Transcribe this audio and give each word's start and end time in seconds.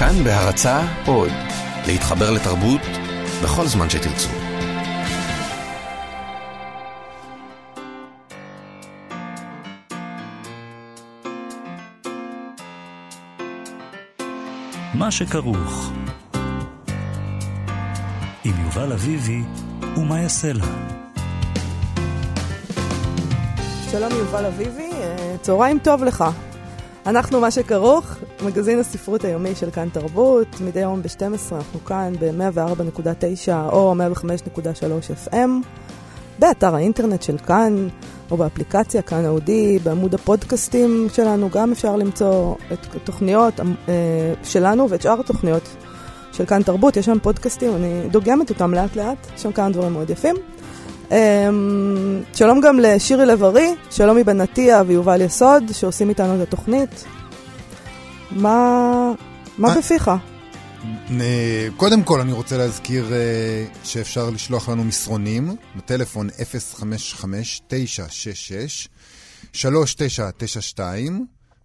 כאן 0.00 0.24
בהרצה 0.24 0.80
עוד, 1.06 1.30
להתחבר 1.86 2.30
לתרבות 2.30 2.80
בכל 3.42 3.66
זמן 3.66 3.90
שתרצו. 3.90 4.28
מה 14.94 15.10
שכרוך 15.10 15.92
עם 18.44 18.54
יובל 18.64 18.92
אביבי 18.92 19.42
ומה 19.96 20.20
יעשה 20.20 20.52
לה. 20.52 20.66
שלום 23.90 24.12
יובל 24.12 24.46
אביבי, 24.46 24.90
אה, 24.92 25.36
צהריים 25.40 25.78
טוב 25.78 26.04
לך. 26.04 26.24
אנחנו 27.06 27.40
מה 27.40 27.50
שכרוך, 27.50 28.16
מגזין 28.42 28.78
הספרות 28.78 29.24
היומי 29.24 29.54
של 29.54 29.70
כאן 29.70 29.88
תרבות, 29.88 30.46
מדי 30.60 30.80
יום 30.80 31.02
ב-12 31.02 31.54
אנחנו 31.54 31.84
כאן 31.84 32.12
ב-104.9 32.20 33.52
או 33.72 33.94
105.3 34.14 35.28
FM, 35.28 35.48
באתר 36.38 36.74
האינטרנט 36.74 37.22
של 37.22 37.38
כאן, 37.38 37.88
או 38.30 38.36
באפליקציה 38.36 39.02
כאן 39.02 39.26
אודי, 39.26 39.78
בעמוד 39.82 40.14
הפודקאסטים 40.14 41.06
שלנו 41.12 41.50
גם 41.50 41.72
אפשר 41.72 41.96
למצוא 41.96 42.54
את 42.72 42.94
התוכניות 42.94 43.60
אה, 43.60 43.64
שלנו 44.44 44.90
ואת 44.90 45.02
שאר 45.02 45.20
התוכניות 45.20 45.76
של 46.32 46.46
כאן 46.46 46.62
תרבות, 46.62 46.96
יש 46.96 47.06
שם 47.06 47.18
פודקאסטים, 47.22 47.76
אני 47.76 48.08
דוגמת 48.10 48.50
אותם 48.50 48.74
לאט 48.74 48.96
לאט, 48.96 49.26
יש 49.36 49.42
שם 49.42 49.52
כמה 49.52 49.70
דברים 49.70 49.92
מאוד 49.92 50.10
יפים. 50.10 50.36
אמ, 51.10 52.22
שלום 52.34 52.60
גם 52.60 52.80
לשירי 52.80 53.26
לב-ארי, 53.26 53.74
שלום 53.90 54.16
מבן 54.16 54.40
עטיה 54.40 54.82
ויובל 54.86 55.20
יסוד, 55.20 55.62
שעושים 55.72 56.08
איתנו 56.08 56.34
את 56.36 56.48
התוכנית. 56.48 57.04
מה, 58.30 59.12
מה 59.58 59.74
בפיך? 59.74 60.10
קודם 61.76 62.02
כל 62.02 62.20
אני 62.20 62.32
רוצה 62.32 62.56
להזכיר 62.56 63.12
שאפשר 63.84 64.30
לשלוח 64.30 64.68
לנו 64.68 64.84
מסרונים 64.84 65.56
בטלפון 65.76 66.28
055-966-3992. 69.54 70.80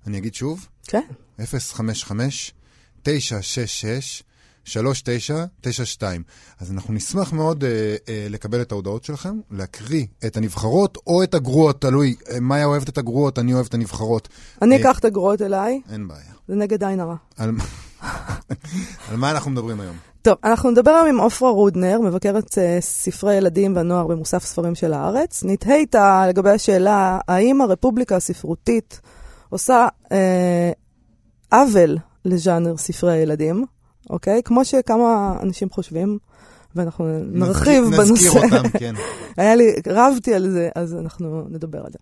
אני 0.07 0.17
אגיד 0.17 0.35
שוב? 0.35 0.67
כן. 0.87 1.01
055-966-3992. 1.39 3.07
3992. 4.65 6.23
אז 6.59 6.71
אנחנו 6.71 6.93
נשמח 6.93 7.33
מאוד 7.33 7.63
אה, 7.63 7.95
אה, 8.09 8.27
לקבל 8.29 8.61
את 8.61 8.71
ההודעות 8.71 9.03
שלכם, 9.03 9.39
להקריא 9.51 10.05
את 10.25 10.37
הנבחרות 10.37 10.97
או 11.07 11.23
את 11.23 11.33
הגרועות, 11.33 11.81
תלוי. 11.81 12.15
אה, 12.29 12.39
מאיה 12.39 12.65
אוהבת 12.65 12.89
את 12.89 12.97
הגרועות, 12.97 13.39
אני 13.39 13.53
אוהב 13.53 13.65
את 13.65 13.73
הנבחרות. 13.73 14.27
אני 14.61 14.81
אקח 14.81 14.99
את 14.99 15.05
הגרועות 15.05 15.41
אליי. 15.41 15.81
אין 15.91 16.07
בעיה. 16.07 16.21
זה 16.47 16.55
נגד 16.55 16.83
עין 16.83 16.99
הרע. 16.99 17.15
על, 17.37 17.51
על 19.09 19.17
מה 19.17 19.31
אנחנו 19.31 19.51
מדברים 19.51 19.79
היום? 19.79 19.95
טוב, 20.21 20.35
אנחנו 20.43 20.71
נדבר 20.71 20.91
היום 20.91 21.07
עם 21.07 21.19
עופרה 21.19 21.49
רודנר, 21.49 21.99
מבקרת 22.01 22.45
uh, 22.45 22.57
ספרי 22.79 23.35
ילדים 23.35 23.77
ונוער 23.77 24.07
במוסף 24.07 24.45
ספרים 24.45 24.75
של 24.75 24.93
הארץ. 24.93 25.43
נתהית 25.43 25.95
לגבי 26.27 26.49
השאלה, 26.49 27.19
האם 27.27 27.61
הרפובליקה 27.61 28.15
הספרותית 28.15 29.01
עושה 29.49 29.87
עוול 31.51 31.97
לז'אנר 32.25 32.77
ספרי 32.77 33.13
הילדים? 33.13 33.65
אוקיי? 34.09 34.41
כמו 34.43 34.65
שכמה 34.65 35.37
אנשים 35.41 35.69
חושבים, 35.69 36.17
ואנחנו 36.75 37.19
נרחיב 37.31 37.83
בנושא. 37.83 38.11
נזכיר 38.11 38.43
אותם, 38.43 38.69
כן. 38.79 38.95
היה 39.37 39.55
לי, 39.55 39.73
רבתי 39.87 40.33
על 40.33 40.49
זה, 40.49 40.69
אז 40.75 40.95
אנחנו 40.95 41.43
נדבר 41.49 41.85
על 41.85 41.91
זה. 41.91 41.97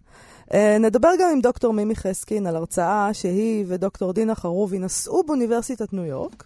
Uh, 0.50 0.56
נדבר 0.80 1.10
גם 1.20 1.30
עם 1.32 1.42
דוקטור 1.42 1.74
מימי 1.74 1.96
חסקין 1.96 2.48
על 2.48 2.56
הרצאה 2.56 3.10
שהיא 3.14 3.66
ודוקטור 3.68 4.14
דינה 4.14 4.36
חרובי 4.36 4.80
נשאו 4.80 5.24
באוניברסיטת 5.24 5.94
ניו 5.94 6.06
יורק. 6.06 6.44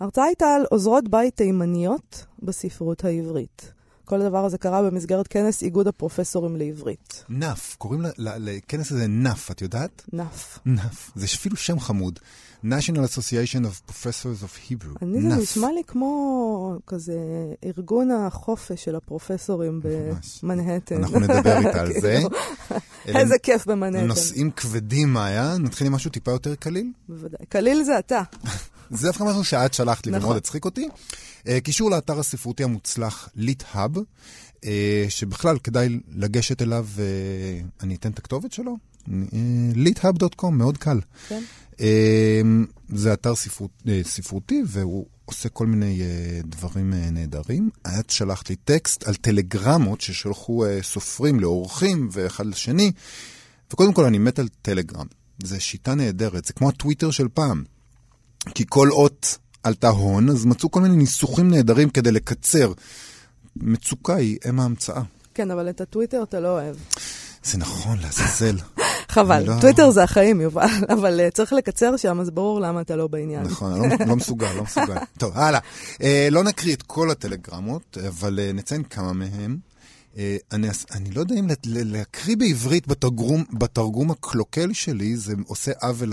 ההרצאה 0.00 0.24
הייתה 0.24 0.54
על 0.54 0.64
עוזרות 0.70 1.08
בית 1.08 1.36
תימניות 1.36 2.24
בספרות 2.42 3.04
העברית. 3.04 3.72
כל 4.12 4.20
הדבר 4.20 4.44
הזה 4.44 4.58
קרה 4.58 4.82
במסגרת 4.82 5.28
כנס 5.28 5.62
איגוד 5.62 5.88
הפרופסורים 5.88 6.56
לעברית. 6.56 7.24
נף, 7.28 7.76
קוראים 7.78 8.02
לכנס 8.18 8.92
הזה 8.92 9.06
נף, 9.06 9.50
את 9.50 9.62
יודעת? 9.62 10.02
נף. 10.12 10.58
נף, 10.66 11.10
זה 11.14 11.26
אפילו 11.26 11.56
שם 11.56 11.80
חמוד. 11.80 12.18
National 12.64 13.08
Association 13.14 13.64
of 13.64 13.90
Professors 13.90 14.44
of 14.44 14.70
Hebrew. 14.70 14.98
אני 15.02 15.22
זה 15.22 15.28
נשמע 15.28 15.72
לי 15.72 15.82
כמו 15.86 16.78
כזה 16.86 17.18
ארגון 17.64 18.10
החופש 18.10 18.84
של 18.84 18.96
הפרופסורים 18.96 19.80
במנהטן. 20.42 20.96
אנחנו 20.96 21.20
נדבר 21.20 21.58
איתה 21.58 21.80
על 21.80 21.92
זה. 22.02 22.18
איזה 23.06 23.34
כיף 23.42 23.66
במנהטן. 23.66 24.06
נושאים 24.06 24.50
כבדים, 24.50 25.12
מאיה. 25.12 25.58
נתחיל 25.58 25.86
עם 25.86 25.92
משהו 25.92 26.10
טיפה 26.10 26.30
יותר 26.30 26.54
קליל? 26.54 26.90
בוודאי. 27.08 27.46
קליל 27.48 27.82
זה 27.84 27.98
אתה. 27.98 28.22
זה 28.92 29.06
דווקא 29.06 29.24
משהו 29.24 29.44
שאת 29.44 29.74
שלחת 29.74 30.06
לי 30.06 30.16
ומאוד 30.16 30.36
הצחיק 30.36 30.64
אותי. 30.64 30.88
קישור 31.62 31.90
לאתר 31.90 32.20
הספרותי 32.20 32.64
המוצלח 32.64 33.28
ליט-האב, 33.34 33.90
שבכלל 35.08 35.58
כדאי 35.58 36.00
לגשת 36.08 36.62
אליו, 36.62 36.86
אני 37.82 37.94
אתן 37.94 38.10
את 38.10 38.18
הכתובת 38.18 38.52
שלו? 38.52 38.76
ליט-האב.com, 39.74 40.50
מאוד 40.50 40.78
קל. 40.78 41.00
כן. 41.28 41.42
זה 42.88 43.12
אתר 43.12 43.34
ספרות, 43.34 43.70
ספרותי, 44.02 44.62
והוא 44.66 45.06
עושה 45.24 45.48
כל 45.48 45.66
מיני 45.66 46.02
דברים 46.44 46.94
נהדרים. 46.94 47.70
את 47.86 48.10
שלחת 48.10 48.50
לי 48.50 48.56
טקסט 48.56 49.08
על 49.08 49.14
טלגרמות 49.14 50.00
ששלחו 50.00 50.64
סופרים 50.82 51.40
לאורחים 51.40 52.08
ואחד 52.12 52.46
לשני, 52.46 52.92
וקודם 53.72 53.92
כל 53.92 54.04
אני 54.04 54.18
מת 54.18 54.38
על 54.38 54.48
טלגרם. 54.62 55.06
זו 55.44 55.60
שיטה 55.60 55.94
נהדרת, 55.94 56.44
זה 56.44 56.52
כמו 56.52 56.68
הטוויטר 56.68 57.10
של 57.10 57.28
פעם. 57.34 57.64
כי 58.54 58.64
כל 58.68 58.90
אות 58.90 59.38
עלתה 59.62 59.88
הון, 59.88 60.28
אז 60.28 60.44
מצאו 60.44 60.70
כל 60.70 60.80
מיני 60.80 60.96
ניסוחים 60.96 61.50
נהדרים 61.50 61.90
כדי 61.90 62.10
לקצר. 62.10 62.72
מצוקה 63.56 64.14
היא 64.14 64.38
אם 64.48 64.60
ההמצאה. 64.60 65.02
כן, 65.34 65.50
אבל 65.50 65.70
את 65.70 65.80
הטוויטר 65.80 66.22
אתה 66.22 66.40
לא 66.40 66.48
אוהב. 66.48 66.76
זה 67.44 67.58
נכון, 67.58 67.98
לעזאזל. 67.98 68.56
חבל, 69.14 69.42
לא... 69.46 69.60
טוויטר 69.60 69.90
זה 69.90 70.02
החיים, 70.02 70.40
יובל, 70.40 70.66
אבל 70.94 71.20
uh, 71.20 71.30
צריך 71.30 71.52
לקצר 71.52 71.96
שם, 71.96 72.20
אז 72.20 72.30
ברור 72.30 72.60
למה 72.60 72.80
אתה 72.80 72.96
לא 72.96 73.06
בעניין. 73.06 73.42
נכון, 73.42 73.72
לא, 73.78 74.06
לא 74.06 74.16
מסוגל, 74.16 74.52
לא 74.56 74.62
מסוגל. 74.62 74.94
טוב, 75.18 75.32
הלאה. 75.34 75.60
Uh, 75.94 76.02
לא 76.30 76.44
נקריא 76.44 76.74
את 76.74 76.82
כל 76.82 77.10
הטלגרמות, 77.10 77.98
אבל 78.08 78.38
uh, 78.38 78.56
נציין 78.56 78.82
כמה 78.82 79.12
מהם. 79.12 79.71
Uh, 80.12 80.18
אני, 80.52 80.68
אני 80.90 81.10
לא 81.10 81.20
יודע 81.20 81.34
אם 81.34 81.48
להקריא 81.64 82.36
בעברית 82.36 82.86
בתרגום, 82.86 83.44
בתרגום 83.52 84.10
הקלוקל 84.10 84.72
שלי, 84.72 85.16
זה 85.16 85.34
עושה 85.46 85.72
עוול 85.80 86.12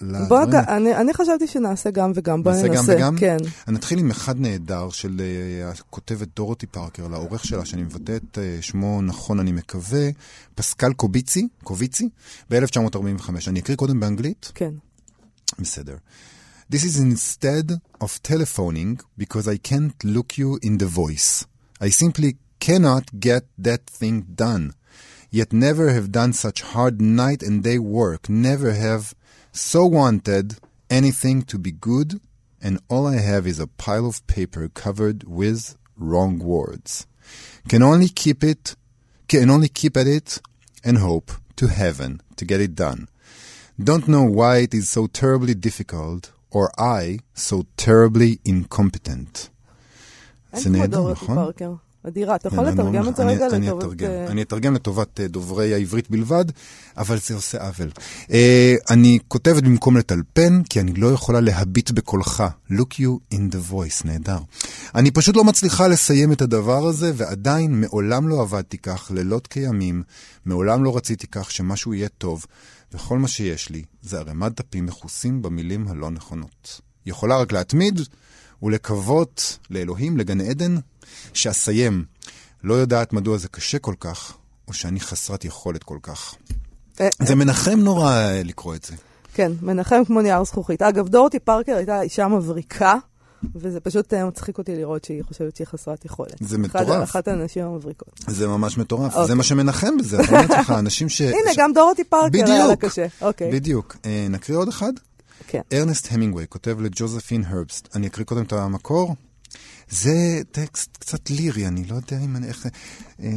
לדברים. 0.00 0.28
בוא, 0.28 0.60
אני, 0.68 0.96
אני 0.96 1.14
חשבתי 1.14 1.46
שנעשה 1.46 1.90
גם 1.90 2.12
וגם, 2.14 2.42
בוא 2.42 2.52
ננסה. 2.52 2.68
נעשה 2.68 2.94
גם 2.94 3.14
וגם? 3.14 3.18
כן. 3.18 3.36
אני 3.68 3.76
אתחיל 3.76 3.98
עם 3.98 4.10
אחד 4.10 4.40
נהדר 4.40 4.90
של 4.90 5.20
uh, 5.20 5.78
הכותבת 5.78 6.28
דורותי 6.36 6.66
פארקר, 6.66 7.08
לעורך 7.08 7.44
שלה, 7.44 7.64
שאני 7.64 7.82
מבטא 7.82 8.16
את 8.16 8.38
uh, 8.38 8.62
שמו 8.62 9.02
נכון, 9.02 9.40
אני 9.40 9.52
מקווה, 9.52 10.08
פסקל 10.54 10.92
קוביצי, 10.92 11.48
קוביצי, 11.64 12.08
ב-1945. 12.50 13.30
אני 13.46 13.60
אקריא 13.60 13.76
קודם 13.76 14.00
באנגלית? 14.00 14.52
כן. 14.54 14.70
בסדר. 15.58 15.96
This 16.72 16.84
is 16.84 17.00
instead 17.00 17.72
of 18.04 18.10
telephoning, 18.22 19.00
because 19.16 19.48
I 19.48 19.56
can't 19.68 20.04
look 20.04 20.36
you 20.36 20.58
in 20.62 20.76
the 20.76 20.90
voice. 21.00 21.46
I 21.80 21.88
simply 21.88 22.36
cannot 22.59 23.19
get 23.19 23.43
that 23.57 23.87
thing 23.87 24.21
done. 24.35 24.73
Yet 25.29 25.51
never 25.51 25.91
have 25.91 26.11
done 26.11 26.33
such 26.33 26.61
hard 26.61 27.01
night 27.01 27.41
and 27.41 27.63
day 27.63 27.79
work, 27.79 28.29
never 28.29 28.73
have 28.73 29.15
so 29.51 29.85
wanted 29.85 30.57
anything 30.89 31.41
to 31.43 31.57
be 31.57 31.71
good, 31.71 32.21
and 32.61 32.79
all 32.87 33.07
I 33.07 33.17
have 33.17 33.45
is 33.47 33.59
a 33.59 33.67
pile 33.67 34.07
of 34.07 34.25
paper 34.27 34.69
covered 34.69 35.23
with 35.23 35.75
wrong 35.97 36.39
words. 36.39 37.07
Can 37.67 37.81
only 37.81 38.09
keep 38.09 38.43
it, 38.43 38.75
can 39.27 39.49
only 39.49 39.69
keep 39.69 39.97
at 39.97 40.07
it 40.07 40.39
and 40.83 40.97
hope 40.99 41.31
to 41.55 41.67
heaven 41.67 42.21
to 42.35 42.45
get 42.45 42.61
it 42.61 42.75
done. 42.75 43.07
Don't 43.81 44.07
know 44.07 44.23
why 44.23 44.57
it 44.57 44.73
is 44.73 44.87
so 44.89 45.07
terribly 45.07 45.55
difficult, 45.55 46.31
or 46.51 46.71
I 46.77 47.19
so 47.33 47.65
terribly 47.75 48.39
incompetent. 48.45 49.49
זה 50.55 50.69
נהדר, 50.69 51.11
נכון? 51.11 51.37
אדירה, 52.06 52.36
אתה 52.36 52.48
יכול 52.48 52.64
לתרגם 52.64 53.08
את 53.08 53.16
זה 53.16 53.24
רגע 53.24 53.48
לטובת... 53.48 54.02
אני 54.02 54.42
אתרגם 54.42 54.74
לטובת 54.74 55.20
דוברי 55.20 55.74
העברית 55.74 56.10
בלבד, 56.10 56.44
אבל 56.96 57.18
זה 57.18 57.34
עושה 57.34 57.58
עוול. 57.66 57.90
אני 58.90 59.18
כותבת 59.28 59.62
במקום 59.62 59.96
לטלפן, 59.96 60.62
כי 60.70 60.80
אני 60.80 60.92
לא 60.92 61.12
יכולה 61.12 61.40
להביט 61.40 61.90
בקולך. 61.90 62.44
Look 62.70 62.94
you 62.94 63.34
in 63.34 63.54
the 63.54 63.72
voice, 63.72 64.04
נהדר. 64.04 64.38
אני 64.94 65.10
פשוט 65.10 65.36
לא 65.36 65.44
מצליחה 65.44 65.88
לסיים 65.88 66.32
את 66.32 66.42
הדבר 66.42 66.86
הזה, 66.86 67.12
ועדיין 67.16 67.80
מעולם 67.80 68.28
לא 68.28 68.42
עבדתי 68.42 68.78
כך, 68.78 69.10
לילות 69.14 69.46
כימים, 69.46 70.02
מעולם 70.44 70.84
לא 70.84 70.96
רציתי 70.96 71.26
כך 71.26 71.50
שמשהו 71.50 71.94
יהיה 71.94 72.08
טוב, 72.08 72.46
וכל 72.92 73.18
מה 73.18 73.28
שיש 73.28 73.70
לי 73.70 73.82
זה 74.02 74.18
ערימת 74.18 74.60
דפים 74.60 74.86
מכוסים 74.86 75.42
במילים 75.42 75.88
הלא 75.88 76.10
נכונות. 76.10 76.80
יכולה 77.06 77.36
רק 77.36 77.52
להתמיד 77.52 78.00
ולקוות 78.62 79.58
לאלוהים, 79.70 80.16
לגן 80.16 80.40
עדן, 80.40 80.76
שאסיים. 81.34 82.04
לא 82.64 82.74
יודעת 82.74 83.12
מדוע 83.12 83.36
זה 83.38 83.48
קשה 83.48 83.78
כל 83.78 83.94
כך, 84.00 84.32
או 84.68 84.72
שאני 84.72 85.00
חסרת 85.00 85.44
יכולת 85.44 85.82
כל 85.82 85.98
כך. 86.02 86.34
זה 87.22 87.34
מנחם 87.34 87.78
נורא 87.80 88.14
לקרוא 88.44 88.74
את 88.74 88.84
זה. 88.84 88.94
כן, 89.34 89.52
מנחם 89.62 90.02
כמו 90.06 90.20
נייר 90.20 90.44
זכוכית. 90.44 90.82
אגב, 90.82 91.08
דורטי 91.08 91.38
פארקר 91.38 91.72
הייתה 91.76 92.02
אישה 92.02 92.28
מבריקה, 92.28 92.94
וזה 93.54 93.80
פשוט 93.80 94.14
אה, 94.14 94.26
מצחיק 94.26 94.58
אותי 94.58 94.76
לראות 94.76 95.04
שהיא 95.04 95.22
חושבת 95.28 95.56
שהיא 95.56 95.66
חסרת 95.66 96.04
יכולת. 96.04 96.34
זה 96.40 96.58
מטורף. 96.58 97.02
אחת 97.10 97.28
הנשים 97.28 97.64
המבריקות. 97.64 98.20
זה 98.26 98.48
ממש 98.48 98.78
מטורף. 98.78 99.12
אוקיי. 99.12 99.26
זה 99.26 99.34
מה 99.34 99.42
שמנחם 99.42 99.96
בזה, 99.98 100.20
אתה 100.20 100.28
אומר 100.28 100.40
לעצמך, 100.40 100.70
אנשים 100.78 101.08
ש... 101.08 101.20
הנה, 101.20 101.52
ש- 101.54 101.56
גם 101.58 101.72
דורטי 101.72 102.04
פארקר 102.04 102.38
היה 102.46 102.58
לה 102.58 102.64
בדיוק. 102.64 102.84
קשה. 102.84 103.06
אוקיי, 103.20 103.52
בדיוק. 103.52 103.96
אה, 104.06 104.26
נקריא 104.30 104.58
עוד 104.58 104.68
אחד? 104.68 104.92
כן. 105.47 105.61
ארנסט 105.73 106.07
המינגווי 106.11 106.45
כותב 106.49 106.81
לג'וזפין 106.81 107.43
הרבסט. 107.45 107.95
אני 107.95 108.07
אקריא 108.07 108.25
קודם 108.25 108.43
את 108.43 108.53
המקור. 108.53 109.15
זה 109.89 110.41
טקסט 110.51 110.97
קצת 110.97 111.29
לירי, 111.29 111.67
אני 111.67 111.85
לא 111.85 111.95
יודע 111.95 112.19
אם 112.19 112.35
אני... 112.35 112.47
איך... 112.47 112.67
אה, 113.19 113.29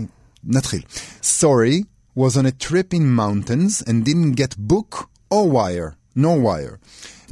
נתחיל. 0.45 0.83
Sorry 1.23 1.83
was 2.17 2.37
on 2.37 2.47
a 2.47 2.53
trip 2.53 2.95
in 2.95 3.07
mountains 3.07 3.83
and 3.83 4.05
didn't 4.05 4.33
get 4.33 4.57
book 4.57 5.11
or 5.31 5.51
wire. 5.51 5.97
No 6.15 6.33
wire. 6.33 6.81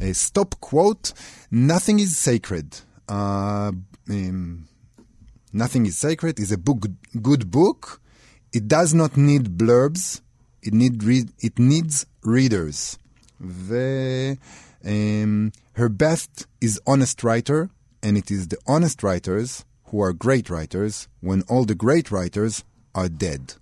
Uh, 0.01 0.13
stop 0.13 0.61
quote, 0.61 1.13
nothing 1.51 1.99
is 2.01 2.17
sacred. 2.17 2.81
Uh, 3.09 3.73
um, 4.11 4.69
nothing 5.53 5.87
is 5.87 5.97
sacred 5.97 6.39
is 6.39 6.53
a 6.53 6.59
book, 6.59 6.87
good 7.23 7.51
book. 7.51 8.01
It 8.53 8.69
does 8.69 8.93
not 8.93 9.17
need 9.17 9.57
blurbs. 9.57 10.21
It, 10.63 10.75
need 10.75 11.03
read, 11.03 11.31
it 11.41 11.59
needs 11.59 12.07
readers. 12.23 12.98
ו... 13.42 13.76
Um, 14.84 15.52
her 15.74 15.90
best 15.90 16.48
is 16.62 16.80
honest 16.88 17.24
writer, 17.24 17.70
and 18.02 18.18
it 18.18 18.32
is 18.32 18.48
the 18.48 18.58
honest 18.66 19.04
writers 19.04 19.66
who 19.86 20.02
are 20.02 20.14
great 20.14 20.50
writers 20.50 21.08
when 21.20 21.44
all 21.50 21.66
the 21.66 21.76
great 21.76 22.12
writers 22.12 22.64
are 22.96 23.10
dead. 23.10 23.54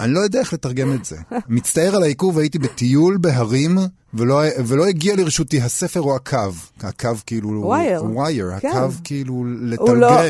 אני 0.00 0.12
לא 0.12 0.20
יודע 0.20 0.40
איך 0.40 0.52
לתרגם 0.52 0.94
את 0.94 1.04
זה. 1.04 1.16
מצטער 1.48 1.96
על 1.96 2.02
העיכוב, 2.02 2.38
הייתי 2.38 2.58
בטיול 2.58 3.16
בהרים, 3.16 3.78
ולא, 4.14 4.42
ולא 4.66 4.86
הגיע 4.86 5.16
לרשותי 5.16 5.60
הספר 5.60 6.00
או 6.00 6.16
הקו. 6.16 6.52
הקו 6.80 7.10
כאילו... 7.26 7.62
ווייר. 7.64 8.04
ווייר, 8.04 8.50
כן. 8.60 8.68
הקו 8.68 8.94
כאילו 9.04 9.34
הוא 9.34 9.96
לא... 9.96 10.22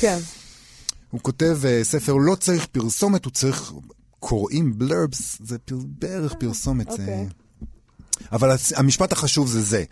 כן. 0.00 0.18
הוא 1.10 1.20
כותב, 1.20 1.58
אה, 1.64 1.84
ספר 1.84 2.12
לא 2.14 2.34
צריך 2.34 2.66
פרסומת, 2.66 3.24
הוא 3.24 3.32
צריך, 3.32 3.72
קוראים 4.20 4.78
בלרבס, 4.78 5.38
זה 5.44 5.58
פר, 5.58 5.76
בערך 5.98 6.34
פרסומת. 6.38 6.90
זה... 6.90 7.24
אבל 8.32 8.50
המשפט 8.76 9.12
החשוב 9.12 9.48
זה 9.48 9.62
זה. 9.62 9.84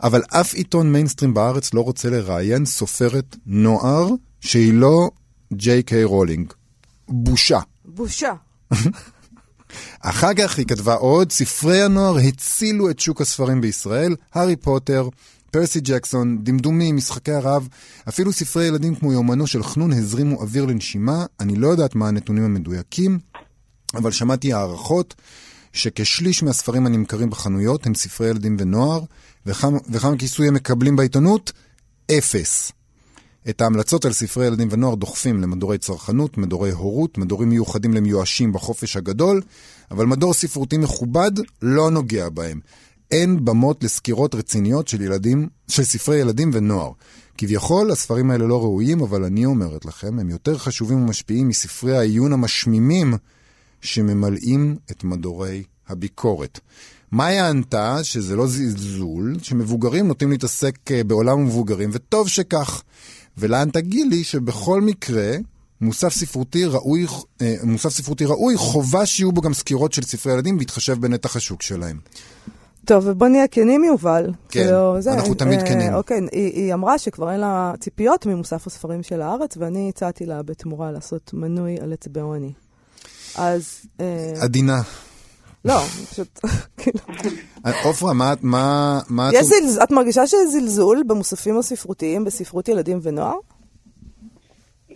אבל 0.03 0.23
אף 0.29 0.55
עיתון 0.55 0.93
מיינסטרים 0.93 1.35
בארץ 1.35 1.75
לא 1.75 1.81
רוצה 1.81 2.11
לראיין 2.11 2.67
סופרת 2.67 3.37
נוער 3.47 4.09
שהיא 4.41 4.75
לא 4.75 5.11
ג'יי 5.53 5.83
קיי 5.83 6.05
רולינג. 6.05 6.53
בושה. 7.09 7.61
בושה. 7.85 8.33
אחר 10.01 10.35
כך 10.35 10.59
היא 10.59 10.67
כתבה 10.67 10.95
עוד, 10.95 11.33
ספרי 11.33 11.83
הנוער 11.83 12.19
הצילו 12.19 12.91
את 12.91 13.01
שוק 13.01 13.21
הספרים 13.21 13.61
בישראל, 13.61 14.17
הארי 14.35 14.57
פוטר, 14.57 15.09
פרסי 15.51 15.81
ג'קסון, 15.81 16.39
דמדומים, 16.43 16.97
משחקי 16.97 17.33
הרעב, 17.33 17.69
אפילו 18.09 18.33
ספרי 18.33 18.67
ילדים 18.67 18.95
כמו 18.95 19.13
יומנו 19.13 19.47
של 19.47 19.63
חנון 19.63 19.93
הזרימו 19.93 20.41
אוויר 20.41 20.65
לנשימה, 20.65 21.27
אני 21.41 21.57
לא 21.57 21.69
יודעת 21.69 21.95
מה 21.95 22.09
הנתונים 22.09 22.45
המדויקים, 22.45 23.19
אבל 23.95 24.11
שמעתי 24.11 24.53
הערכות 24.53 25.15
שכשליש 25.73 26.43
מהספרים 26.43 26.87
הנמכרים 26.87 27.31
בחנויות 27.31 27.87
הם 27.87 27.95
ספרי 27.95 28.29
ילדים 28.29 28.57
ונוער, 28.59 29.01
וכמה, 29.47 29.79
וכמה 29.91 30.17
כיסוי 30.17 30.49
הם 30.49 30.55
מקבלים 30.55 30.97
בעיתונות? 30.97 31.53
אפס. 32.19 32.73
את 33.49 33.61
ההמלצות 33.61 34.05
על 34.05 34.13
ספרי 34.13 34.47
ילדים 34.47 34.69
ונוער 34.71 34.95
דוחפים 34.95 35.43
למדורי 35.43 35.79
צרכנות, 35.79 36.39
מדורי 36.39 36.71
הורות, 36.71 37.19
מדורים 37.19 37.49
מיוחדים 37.49 37.95
למיואשים 37.95 38.53
בחופש 38.53 38.97
הגדול, 38.97 39.43
אבל 39.91 40.07
מדור 40.07 40.35
ספרותי 40.35 40.77
מכובד 40.77 41.31
לא 41.63 41.91
נוגע 41.91 42.29
בהם. 42.29 42.61
אין 43.11 43.45
במות 43.45 43.85
לסקירות 43.85 44.35
רציניות 44.35 44.89
של 44.89 45.01
ילדים, 45.01 45.49
של 45.69 45.85
ספרי 45.85 46.17
ילדים 46.17 46.51
ונוער. 46.53 46.93
כביכול, 47.39 47.91
הספרים 47.91 48.31
האלה 48.31 48.47
לא 48.47 48.63
ראויים, 48.63 49.01
אבל 49.01 49.25
אני 49.25 49.45
אומרת 49.45 49.85
לכם, 49.85 50.19
הם 50.19 50.31
יותר 50.31 50.59
חשובים 50.59 51.03
ומשפיעים 51.03 51.49
מספרי 51.49 51.97
העיון 51.97 52.33
המשמימים 52.33 53.15
שממלאים 53.81 54.77
את 54.91 55.05
מדורי 55.05 55.63
הביקורת. 55.89 56.61
מאיה 57.13 57.49
ענתה 57.49 58.05
שזה 58.05 58.37
לא 58.37 58.47
זלזול, 58.47 59.37
שמבוגרים 59.43 60.09
נוטים 60.09 60.31
להתעסק 60.31 60.77
אה, 60.91 61.05
בעולם 61.05 61.39
המבוגרים, 61.39 61.91
וטוב 61.93 62.29
שכך. 62.29 62.83
ולה 63.39 63.63
ענתה 63.63 63.81
גילי 63.81 64.25
שבכל 64.25 64.81
מקרה, 64.81 65.33
מוסף 65.81 66.13
ספרותי 66.13 66.65
ראוי, 66.65 67.07
אה, 67.43 67.55
מוסף 67.63 67.89
ספרותי 67.89 68.25
ראוי, 68.25 68.57
חובה 68.57 69.07
שיהיו 69.07 69.33
בו 69.33 69.41
גם 69.41 69.55
סקירות 69.55 69.93
של 69.93 70.03
ספרי 70.03 70.33
ילדים, 70.33 70.59
בהתחשב 70.59 71.01
בנתח 71.01 71.37
השוק 71.37 71.63
שלהם. 71.63 71.99
טוב, 72.85 73.05
ובוא 73.07 73.29
נהיה 73.29 73.49
כנים, 73.49 73.85
יובל. 73.85 74.27
כן, 74.27 74.63
כאילו, 74.63 75.01
זה, 75.01 75.13
אנחנו 75.13 75.35
תמיד 75.35 75.61
אה, 75.61 75.67
כנים. 75.67 75.95
אוקיי, 75.95 76.21
היא, 76.33 76.53
היא 76.53 76.75
אמרה 76.75 76.99
שכבר 76.99 77.33
אין 77.33 77.41
לה 77.41 77.73
ציפיות 77.81 78.27
ממוסף 78.27 78.67
הספרים 78.67 79.03
של 79.03 79.23
הארץ, 79.23 79.57
ואני 79.57 79.89
הצעתי 79.89 80.27
לה 80.27 80.43
בתמורה 80.43 80.93
לעשות 80.93 81.31
מנוי 81.35 81.77
על 81.81 81.93
אצבעוני. 81.93 82.53
אז... 83.35 83.81
אה, 84.01 84.33
עדינה. 84.41 84.83
לא, 85.65 85.75
פשוט, 86.11 86.41
כאילו... 86.79 86.99
אה, 87.67 87.85
עופרה, 87.85 88.13
מה, 88.15 88.33
מה, 88.43 88.99
מה 89.11 89.29
את... 89.29 89.83
את 89.83 89.91
מרגישה 89.91 90.27
שיש 90.27 90.41
זלזול 90.47 91.03
במוספים 91.07 91.59
הספרותיים, 91.59 92.25
בספרות 92.25 92.69
ילדים 92.69 92.99
ונוער? 93.03 93.37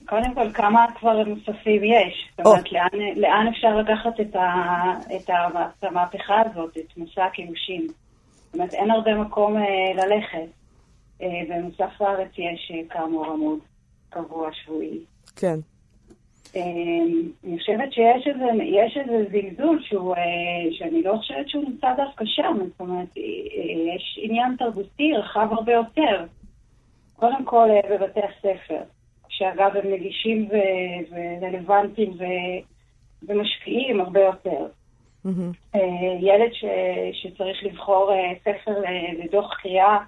קודם 0.09 0.35
כל, 0.35 0.53
כמה 0.53 0.87
כבר 0.99 1.25
מוספים 1.27 1.85
יש? 1.85 2.31
זאת 2.37 2.47
או. 2.47 2.51
אומרת, 2.51 2.73
לאן, 2.73 3.01
לאן 3.17 3.47
אפשר 3.49 3.77
לקחת 3.77 4.21
את, 4.21 4.37
ה, 4.37 4.45
את, 5.17 5.31
ה, 5.31 5.69
את 5.79 5.85
המהפכה 5.85 6.35
הזאת, 6.51 6.77
את 6.79 6.97
מסע 6.97 7.25
הכיבושים? 7.25 7.87
זאת 7.87 8.55
אומרת, 8.55 8.75
אין 8.75 8.91
הרבה 8.91 9.15
מקום 9.15 9.57
אה, 9.57 9.63
ללכת. 9.95 10.51
אה, 11.23 11.29
במוסף 11.49 12.01
הארץ 12.01 12.31
יש 12.39 12.73
כאמור 12.91 13.27
עמוד 13.27 13.59
קבוע 14.11 14.49
שבועי. 14.53 14.99
כן. 15.37 15.59
אה, 16.57 16.61
אני 17.45 17.59
חושבת 17.59 17.93
שיש 17.93 18.27
איזה, 18.27 18.45
יש 18.65 18.97
איזה 18.97 19.25
זלזול 19.31 19.83
שהוא, 19.83 20.15
אה, 20.17 20.23
שאני 20.73 21.03
לא 21.03 21.17
חושבת 21.17 21.49
שהוא 21.49 21.65
נמצא 21.65 21.89
דווקא 21.97 22.25
שם. 22.27 22.57
זאת 22.69 22.81
אומרת, 22.81 23.09
אה, 23.19 23.23
יש 23.97 24.19
עניין 24.23 24.57
תרבותי 24.59 25.13
רחב 25.13 25.49
הרבה 25.53 25.73
יותר. 25.73 26.25
קודם 27.17 27.45
כל 27.45 27.69
אה, 27.71 27.97
בבתי 27.97 28.21
הספר, 28.21 28.81
שאגב 29.29 29.77
הם 29.77 29.93
נגישים 29.93 30.49
ו- 30.51 31.15
ורלוונטיים 31.41 32.11
ו- 32.11 32.65
ומשפיעים 33.29 34.01
הרבה 34.01 34.21
יותר. 34.21 34.67
אה, 35.75 35.81
ילד 36.21 36.53
ש- 36.53 36.65
שצריך 37.23 37.65
לבחור 37.65 38.11
ספר 38.41 38.73
לדוח 39.25 39.55
קריאה, 39.63 39.99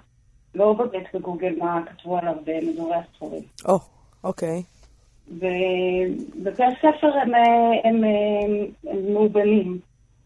לא 0.55 0.73
בודק 0.73 1.13
בגוגל 1.13 1.55
מה 1.59 1.81
כתבו 1.85 2.17
עליו 2.17 2.33
במדורי 2.45 2.95
הספרים. 2.95 3.43
או, 3.67 3.73
אוקיי. 4.23 4.63
ובתי 5.31 6.63
הספר 6.63 7.17
הם, 7.21 7.33
הם, 7.83 8.03
הם, 8.03 8.03
הם 8.87 9.13
מאובנים 9.13 9.79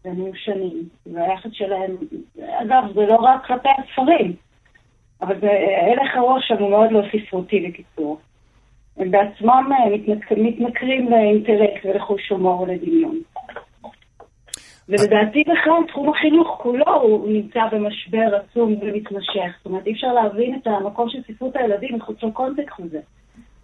ומיושנים, 0.04 0.82
והיחד 1.06 1.48
שלהם, 1.52 1.96
אגב, 2.38 2.84
זה 2.94 3.00
לא 3.00 3.16
רק 3.16 3.46
כלפי 3.46 3.68
הספרים, 3.78 4.32
אבל 5.22 5.36
הלך 5.90 6.16
הראש 6.16 6.48
שם 6.48 6.58
הוא 6.58 6.70
מאוד 6.70 6.92
לא 6.92 7.02
ספרותי 7.12 7.68
בקיצור. 7.68 8.18
הם 8.96 9.10
בעצמם 9.10 9.70
אה, 9.72 9.90
מתנק, 9.90 10.32
מתנכרים 10.32 11.10
לאינטלקט 11.10 11.84
ולחוש 11.84 12.28
הומור 12.28 12.60
ולדמיון. 12.60 13.18
ולדעתי 14.88 15.42
בכלל 15.42 15.86
תחום 15.88 16.08
החינוך 16.08 16.58
כולו 16.62 16.94
הוא 17.02 17.32
נמצא 17.32 17.60
במשבר 17.72 18.36
עצום 18.36 18.74
ומתמשך. 18.80 19.56
זאת 19.58 19.66
אומרת, 19.66 19.86
אי 19.86 19.92
אפשר 19.92 20.12
להבין 20.12 20.54
את 20.54 20.66
המקום 20.66 21.08
של 21.08 21.18
ספרות 21.22 21.56
הילדים 21.56 21.96
מחוץ 21.96 22.22
לקונטקסט 22.22 22.80
הזה. 22.80 23.00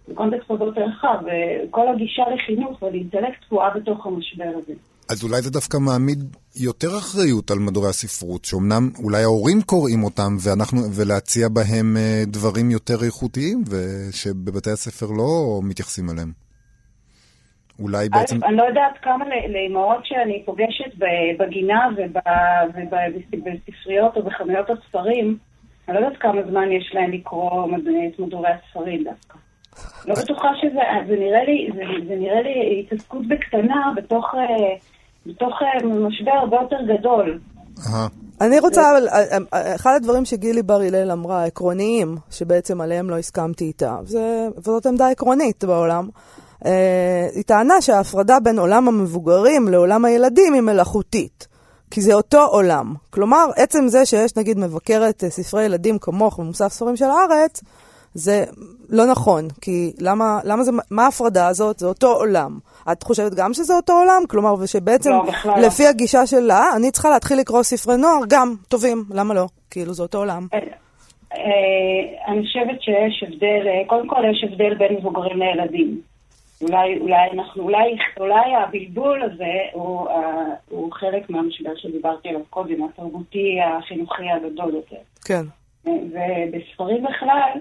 זה 0.09 0.15
קונטקסט 0.15 0.51
הרבה 0.51 0.65
יותר 0.65 0.81
רחב, 0.81 1.17
וכל 1.25 1.87
הגישה 1.93 2.23
לחינוך 2.33 2.83
ולאינטלקט 2.83 3.41
תקועה 3.45 3.69
בתוך 3.75 4.05
המשבר 4.05 4.51
הזה. 4.63 4.73
אז 5.09 5.23
אולי 5.23 5.41
זה 5.41 5.51
דווקא 5.51 5.77
מעמיד 5.77 6.19
יותר 6.55 6.87
אחריות 6.97 7.51
על 7.51 7.59
מדורי 7.59 7.89
הספרות, 7.89 8.45
שאומנם 8.45 8.89
אולי 9.03 9.23
ההורים 9.23 9.61
קוראים 9.61 10.03
אותם 10.03 10.31
ואנחנו, 10.43 10.79
ולהציע 10.97 11.47
בהם 11.49 11.97
אה, 11.97 12.23
דברים 12.27 12.71
יותר 12.71 12.97
איכותיים, 13.05 13.63
ושבבתי 13.69 14.69
הספר 14.71 15.05
לא 15.05 15.59
מתייחסים 15.63 16.09
אליהם. 16.09 16.31
אולי 17.79 18.09
בעצם... 18.09 18.43
אני 18.43 18.57
לא 18.57 18.63
יודעת 18.63 18.97
כמה 19.01 19.25
לאמהות 19.49 20.05
שאני 20.05 20.43
פוגשת 20.45 20.91
בגינה 21.39 21.89
ובספריות 23.33 24.17
או 24.17 24.23
בחנויות 24.23 24.67
הספרים, 24.69 25.37
אני 25.87 25.95
לא 25.95 26.05
יודעת 26.05 26.21
כמה 26.21 26.41
זמן 26.49 26.71
יש 26.71 26.91
להם 26.93 27.11
לקרוא 27.11 27.67
את 28.07 28.19
מדורי 28.19 28.49
הספרים 28.49 29.03
דווקא. 29.03 29.37
לא 30.05 30.15
בטוחה 30.15 30.47
שזה, 30.61 30.79
זה 31.07 31.15
נראה 31.19 31.43
לי, 31.43 31.69
זה, 31.75 31.81
זה 32.07 32.15
נראה 32.15 32.41
לי 32.41 32.85
התעסקות 32.85 33.27
בקטנה 33.27 33.93
בתוך, 33.95 34.25
אה, 34.35 34.75
בתוך 35.25 35.53
אה, 35.61 35.87
משבר 35.87 36.31
הרבה 36.31 36.57
יותר 36.61 36.77
גדול. 36.87 37.39
אני 38.41 38.59
רוצה, 38.59 38.81
אבל 38.91 39.07
אה, 39.53 39.75
אחד 39.75 39.91
הדברים 39.95 40.25
שגילי 40.25 40.61
בר 40.61 40.81
הלל 40.81 41.11
אמרה, 41.11 41.45
עקרוניים, 41.45 42.15
שבעצם 42.31 42.81
עליהם 42.81 43.09
לא 43.09 43.17
הסכמתי 43.17 43.65
איתה, 43.65 43.97
וזאת 44.57 44.85
עמדה 44.85 45.09
עקרונית 45.09 45.63
בעולם, 45.63 46.09
היא 47.35 47.43
טענה 47.45 47.81
שההפרדה 47.81 48.39
בין 48.39 48.59
עולם 48.59 48.87
המבוגרים 48.87 49.67
לעולם 49.67 50.05
הילדים 50.05 50.53
היא 50.53 50.61
מלאכותית. 50.61 51.47
כי 51.91 52.01
זה 52.01 52.13
אותו 52.13 52.41
עולם. 52.41 52.93
כלומר, 53.09 53.45
עצם 53.55 53.87
זה 53.87 54.05
שיש 54.05 54.35
נגיד 54.37 54.59
מבקרת 54.59 55.23
ספרי 55.29 55.65
ילדים 55.65 55.99
כמוך 55.99 56.39
במוסף 56.39 56.67
ספרים 56.67 56.95
של 56.95 57.05
הארץ, 57.05 57.61
זה 58.19 58.43
לא 58.89 59.11
נכון, 59.11 59.47
כי 59.61 59.91
למה, 59.99 60.39
למה 60.43 60.63
זה, 60.63 60.71
מה 60.91 61.05
ההפרדה 61.05 61.47
הזאת? 61.47 61.79
זה 61.79 61.87
אותו 61.87 62.07
עולם. 62.07 62.59
את 62.91 63.03
חושבת 63.03 63.33
גם 63.35 63.53
שזה 63.53 63.73
אותו 63.75 63.93
עולם? 63.93 64.21
כלומר, 64.29 64.53
ושבעצם, 64.53 65.09
לא, 65.11 65.57
לפי 65.57 65.83
לא. 65.83 65.89
הגישה 65.89 66.25
שלה, 66.25 66.63
אני 66.75 66.91
צריכה 66.91 67.09
להתחיל 67.09 67.37
לקרוא 67.39 67.63
ספרי 67.63 67.97
נוער 67.97 68.19
גם 68.29 68.53
טובים, 68.67 69.03
למה 69.13 69.33
לא? 69.33 69.47
כאילו, 69.71 69.93
זה 69.93 70.03
אותו 70.03 70.17
עולם. 70.17 70.47
אה, 70.53 70.59
אה, 71.33 72.31
אני 72.33 72.41
חושבת 72.45 72.81
שיש 72.81 73.23
הבדל, 73.27 73.67
אה, 73.67 73.81
קודם 73.87 74.07
כל 74.07 74.21
יש 74.31 74.43
הבדל 74.43 74.73
בין 74.73 74.95
מבוגרים 74.95 75.39
לילדים. 75.39 76.01
אולי, 76.61 76.99
אולי 76.99 77.29
אנחנו, 77.33 77.63
אולי, 77.63 77.95
אולי 78.19 78.55
הבלבול 78.55 79.23
הזה 79.23 79.53
הוא, 79.73 80.07
הוא 80.69 80.91
חלק 80.91 81.29
מהמשבר 81.29 81.69
שדיברתי 81.75 82.29
עליו 82.29 82.41
קודם, 82.49 82.83
התרבותי, 82.83 83.57
החינוכי 83.61 84.29
הגדול 84.29 84.73
יותר. 84.75 84.95
כן. 85.25 85.41
ובספרים 85.85 87.03
בכלל, 87.03 87.51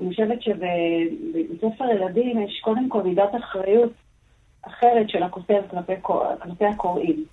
אני 0.00 0.10
חושבת 0.10 0.42
שבבית 0.42 1.60
ספר 1.60 1.84
ילדים 1.90 2.42
יש 2.42 2.60
קודם 2.64 2.88
כל 2.88 3.02
מידת 3.02 3.34
אחריות 3.38 3.92
אחרת 4.62 5.10
של 5.10 5.22
הכותב 5.22 5.62
כלפי, 5.70 5.92
כלפי 6.42 6.64
הקוראים. 6.64 7.24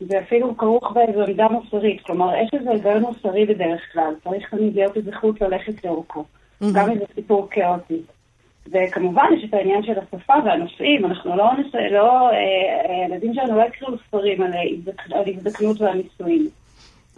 זה 0.00 0.18
אפילו 0.18 0.56
כרוך 0.56 0.92
באיזו 0.92 1.22
עמדה 1.22 1.48
מוסרית, 1.48 2.00
כלומר, 2.00 2.36
יש 2.36 2.50
איזה 2.52 2.70
היגיון 2.70 3.02
מוסרי 3.02 3.46
בדרך 3.46 3.92
כלל, 3.92 4.14
צריך 4.24 4.50
תמיד 4.50 4.74
להיות 4.74 4.96
איזה 4.96 5.10
חוט 5.20 5.42
ללכת 5.42 5.84
לאורכו, 5.84 6.24
mm-hmm. 6.24 6.66
גם 6.74 6.90
אם 6.90 6.98
זה 6.98 7.04
סיפור 7.14 7.48
כאוטי. 7.50 8.02
וכמובן 8.72 9.26
יש 9.38 9.44
את 9.48 9.54
העניין 9.54 9.82
של 9.82 9.92
השפה 9.98 10.34
והנושאים, 10.44 11.04
אנחנו 11.04 11.36
לא, 11.36 11.50
לא, 11.90 12.30
אה, 12.30 13.02
הילדים 13.02 13.34
שלנו 13.34 13.58
לא 13.58 13.62
יקראו 13.62 13.98
ספרים 13.98 14.42
על 14.42 14.52
הזדקנות 15.26 15.80
ועל 15.80 15.96
נישואים. 15.96 16.48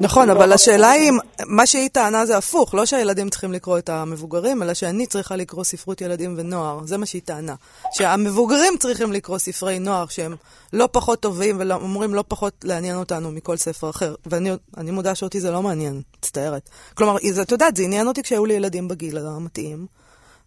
נכון, 0.01 0.31
אבל 0.31 0.53
השאלה 0.53 0.91
היא, 0.91 1.13
מה 1.47 1.67
שהיא 1.67 1.89
טענה 1.89 2.27
זה 2.27 2.37
הפוך, 2.37 2.75
לא 2.75 2.87
שהילדים 2.87 3.31
צריכים 3.31 3.53
לקרוא 3.53 3.79
את 3.79 3.89
המבוגרים, 3.89 4.63
אלא 4.63 4.75
שאני 4.75 5.07
צריכה 5.07 5.37
לקרוא 5.37 5.65
ספרות 5.65 6.01
ילדים 6.01 6.35
ונוער, 6.39 6.81
זה 6.87 6.97
מה 6.97 7.07
שהיא 7.07 7.23
טענה. 7.25 7.55
שהמבוגרים 7.93 8.75
צריכים 8.79 9.13
לקרוא 9.13 9.39
ספרי 9.39 9.79
נוער 9.79 10.07
שהם 10.07 10.37
לא 10.73 10.89
פחות 10.93 11.21
טובים 11.21 11.61
ואומרים 11.61 12.15
לא 12.15 12.25
פחות 12.29 12.55
לעניין 12.65 12.97
אותנו 12.97 13.33
מכל 13.33 13.57
ספר 13.57 13.91
אחר. 13.91 14.15
ואני 14.27 14.91
מודה 14.91 15.15
שאותי 15.15 15.41
זה 15.41 15.51
לא 15.51 15.63
מעניין, 15.63 16.03
מצטערת. 16.19 16.71
כלומר, 16.95 17.17
את 17.43 17.51
יודעת, 17.51 17.77
זה 17.77 17.83
עניין 17.83 18.07
אותי 18.07 18.23
כשהיו 18.23 18.47
לי 18.47 18.55
ילדים 18.55 18.89
בגיל 18.89 19.19
המתאים, 19.19 19.87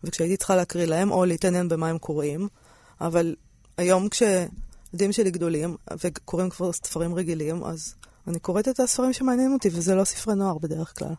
וכשהייתי 0.04 0.38
צריכה 0.38 0.56
להקריא 0.56 0.86
להם 0.86 1.12
או 1.12 1.26
להתעניין 1.26 1.70
במה 1.70 1.90
הם 1.90 1.98
קוראים, 1.98 2.48
אבל 3.02 3.36
היום 3.78 4.08
כשילדים 4.10 5.12
שלי 5.12 5.32
גדולים 5.32 5.76
וקוראים 6.04 6.50
כבר 6.50 6.72
ספרים 6.72 7.16
רגילים, 7.16 7.64
אז... 7.64 7.94
אני 8.28 8.40
קוראת 8.40 8.68
את 8.68 8.80
הספרים 8.80 9.14
שמעניינים 9.14 9.54
אותי, 9.54 9.68
וזה 9.68 9.96
לא 9.96 10.04
ספרי 10.04 10.36
נוער 10.36 10.58
בדרך 10.58 10.94
כלל. 11.00 11.14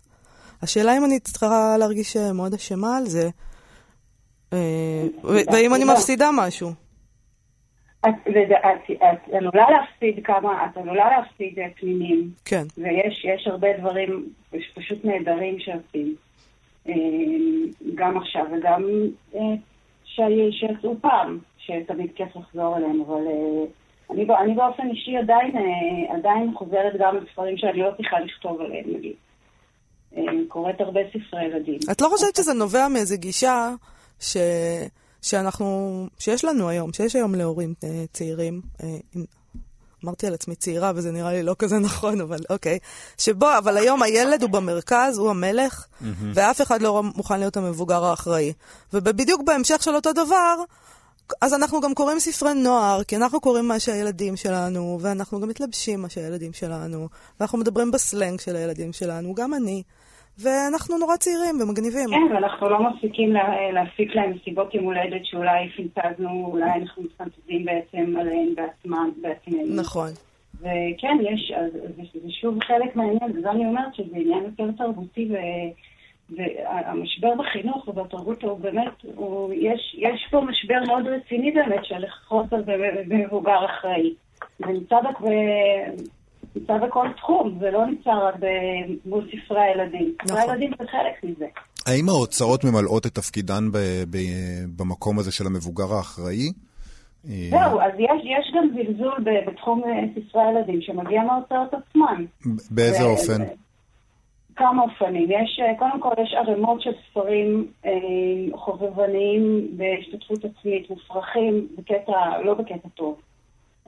השאלה 0.62 0.96
אם 0.96 1.04
אני 1.04 1.20
צריכה 1.20 1.76
להרגיש 1.78 2.16
אה, 2.16 2.32
מאוד 2.32 2.54
אשמה 2.54 2.96
על 2.96 3.04
זה, 3.04 3.28
אה, 4.52 5.04
ואם 5.24 5.74
אני 5.74 5.84
מפסידה 5.84 6.30
משהו. 6.36 6.70
את 8.00 9.32
עלולה 9.32 9.66
להפסיד 9.70 10.26
כמה, 10.26 10.66
את 10.66 10.76
עלולה 10.76 11.08
להפסיד 11.18 11.58
אה, 11.58 11.66
פנינים. 11.80 12.30
כן. 12.44 12.64
ויש 12.78 13.46
הרבה 13.46 13.68
דברים 13.78 14.28
פשוט 14.74 15.04
נהדרים 15.04 15.56
שעושים. 15.58 16.14
גם 17.94 18.16
עכשיו 18.16 18.44
וגם 18.52 18.84
שיצאו 20.50 20.96
פעם, 21.00 21.38
שתמיד 21.58 22.10
כיף 22.14 22.36
לחזור 22.36 22.76
אליהם, 22.76 23.00
אבל... 23.00 23.22
אני, 24.10 24.26
אני 24.42 24.54
באופן 24.54 24.90
אישי 24.90 25.16
עדיין, 25.16 25.56
אה, 25.56 26.16
עדיין 26.16 26.54
חוזרת 26.58 26.92
גם 26.98 27.16
לספרים 27.16 27.56
שאני 27.56 27.78
לא 27.78 27.90
צריכה 27.96 28.20
לכתוב 28.20 28.60
עליהם, 28.60 28.84
נגיד. 28.96 29.14
אה, 30.16 30.22
קוראת 30.48 30.80
הרבה 30.80 31.00
ספרי 31.08 31.44
ילדים. 31.44 31.78
את 31.92 32.00
לא 32.00 32.08
חושבת 32.08 32.36
שזה 32.36 32.52
נובע 32.54 32.88
מאיזו 32.88 33.16
גישה 33.18 33.70
ש... 34.20 34.36
שאנחנו, 35.22 35.66
שיש 36.18 36.44
לנו 36.44 36.68
היום, 36.68 36.92
שיש 36.92 37.16
היום 37.16 37.34
להורים 37.34 37.74
אה, 37.84 38.04
צעירים, 38.12 38.60
אמרתי 40.04 40.26
על 40.26 40.34
עצמי 40.34 40.54
צעירה 40.54 40.92
וזה 40.94 41.12
נראה 41.12 41.32
לי 41.32 41.42
לא 41.42 41.54
כזה 41.58 41.78
נכון, 41.78 42.20
אבל 42.20 42.38
אוקיי, 42.50 42.78
שבו, 43.18 43.46
אבל 43.58 43.76
היום 43.76 44.02
הילד 44.02 44.42
הוא 44.42 44.50
במרכז, 44.50 45.18
הוא 45.18 45.30
המלך, 45.30 45.86
mm-hmm. 45.86 46.04
ואף 46.34 46.62
אחד 46.62 46.82
לא 46.82 47.02
מוכן 47.02 47.38
להיות 47.38 47.56
המבוגר 47.56 48.04
האחראי. 48.04 48.52
ובדיוק 48.92 49.42
בהמשך 49.42 49.82
של 49.82 49.94
אותו 49.94 50.12
דבר, 50.12 50.54
אז 51.42 51.54
אנחנו 51.54 51.80
גם 51.80 51.94
קוראים 51.94 52.18
ספרי 52.18 52.54
נוער, 52.54 53.04
כי 53.08 53.16
אנחנו 53.16 53.40
קוראים 53.40 53.68
מה 53.68 53.80
שהילדים 53.80 54.36
שלנו, 54.36 54.98
ואנחנו 55.00 55.40
גם 55.40 55.48
מתלבשים 55.48 56.02
מה 56.02 56.08
שהילדים 56.08 56.52
שלנו, 56.52 57.08
ואנחנו 57.40 57.58
מדברים 57.58 57.90
בסלנג 57.90 58.40
של 58.40 58.56
הילדים 58.56 58.92
שלנו, 58.92 59.34
גם 59.34 59.54
אני. 59.54 59.82
ואנחנו 60.38 60.98
נורא 60.98 61.16
צעירים 61.16 61.60
ומגניבים. 61.60 62.10
כן, 62.10 62.34
ואנחנו 62.34 62.68
לא 62.68 62.78
מפסיקים 62.82 63.32
לה, 63.32 63.72
להפיק 63.72 64.14
להם 64.14 64.32
מסיבות 64.32 64.74
יום 64.74 64.84
הולדת 64.84 65.24
שאולי 65.24 65.68
פינטזנו, 65.76 66.48
אולי 66.52 66.70
אנחנו 66.80 67.02
מפנטזים 67.02 67.64
בעצם 67.64 68.16
עליהם 68.20 68.54
בעצמם, 68.54 69.10
בעצמנו. 69.22 69.74
נכון. 69.82 70.10
וכן, 70.60 71.16
יש, 71.20 71.52
אז, 71.56 71.70
אז 71.76 72.22
זה 72.22 72.30
שוב 72.40 72.64
חלק 72.64 72.96
מהעניין, 72.96 73.38
וזה 73.38 73.50
אני 73.50 73.66
אומרת 73.66 73.94
שזה 73.94 74.16
עניין 74.16 74.44
יותר 74.44 74.70
תרבותי 74.78 75.28
ו... 75.30 75.34
והמשבר 76.30 77.28
בחינוך 77.38 77.88
ובתרבות 77.88 78.42
הוא 78.42 78.58
באמת, 78.58 78.92
הוא, 79.14 79.52
יש, 79.54 79.96
יש 79.98 80.26
פה 80.30 80.40
משבר 80.40 80.84
מאוד 80.86 81.06
רציני 81.06 81.50
באמת 81.50 81.84
של 81.84 82.04
חוסר 82.28 82.56
במבוגר 83.08 83.66
אחראי. 83.66 84.14
זה 84.58 84.66
נמצא, 84.66 84.96
בק, 85.00 85.28
נמצא 86.56 86.78
בכל 86.78 87.08
תחום, 87.16 87.58
זה 87.60 87.70
לא 87.70 87.86
נמצא 87.86 88.10
רק 88.10 88.34
מול 89.06 89.28
ספרי 89.28 89.60
הילדים. 89.60 90.14
נכון. 90.24 90.36
ספרי 90.36 90.40
הילדים 90.40 90.70
זה 90.78 90.84
חלק 90.90 91.24
מזה. 91.24 91.46
האם 91.86 92.08
ההוצאות 92.08 92.64
ממלאות 92.64 93.06
את 93.06 93.14
תפקידן 93.14 93.70
ב, 93.72 93.78
ב, 94.10 94.18
במקום 94.76 95.18
הזה 95.18 95.32
של 95.32 95.46
המבוגר 95.46 95.94
האחראי? 95.94 96.52
זהו, 97.24 97.80
אז 97.80 97.92
יש, 97.98 98.22
יש 98.24 98.54
גם 98.54 98.68
זלזול 98.74 99.24
בתחום 99.46 99.82
ספרי 100.14 100.42
הילדים 100.42 100.80
שמגיע 100.80 101.22
מההוצאות 101.22 101.68
עצמן. 101.74 102.24
באיזה 102.70 103.04
אופן? 103.04 103.42
כמה 104.56 104.82
אופנים. 104.82 105.30
יש, 105.30 105.60
אה, 105.62 105.78
קודם 105.78 106.00
כל 106.00 106.22
יש 106.22 106.34
ערימות 106.34 106.82
של 106.82 106.90
ספרים 107.10 107.66
אה, 107.86 107.90
חובבניים 108.54 109.68
בהשתתפות 109.76 110.44
עצמית, 110.44 110.90
מופרכים, 110.90 111.68
בקטע, 111.78 112.38
לא 112.44 112.54
בקטע 112.54 112.88
טוב. 112.94 113.20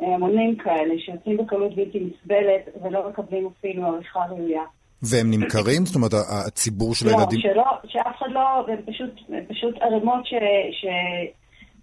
אה, 0.02 0.14
המונים 0.14 0.56
כאלה 0.56 0.94
שיוצאים 0.98 1.36
בקלות 1.36 1.76
בלתי 1.76 2.00
נסבלת 2.00 2.68
ולא 2.82 3.08
מקבלים 3.08 3.48
אפילו 3.58 3.86
עריכה 3.86 4.20
ראויה. 4.30 4.62
והם 5.02 5.30
נמכרים? 5.30 5.86
זאת 5.86 5.94
אומרת, 5.96 6.12
הציבור 6.46 6.94
של 6.94 7.06
לא, 7.06 7.10
הילדים... 7.10 7.40
שלא, 7.40 7.64
שאף 7.84 8.16
אחד 8.18 8.30
לא, 8.30 8.64
זה 8.66 8.72
פשוט, 8.86 9.10
פשוט 9.48 9.74
ערימות 9.82 10.26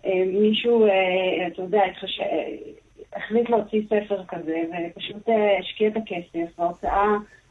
שמישהו, 0.04 0.86
אה, 0.86 1.48
אתה 1.48 1.62
יודע, 1.62 1.82
התחש... 1.92 2.20
החליט 3.16 3.50
להוציא 3.50 3.82
ספר 3.86 4.24
כזה, 4.28 4.62
ופשוט 4.72 5.30
אה, 5.30 5.60
השקיע 5.60 5.88
את 5.88 5.98
הכסף, 5.98 6.60
וההוצאה 6.60 7.08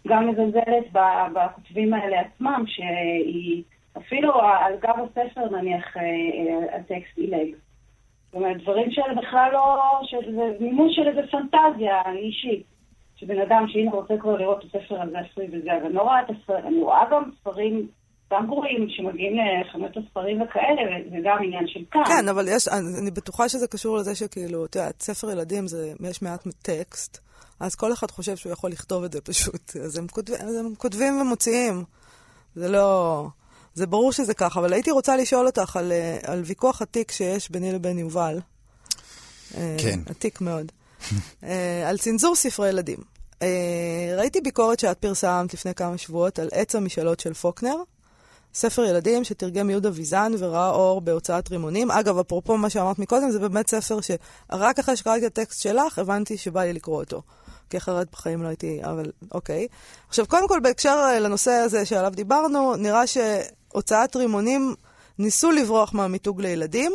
גם 0.06 0.28
מזלזלת 0.28 0.92
בכותבים 1.34 1.94
האלה 1.94 2.20
עצמם, 2.20 2.64
שהיא, 2.66 3.62
אפילו 3.98 4.32
על 4.40 4.72
גב 4.82 4.94
הספר 5.04 5.56
נניח 5.56 5.96
אה, 5.96 6.76
הטקסט 6.76 7.18
עילג. 7.18 7.54
זאת 8.26 8.34
אומרת, 8.34 8.62
דברים 8.62 8.90
שאלה 8.90 9.14
בכלל 9.14 9.50
לא, 9.52 10.00
שזה 10.04 10.56
מימוש 10.60 10.96
של 10.96 11.08
איזה 11.08 11.20
פנטזיה 11.30 12.02
אישית. 12.12 12.72
שבן 13.16 13.40
אדם 13.40 13.64
שהנה 13.68 13.90
רוצה 13.90 14.14
כבר 14.20 14.36
לראות 14.36 14.58
את 14.58 14.64
הספר 14.64 15.02
הזה 15.02 15.18
עשוי 15.18 15.46
וזה, 15.52 15.70
אבל 15.82 15.92
לא 15.92 16.02
רואה 16.02 16.22
את 16.22 16.30
הספרים, 16.30 16.66
אני 16.66 16.80
רואה 16.80 17.04
גם 17.10 17.30
ספרים 17.40 17.88
גם 18.32 18.46
גרועים 18.46 18.86
שמגיעים 18.88 19.36
לחנות 19.60 19.96
הספרים 19.96 20.42
וכאלה, 20.42 20.82
זה 21.10 21.16
גם 21.24 21.38
עניין 21.44 21.66
של 21.66 21.80
כאן. 21.90 22.04
כן, 22.04 22.28
אבל 22.28 22.44
יש, 22.48 22.68
אני, 22.68 23.02
אני 23.02 23.10
בטוחה 23.10 23.48
שזה 23.48 23.68
קשור 23.68 23.96
לזה 23.96 24.14
שכאילו, 24.14 24.64
את 24.64 24.76
יודעת, 24.76 25.00
ספר 25.00 25.30
ילדים 25.30 25.66
זה, 25.66 25.92
יש 26.10 26.22
מעט 26.22 26.42
טקסט, 26.62 27.31
אז 27.60 27.74
כל 27.74 27.92
אחד 27.92 28.10
חושב 28.10 28.36
שהוא 28.36 28.52
יכול 28.52 28.70
לכתוב 28.70 29.04
את 29.04 29.12
זה 29.12 29.20
פשוט. 29.20 29.76
אז 29.84 29.96
הם 29.96 30.06
כותבים, 30.08 30.40
הם 30.40 30.74
כותבים 30.78 31.20
ומוציאים. 31.20 31.84
זה 32.56 32.68
לא... 32.68 33.26
זה 33.74 33.86
ברור 33.86 34.12
שזה 34.12 34.34
ככה, 34.34 34.60
אבל 34.60 34.72
הייתי 34.72 34.90
רוצה 34.90 35.16
לשאול 35.16 35.46
אותך 35.46 35.76
על, 35.76 35.92
על 36.22 36.42
ויכוח 36.44 36.82
עתיק 36.82 37.12
שיש 37.12 37.50
ביני 37.50 37.72
לבין 37.72 37.98
יובל. 37.98 38.40
כן. 39.52 40.00
עתיק 40.06 40.40
מאוד. 40.40 40.72
על 41.88 41.98
צנזור 41.98 42.36
ספרי 42.36 42.68
ילדים. 42.68 42.98
ראיתי 44.16 44.40
ביקורת 44.40 44.80
שאת 44.80 44.98
פרסמת 44.98 45.54
לפני 45.54 45.74
כמה 45.74 45.98
שבועות 45.98 46.38
על 46.38 46.48
עץ 46.52 46.74
המשאלות 46.74 47.20
של 47.20 47.34
פוקנר, 47.34 47.76
ספר 48.54 48.84
ילדים 48.84 49.24
שתרגם 49.24 49.70
יהודה 49.70 49.90
ויזן 49.92 50.32
וראה 50.38 50.70
אור 50.70 51.00
בהוצאת 51.00 51.50
רימונים. 51.50 51.90
אגב, 51.90 52.18
אפרופו 52.18 52.56
מה 52.56 52.70
שאמרת 52.70 52.98
מקודם, 52.98 53.30
זה 53.30 53.38
באמת 53.38 53.68
ספר 53.70 53.98
שרק 54.00 54.78
אחרי 54.78 54.96
שקראתי 54.96 55.26
את 55.26 55.38
הטקסט 55.38 55.62
שלך, 55.62 55.98
הבנתי 55.98 56.36
שבא 56.36 56.62
לי 56.62 56.72
לקרוא 56.72 57.00
אותו. 57.00 57.22
כי 57.70 57.76
אחרת 57.76 58.10
בחיים 58.12 58.42
לא 58.42 58.48
הייתי, 58.48 58.80
אבל 58.84 59.10
אוקיי. 59.34 59.66
עכשיו, 60.08 60.26
קודם 60.26 60.48
כל, 60.48 60.60
בהקשר 60.62 61.18
לנושא 61.20 61.50
הזה 61.50 61.86
שעליו 61.86 62.12
דיברנו, 62.14 62.76
נראה 62.76 63.02
שהוצאת 63.06 64.16
רימונים 64.16 64.74
ניסו 65.18 65.50
לברוח 65.50 65.94
מהמיתוג 65.94 66.40
לילדים, 66.40 66.92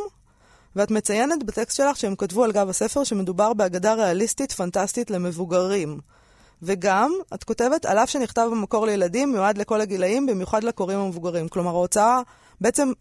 ואת 0.76 0.92
מציינת 0.92 1.44
בטקסט 1.44 1.78
שלך 1.78 1.98
שהם 1.98 2.16
כתבו 2.16 2.44
על 2.44 2.52
גב 2.52 2.70
הספר 2.70 3.04
שמדובר 3.04 3.54
באגדה 3.54 3.94
ריאליסטית 3.94 4.52
פנטסטית 4.52 5.12
למבוגרים. 5.12 6.00
וגם, 6.64 7.12
את 7.34 7.44
כותבת, 7.44 7.86
על 7.86 7.98
אף 7.98 8.10
שנכתב 8.10 8.48
במקור 8.52 8.86
לילדים, 8.86 9.32
מיועד 9.32 9.58
לכל 9.58 9.82
הגילאים, 9.82 10.26
במיוחד 10.26 10.64
לקוראים 10.64 11.00
המבוגרים. 11.00 11.48
כלומר, 11.48 11.70
ההוצאה 11.70 12.22
בעצם 12.62 12.92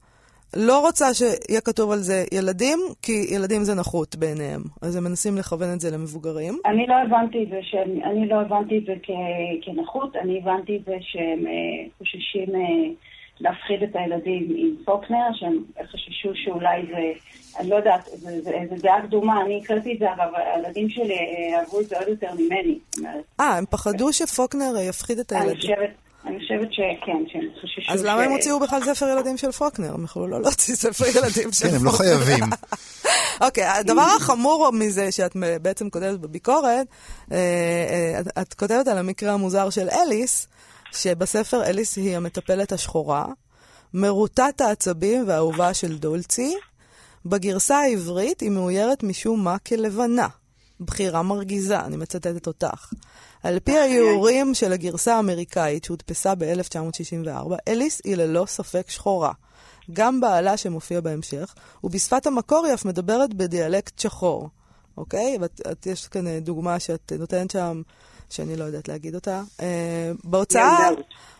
לא 0.56 0.80
רוצה 0.80 1.14
שיהיה 1.14 1.60
כתוב 1.60 1.90
על 1.90 1.98
זה 1.98 2.24
ילדים, 2.32 2.78
כי 3.02 3.26
ילדים 3.34 3.62
זה 3.62 3.74
נחות 3.74 4.16
בעיניהם. 4.16 4.60
אז 4.82 4.96
הם 4.96 5.04
מנסים 5.04 5.36
לכוון 5.36 5.72
את 5.74 5.80
זה 5.80 5.90
למבוגרים. 5.90 6.58
אני 6.66 6.86
לא 6.86 6.94
הבנתי 6.94 7.42
את 7.42 7.48
זה, 7.48 7.58
שאני, 7.62 8.04
אני 8.04 8.28
לא 8.28 8.40
הבנתי 8.40 8.78
את 8.78 8.84
זה 8.84 8.94
כ, 9.02 9.10
כנחות, 9.62 10.16
אני 10.16 10.38
הבנתי 10.38 10.76
את 10.76 10.84
זה 10.84 10.96
שהם 11.00 11.46
אה, 11.46 11.88
חוששים 11.98 12.54
אה, 12.54 12.94
להפחיד 13.40 13.82
את 13.82 13.96
הילדים 13.96 14.54
עם 14.56 14.70
פוקנר, 14.84 15.26
שהם 15.34 15.64
חששו 15.92 16.28
שאולי 16.34 16.86
זה... 16.86 17.12
אני 17.58 17.68
לא 17.68 17.76
יודעת, 17.76 18.08
זו 18.70 18.76
דעה 18.82 19.02
קדומה, 19.02 19.42
אני 19.42 19.60
הקראתי 19.64 19.94
את 19.94 19.98
זה, 19.98 20.12
אבל 20.12 20.40
הילדים 20.54 20.90
שלי 20.90 21.14
אה, 21.14 21.60
אהבו 21.60 21.80
את 21.80 21.88
זה 21.88 21.98
עוד 21.98 22.08
יותר 22.08 22.28
ממני. 22.38 22.78
אה, 23.40 23.56
הם 23.56 23.64
פחדו 23.70 24.12
שפוקנר 24.12 24.74
יפחיד 24.88 25.18
את 25.18 25.32
הילדים. 25.32 25.70
אני 26.26 26.38
חושבת 26.40 26.72
שכן, 26.72 27.16
שהם 27.26 27.42
חוששו... 27.60 27.92
אז 27.92 28.04
למה 28.04 28.22
הם 28.22 28.30
הוציאו 28.30 28.60
בכלל 28.60 28.80
ספר 28.82 29.08
ילדים 29.08 29.36
של 29.36 29.52
פוקנר? 29.52 29.94
הם 29.94 30.04
יכלו 30.04 30.26
לא 30.26 30.40
להוציא 30.40 30.74
ספר 30.74 31.04
ילדים 31.06 31.52
של 31.52 31.68
פוקנר. 31.68 31.70
כן, 31.70 31.76
הם 31.76 31.84
לא 31.84 31.90
חייבים. 31.90 32.44
אוקיי, 33.46 33.64
הדבר 33.64 34.08
החמור 34.16 34.70
מזה 34.72 35.12
שאת 35.12 35.36
בעצם 35.62 35.90
כותבת 35.90 36.18
בביקורת, 36.18 36.86
אה, 37.32 37.36
אה, 37.36 38.42
את 38.42 38.54
כותבת 38.54 38.88
על 38.88 38.98
המקרה 38.98 39.32
המוזר 39.32 39.70
של 39.70 39.88
אליס, 39.88 40.48
שבספר 40.92 41.64
אליס 41.64 41.96
היא 41.96 42.16
המטפלת 42.16 42.72
השחורה, 42.72 43.26
מרוטת 43.94 44.60
העצבים 44.60 45.24
והאהובה 45.26 45.74
של 45.74 45.98
דולצי, 45.98 46.54
בגרסה 47.28 47.78
העברית 47.78 48.40
היא 48.40 48.50
מאוירת 48.50 49.02
משום 49.02 49.44
מה 49.44 49.58
כלבנה. 49.58 50.28
בחירה 50.80 51.22
מרגיזה, 51.22 51.80
אני 51.80 51.96
מצטטת 51.96 52.46
אותך. 52.46 52.92
על 53.42 53.58
פי 53.64 53.78
האיורים 53.78 54.54
של 54.54 54.72
הגרסה 54.72 55.16
האמריקאית 55.16 55.84
שהודפסה 55.84 56.34
ב-1964, 56.34 57.54
אליס 57.68 58.00
היא 58.04 58.16
ללא 58.16 58.46
ספק 58.46 58.90
שחורה. 58.90 59.32
גם 59.92 60.20
בעלה 60.20 60.56
שמופיע 60.56 61.00
בהמשך, 61.00 61.54
ובשפת 61.84 62.26
המקור 62.26 62.66
היא 62.66 62.74
אף 62.74 62.84
מדברת 62.84 63.34
בדיאלקט 63.34 63.98
שחור. 63.98 64.48
אוקיי? 64.96 65.38
ואת, 65.40 65.86
יש 65.86 66.08
כאן 66.08 66.38
דוגמה 66.38 66.80
שאת 66.80 67.12
נותנת 67.18 67.50
שם, 67.50 67.82
שאני 68.30 68.56
לא 68.56 68.64
יודעת 68.64 68.88
להגיד 68.88 69.14
אותה. 69.14 69.42
אה, 69.60 70.12
בהוצאה, 70.24 70.88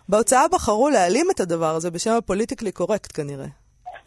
בהוצאה 0.09 0.49
בחרו 0.49 0.89
להעלים 0.89 1.27
את 1.31 1.41
הדבר 1.41 1.75
הזה 1.75 1.91
בשם 1.91 2.13
הפוליטיקלי 2.13 2.73
קורקט 2.73 3.11
כנראה. 3.15 3.47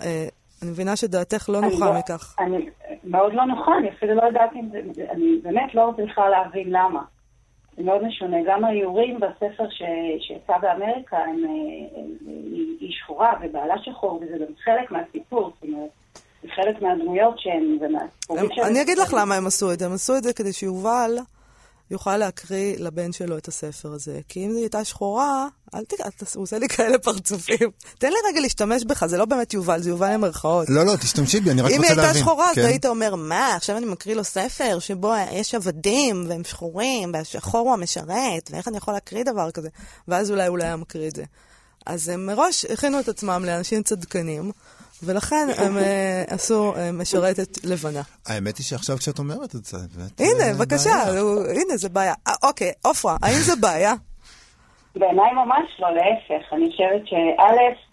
אה, 0.01 0.27
אני 0.61 0.71
מבינה 0.71 0.95
שדעתך 0.95 1.49
לא 1.49 1.61
נוחה 1.61 1.85
לא, 1.85 1.99
מכך. 1.99 2.35
אני 2.39 2.69
מאוד 3.03 3.33
לא 3.33 3.45
נוחה, 3.45 3.71
אני 3.77 3.89
אפילו 3.89 4.15
לא 4.15 4.21
יודעת 4.21 4.49
אם 4.55 4.69
זה... 4.71 5.05
אני 5.11 5.39
באמת 5.43 5.75
לא 5.75 5.93
צריכה 5.95 6.29
להבין 6.29 6.67
למה. 6.69 7.01
זה 7.77 7.83
מאוד 7.83 8.03
משונה. 8.03 8.37
גם 8.47 8.65
האיורים 8.65 9.19
בספר 9.19 9.63
שיצא 10.19 10.57
באמריקה, 10.61 11.17
הם, 11.17 11.43
הם, 11.95 12.05
היא 12.79 12.91
שחורה 12.91 13.33
ובעלה 13.41 13.75
שחור, 13.83 14.21
וזה 14.21 14.37
גם 14.37 14.53
חלק 14.63 14.91
מהסיפור, 14.91 15.51
זאת 15.55 15.63
אומרת, 15.63 15.89
זה 16.43 16.47
חלק 16.55 16.81
מהדמויות 16.81 17.39
שהן... 17.39 17.77
אני 18.67 18.81
אגיד 18.81 18.97
לך 18.97 19.13
למה 19.21 19.35
הם 19.35 19.47
עשו 19.47 19.73
את 19.73 19.79
זה. 19.79 19.85
הם 19.85 19.93
עשו 19.93 20.17
את 20.17 20.23
זה 20.23 20.33
כדי 20.33 20.53
שיובל... 20.53 21.17
יוכל 21.91 22.17
להקריא 22.17 22.75
לבן 22.77 23.11
שלו 23.11 23.37
את 23.37 23.47
הספר 23.47 23.93
הזה. 23.93 24.19
כי 24.27 24.45
אם 24.45 24.51
זו 24.51 24.57
הייתה 24.59 24.85
שחורה, 24.85 25.47
אל 25.75 25.83
ת... 25.83 25.93
הוא 26.35 26.43
עושה 26.43 26.59
לי 26.59 26.69
כאלה 26.69 26.99
פרצופים. 26.99 27.69
תן 27.99 28.07
לי 28.07 28.17
רגע 28.29 28.41
להשתמש 28.41 28.83
בך, 28.83 29.05
זה 29.05 29.17
לא 29.17 29.25
באמת 29.25 29.53
יובל, 29.53 29.81
זה 29.81 29.89
יובל 29.89 30.13
למרכאות. 30.13 30.69
לא, 30.69 30.85
לא, 30.85 30.95
תשתמשי 30.95 31.39
בי, 31.39 31.51
אני 31.51 31.61
רק 31.61 31.71
רוצה 31.71 31.77
להבין. 31.77 31.93
אם 31.93 31.99
היא 31.99 32.07
הייתה 32.07 32.19
שחורה, 32.19 32.51
כן. 32.55 32.61
אז 32.61 32.67
היית 32.67 32.85
אומר, 32.85 33.15
מה, 33.15 33.55
עכשיו 33.55 33.77
אני 33.77 33.85
מקריא 33.85 34.15
לו 34.15 34.23
ספר 34.23 34.79
שבו 34.79 35.13
יש 35.31 35.55
עבדים, 35.55 36.25
והם 36.29 36.43
שחורים, 36.43 37.11
והשחור 37.13 37.61
הוא 37.61 37.73
המשרת, 37.73 38.49
ואיך 38.51 38.67
אני 38.67 38.77
יכול 38.77 38.93
להקריא 38.93 39.23
דבר 39.23 39.51
כזה? 39.51 39.69
ואז 40.07 40.31
אולי 40.31 40.47
הוא 40.47 40.57
לא 40.57 40.63
היה 40.63 40.75
מקריא 40.75 41.07
את 41.07 41.15
זה. 41.15 41.23
אז 41.85 42.09
הם 42.09 42.25
מראש 42.25 42.65
הכינו 42.65 42.99
את 42.99 43.07
עצמם 43.07 43.43
לאנשים 43.45 43.83
צדקנים. 43.83 44.51
ולכן 45.03 45.47
הם 45.57 45.77
אה, 45.77 46.23
עשו 46.27 46.75
אה, 46.75 46.91
משרתת 46.91 47.63
לבנה. 47.63 48.01
האמת 48.27 48.57
היא 48.57 48.65
שעכשיו 48.65 48.97
כשאת 48.97 49.19
אומרת 49.19 49.55
את 49.55 49.65
זה, 49.65 49.77
הנה, 50.19 50.43
אה, 50.43 50.53
בבקשה, 50.53 50.91
הנה, 51.49 51.77
זה 51.77 51.89
בעיה. 51.89 52.13
אוקיי, 52.43 52.71
עופרה, 52.85 53.17
האם 53.21 53.39
זה 53.39 53.55
בעיה? 53.55 53.93
בעיניי 54.95 55.33
ממש 55.33 55.79
לא, 55.79 55.87
להפך. 55.91 56.53
אני 56.53 56.71
חושבת 56.71 57.07
שא', 57.07 57.89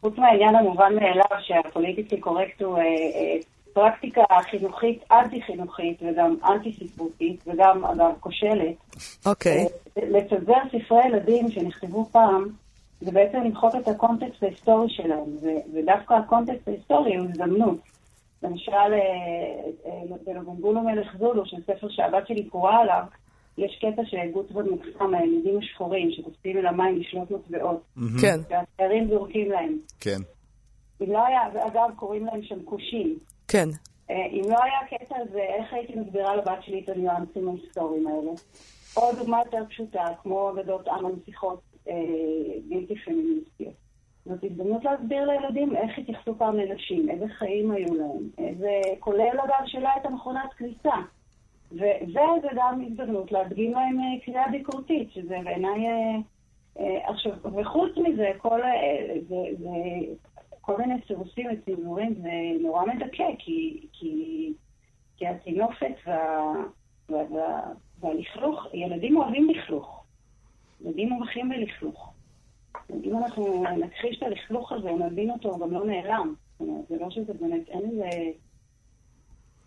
חוץ 0.00 0.18
מהעניין 0.18 0.56
המובן 0.56 0.94
מאליו 0.94 1.38
שהפוליטיקלי 1.40 2.20
קורקט 2.20 2.62
הוא 2.62 2.78
פרקטיקה 3.72 4.22
חינוכית, 4.50 5.04
אנטי-חינוכית 5.12 6.02
וגם 6.02 6.36
אנטי-ספרותית, 6.44 7.44
וגם, 7.46 7.84
אגב, 7.84 8.10
כושלת. 8.20 8.74
אוקיי. 9.26 9.66
לצנזר 9.96 10.52
ספרי 10.68 11.06
ילדים 11.06 11.50
שנכתבו 11.50 12.08
פעם, 12.12 12.48
זה 13.00 13.12
בעצם 13.12 13.38
למחוק 13.38 13.74
את 13.74 13.88
הקונטקסט 13.88 14.42
ההיסטורי 14.42 14.88
שלהם, 14.90 15.36
ודווקא 15.72 16.14
הקונטקסט 16.14 16.68
ההיסטורי 16.68 17.16
הוא 17.16 17.26
הזדמנות. 17.28 17.78
למשל, 18.42 18.92
בלוגנבולו 20.26 20.80
מלך 20.80 21.16
זולו, 21.18 21.46
של 21.46 21.56
ספר 21.62 21.88
שהבת 21.88 22.26
שלי 22.26 22.44
קוראה 22.44 22.76
עליו, 22.76 23.02
יש 23.58 23.78
קטע 23.82 24.02
שגוטבוד 24.04 24.68
מוקסם 24.70 25.10
מהילדים 25.10 25.58
השחורים, 25.58 26.10
שתופסים 26.12 26.58
אל 26.58 26.66
המים 26.66 26.98
לשלוט 26.98 27.30
מטבעות. 27.30 27.82
כן. 28.20 28.38
והצעירים 28.48 29.08
זורקים 29.08 29.50
להם. 29.50 29.78
כן. 30.00 30.18
אם 31.00 31.12
לא 31.12 31.26
היה, 31.26 31.40
ואגב, 31.54 31.90
קוראים 31.96 32.26
להם 32.26 32.42
שם 32.42 32.62
כושים. 32.64 33.18
כן. 33.48 33.68
אם 34.10 34.42
לא 34.48 34.56
היה 34.62 34.78
הקטע 34.86 35.16
הזה, 35.18 35.40
איך 35.40 35.72
הייתי 35.72 35.94
מסבירה 35.96 36.36
לבת 36.36 36.62
שלי 36.62 36.80
את 36.84 36.88
הניואנסים 36.88 37.48
ההיסטוריים 37.48 38.06
האלה? 38.06 38.30
או 38.96 39.02
דוגמה 39.18 39.38
יותר 39.44 39.64
פשוטה, 39.68 40.04
כמו 40.22 40.50
אגדות 40.50 40.88
עם 40.88 41.06
הנסיכות 41.06 41.60
בלתי 42.68 42.94
פמיניסטיות. 42.96 43.74
זאת 44.24 44.44
הזדמנות 44.44 44.84
להסביר 44.84 45.24
לילדים 45.24 45.76
איך 45.76 45.98
התייחסו 45.98 46.34
פעם 46.38 46.56
לנשים, 46.56 47.10
איזה 47.10 47.28
חיים 47.28 47.70
היו 47.70 47.94
להם, 47.94 48.28
איזה, 48.38 48.80
כולל 49.00 49.40
אגב 49.44 49.66
שלא 49.66 49.88
הייתה 49.88 50.08
מכונת 50.08 50.52
כניסה. 50.56 50.94
וזה 51.72 52.48
גם 52.54 52.84
הזדמנות 52.86 53.32
להדגים 53.32 53.72
להם 53.72 54.00
אה, 54.00 54.20
קריאה 54.24 54.48
ביקורתית, 54.50 55.12
שזה 55.12 55.36
בעיניי... 55.44 55.86
אה, 55.86 56.16
אה, 56.78 57.10
עכשיו, 57.10 57.32
וחוץ 57.42 57.96
מזה, 57.96 58.30
כל, 58.38 58.60
זה, 59.28 59.36
זה, 59.58 59.68
כל 60.60 60.76
מיני 60.78 60.94
סירוסים 61.06 61.46
וציבורים 61.52 62.14
זה 62.14 62.30
נורא 62.60 62.84
מדכא, 62.84 63.28
כי, 63.38 63.86
כי, 63.92 64.52
כי 65.16 65.26
הטינופת 65.26 65.94
וה, 66.06 66.52
וה, 67.08 67.22
וה, 67.30 67.60
והלכלוך, 68.00 68.66
ילדים 68.74 69.16
אוהבים 69.16 69.50
לכלוך. 69.50 69.97
ילדים 70.80 71.08
מומחים 71.08 71.48
בלכלוך. 71.48 72.12
אם 73.04 73.18
אנחנו 73.18 73.64
נכחיש 73.86 74.18
את 74.18 74.22
הלכלוך 74.22 74.72
הזה, 74.72 74.90
נבין 74.90 75.30
אותו, 75.30 75.48
הוא 75.48 75.60
גם 75.60 75.72
לא 75.72 75.86
נעלם. 75.86 76.34
זאת 76.58 76.68
אומרת, 76.68 76.88
זה 76.88 76.96
לא 77.00 77.10
שזה 77.10 77.32
באמת, 77.40 77.68
אין 77.68 77.90
איזה... 77.90 78.08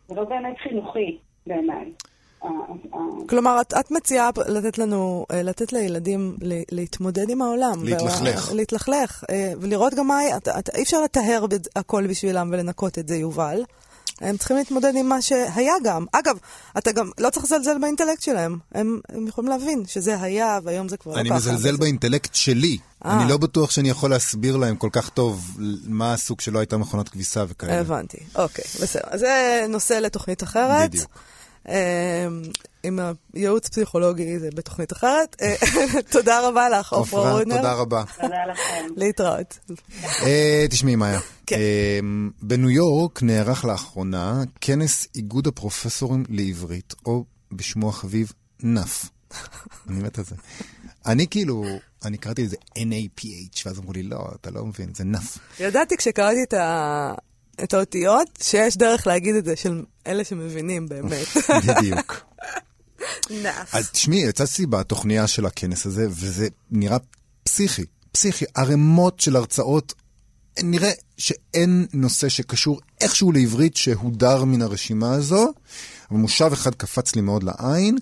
זה 0.07 0.15
לא 0.15 0.23
באמת 0.23 0.57
חינוכי 0.57 1.17
בעיניי. 1.47 1.91
כלומר, 3.29 3.61
את, 3.61 3.73
את 3.79 3.91
מציעה 3.91 4.29
לתת 4.47 4.77
לנו, 4.77 5.25
אה, 5.31 5.43
לתת 5.43 5.73
לילדים 5.73 6.35
להתמודד 6.71 7.29
עם 7.29 7.41
העולם. 7.41 7.83
להתלכלך. 7.83 8.53
להתלכלך, 8.53 9.23
אה, 9.29 9.53
ולראות 9.61 9.93
גם 9.93 10.07
מה, 10.07 10.37
את, 10.37 10.47
את, 10.47 10.75
אי 10.75 10.83
אפשר 10.83 11.01
לטהר 11.01 11.45
הכל 11.75 12.07
בשבילם 12.07 12.49
ולנקות 12.51 12.99
את 12.99 13.07
זה, 13.07 13.15
יובל. 13.15 13.63
הם 14.21 14.37
צריכים 14.37 14.57
להתמודד 14.57 14.93
עם 14.95 15.09
מה 15.09 15.21
שהיה 15.21 15.73
גם. 15.83 16.05
אגב, 16.11 16.37
אתה 16.77 16.91
גם 16.91 17.11
לא 17.19 17.29
צריך 17.29 17.45
לזלזל 17.45 17.77
באינטלקט 17.77 18.21
שלהם. 18.21 18.57
הם, 18.71 18.99
הם 19.09 19.27
יכולים 19.27 19.49
להבין 19.49 19.83
שזה 19.87 20.21
היה, 20.21 20.59
והיום 20.63 20.89
זה 20.89 20.97
כבר 20.97 21.11
לא 21.11 21.17
ככה. 21.17 21.21
אני 21.21 21.29
מזלזל 21.37 21.75
באינטלקט 21.75 22.35
שלי. 22.35 22.77
아. 23.03 23.07
אני 23.07 23.29
לא 23.29 23.37
בטוח 23.37 23.71
שאני 23.71 23.89
יכול 23.89 24.09
להסביר 24.09 24.57
להם 24.57 24.75
כל 24.75 24.89
כך 24.91 25.09
טוב 25.09 25.57
מה 25.85 26.13
הסוג 26.13 26.41
שלא 26.41 26.59
הייתה 26.59 26.77
מכונת 26.77 27.09
כביסה 27.09 27.43
וכאלה. 27.47 27.79
הבנתי, 27.79 28.17
אוקיי, 28.35 28.65
בסדר. 28.81 29.17
זה 29.17 29.65
נושא 29.69 29.93
לתוכנית 29.93 30.43
אחרת. 30.43 30.89
בדיוק. 30.89 31.19
עם 32.83 32.99
הייעוץ 33.33 33.69
פסיכולוגי 33.69 34.39
זה 34.39 34.49
בתוכנית 34.55 34.91
אחרת. 34.93 35.35
אה, 35.41 35.55
תודה 36.11 36.47
רבה 36.47 36.69
לך, 36.69 36.93
עופרה 36.93 37.31
רודנר. 37.31 37.57
תודה 37.57 37.73
רבה. 37.73 38.03
תודה 38.21 38.45
לכם. 38.51 38.87
להתראות. 38.97 39.59
אה, 40.23 40.65
תשמעי, 40.69 40.95
מאיה. 40.95 41.19
כן. 41.45 41.55
אמ, 41.99 42.29
בניו 42.41 42.69
יורק 42.69 43.23
נערך 43.23 43.65
לאחרונה 43.65 44.43
כנס 44.61 45.07
איגוד 45.15 45.47
הפרופסורים 45.47 46.23
לעברית, 46.29 46.93
או 47.05 47.25
בשמו 47.51 47.89
החביב, 47.89 48.31
נאף. 48.63 49.05
אני 49.89 49.99
מת 50.03 50.17
על 50.17 50.25
זה. 50.25 50.35
אני 51.05 51.27
כאילו, 51.27 51.65
אני 52.05 52.17
קראתי 52.17 52.43
לזה 52.43 52.55
NAPH, 52.77 53.61
ואז 53.65 53.79
אמרו 53.79 53.93
לי, 53.93 54.03
לא, 54.03 54.29
אתה 54.41 54.51
לא 54.51 54.65
מבין, 54.65 54.89
זה 54.95 55.03
נאף. 55.03 55.37
ידעתי 55.59 55.97
כשקראתי 55.97 56.43
את 56.43 56.53
ה... 56.53 57.13
את 57.63 57.73
האותיות, 57.73 58.27
שיש 58.41 58.77
דרך 58.77 59.07
להגיד 59.07 59.35
את 59.35 59.45
זה, 59.45 59.55
של 59.55 59.83
אלה 60.07 60.23
שמבינים 60.23 60.87
באמת. 60.87 61.27
בדיוק. 61.67 62.21
אז 63.71 63.89
תשמעי, 63.91 64.19
יצאתי 64.19 64.65
בתוכניה 64.65 65.27
של 65.27 65.45
הכנס 65.45 65.85
הזה, 65.85 66.07
וזה 66.09 66.47
נראה 66.71 66.97
פסיכי, 67.43 67.85
פסיכי. 68.11 68.45
ערימות 68.55 69.19
של 69.19 69.35
הרצאות, 69.35 69.93
נראה 70.63 70.91
שאין 71.17 71.87
נושא 71.93 72.29
שקשור 72.29 72.79
איכשהו 73.01 73.31
לעברית 73.31 73.75
שהודר 73.75 74.43
מן 74.43 74.61
הרשימה 74.61 75.13
הזו, 75.13 75.53
אבל 76.11 76.19
מושב 76.19 76.49
אחד 76.53 76.75
קפץ 76.75 77.15
לי 77.15 77.21
מאוד 77.21 77.43
לעין. 77.43 77.97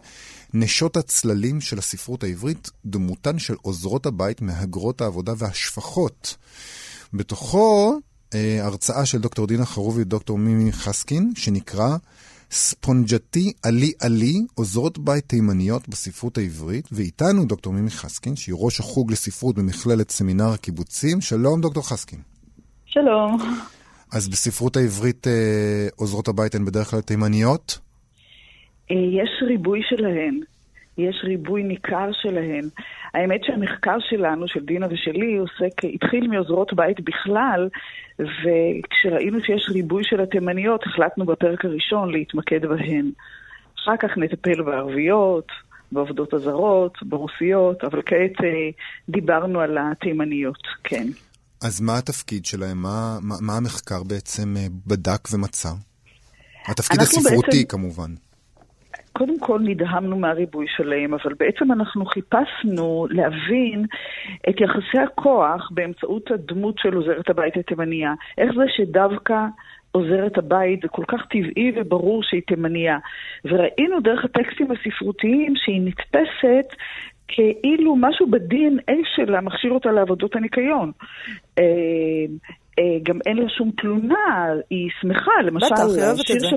נשות 0.53 0.97
הצללים 0.97 1.61
של 1.61 1.79
הספרות 1.79 2.23
העברית, 2.23 2.69
דמותן 2.85 3.39
של 3.39 3.55
עוזרות 3.61 4.05
הבית, 4.05 4.41
מהגרות 4.41 5.01
העבודה 5.01 5.33
והשפחות. 5.37 6.35
בתוכו 7.13 7.99
אה, 8.33 8.65
הרצאה 8.65 9.05
של 9.05 9.17
דוקטור 9.17 9.47
דינה 9.47 9.65
חרובי 9.65 10.01
ודוקטור 10.01 10.37
מימי 10.37 10.71
חסקין, 10.71 11.33
שנקרא 11.35 11.97
ספונג'תי 12.51 13.53
עלי 13.63 13.91
עלי, 14.01 14.33
עוזרות 14.55 14.97
בית 14.97 15.23
תימניות 15.27 15.89
בספרות 15.89 16.37
העברית, 16.37 16.89
ואיתנו 16.91 17.45
דוקטור 17.45 17.73
מימי 17.73 17.89
חסקין, 17.89 18.35
שהיא 18.35 18.55
ראש 18.57 18.79
החוג 18.79 19.11
לספרות 19.11 19.55
במכללת 19.55 20.11
סמינר 20.11 20.49
הקיבוצים. 20.53 21.21
שלום, 21.21 21.61
דוקטור 21.61 21.89
חסקין. 21.89 22.19
שלום. 22.85 23.37
אז 24.13 24.29
בספרות 24.29 24.77
העברית 24.77 25.27
אה, 25.27 25.87
עוזרות 25.95 26.27
הבית 26.27 26.55
הן 26.55 26.65
בדרך 26.65 26.89
כלל 26.91 27.01
תימניות? 27.01 27.79
אה, 28.91 28.95
יש 28.95 29.29
ריבוי 29.47 29.79
שלהן. 29.89 30.39
יש 30.99 31.21
ריבוי 31.23 31.63
ניכר 31.63 32.09
שלהן. 32.11 32.69
האמת 33.13 33.43
שהמחקר 33.43 33.97
שלנו, 33.99 34.47
של 34.47 34.65
דינה 34.65 34.87
ושלי, 34.89 35.37
עוסק, 35.37 35.85
התחיל 35.93 36.27
מעוזרות 36.27 36.73
בית 36.73 36.99
בכלל, 36.99 37.69
וכשראינו 38.19 39.39
שיש 39.41 39.69
ריבוי 39.73 40.03
של 40.03 40.21
התימניות, 40.21 40.83
החלטנו 40.85 41.25
בפרק 41.25 41.65
הראשון 41.65 42.11
להתמקד 42.11 42.65
בהן. 42.65 43.11
אחר 43.83 43.97
כך 43.97 44.17
נטפל 44.17 44.63
בערביות, 44.63 45.47
בעובדות 45.91 46.33
הזרות, 46.33 46.97
ברוסיות, 47.01 47.83
אבל 47.83 48.01
כעת 48.05 48.43
אה, 48.43 48.69
דיברנו 49.09 49.59
על 49.59 49.77
התימניות, 49.77 50.67
כן. 50.83 51.07
אז 51.61 51.81
מה 51.81 51.97
התפקיד 51.97 52.45
שלהם? 52.45 52.77
מה, 52.81 53.17
מה, 53.21 53.35
מה 53.41 53.57
המחקר 53.57 54.03
בעצם 54.03 54.55
אה, 54.57 54.67
בדק 54.87 55.33
ומצא? 55.33 55.69
התפקיד 56.67 57.01
הספרותי 57.01 57.47
בעצם... 57.51 57.67
כמובן. 57.67 58.13
קודם 59.13 59.39
כל 59.39 59.59
נדהמנו 59.63 60.19
מהריבוי 60.19 60.65
שלהם, 60.77 61.13
אבל 61.13 61.33
בעצם 61.39 61.71
אנחנו 61.71 62.05
חיפשנו 62.05 63.07
להבין 63.09 63.85
את 64.49 64.61
יחסי 64.61 64.99
הכוח 65.03 65.69
באמצעות 65.71 66.31
הדמות 66.31 66.75
של 66.77 66.93
עוזרת 66.93 67.29
הבית 67.29 67.57
התימניה. 67.57 68.13
איך 68.37 68.51
זה 68.55 68.63
שדווקא 68.67 69.35
עוזרת 69.91 70.37
הבית, 70.37 70.81
זה 70.81 70.87
כל 70.87 71.03
כך 71.07 71.21
טבעי 71.29 71.71
וברור 71.75 72.23
שהיא 72.23 72.41
תימניה. 72.47 72.97
וראינו 73.45 73.99
דרך 73.99 74.25
הטקסטים 74.25 74.67
הספרותיים 74.71 75.53
שהיא 75.55 75.81
נתפסת 75.81 76.75
כאילו 77.27 77.95
משהו 77.95 78.27
ב-DNA 78.27 78.93
שלה 79.15 79.41
מכשיר 79.41 79.71
אותה 79.71 79.91
לעבודות 79.91 80.35
הניקיון. 80.35 80.91
אה, 81.59 81.63
אה, 82.79 82.97
גם 83.03 83.19
אין 83.25 83.37
לה 83.37 83.49
שום 83.49 83.71
תלונה, 83.77 84.53
היא 84.69 84.89
שמחה, 85.01 85.31
למשל, 85.45 85.65
בטח, 85.65 85.79
היא 85.79 86.03
אוהבת 86.03 86.31
את 86.31 86.39
זה. 86.39 86.47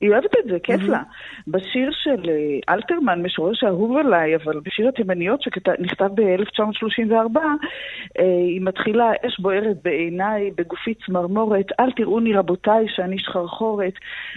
היא 0.00 0.10
אוהבת 0.10 0.30
את 0.38 0.50
זה, 0.50 0.56
כיף 0.62 0.82
לה. 0.82 1.02
בשיר 1.48 1.90
של 1.92 2.30
אה, 2.30 2.74
אלתרמן, 2.74 3.22
משורר 3.22 3.52
שאהוב 3.54 3.96
עליי, 3.96 4.36
אבל 4.36 4.60
בשיר 4.60 4.88
התימניות 4.88 5.42
שנכתב 5.42 6.08
ב-1934, 6.14 7.38
אה, 8.18 8.24
היא 8.24 8.60
מתחילה, 8.62 9.10
אש 9.26 9.40
בוערת 9.40 9.76
בעיניי, 9.84 10.50
בגופי 10.56 10.94
צמרמורת, 11.06 11.66
אל 11.80 11.92
תראוני 11.92 12.32
רבותיי 12.34 12.86
שאני 12.96 13.18
שחרחורת, 13.18 13.92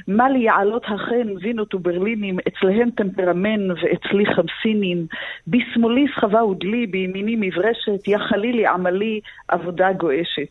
מה 0.08 0.30
לי 0.30 0.40
יעלות 0.40 0.84
החן, 0.86 1.28
וינות 1.42 1.74
וברלינים, 1.76 2.38
אצלהם 2.48 2.90
טמפרמן 2.92 3.72
ואצלי 3.72 4.26
חמסינים, 4.36 5.06
בשמאלי 5.48 6.06
סחבה 6.16 6.44
ודלי, 6.44 6.88
בימיני 6.88 7.36
מברשת, 7.40 8.08
יא 8.08 8.18
חלילי 8.18 8.68
עמלי, 8.68 9.20
עבודה 9.48 9.94
גועשת. 9.94 10.50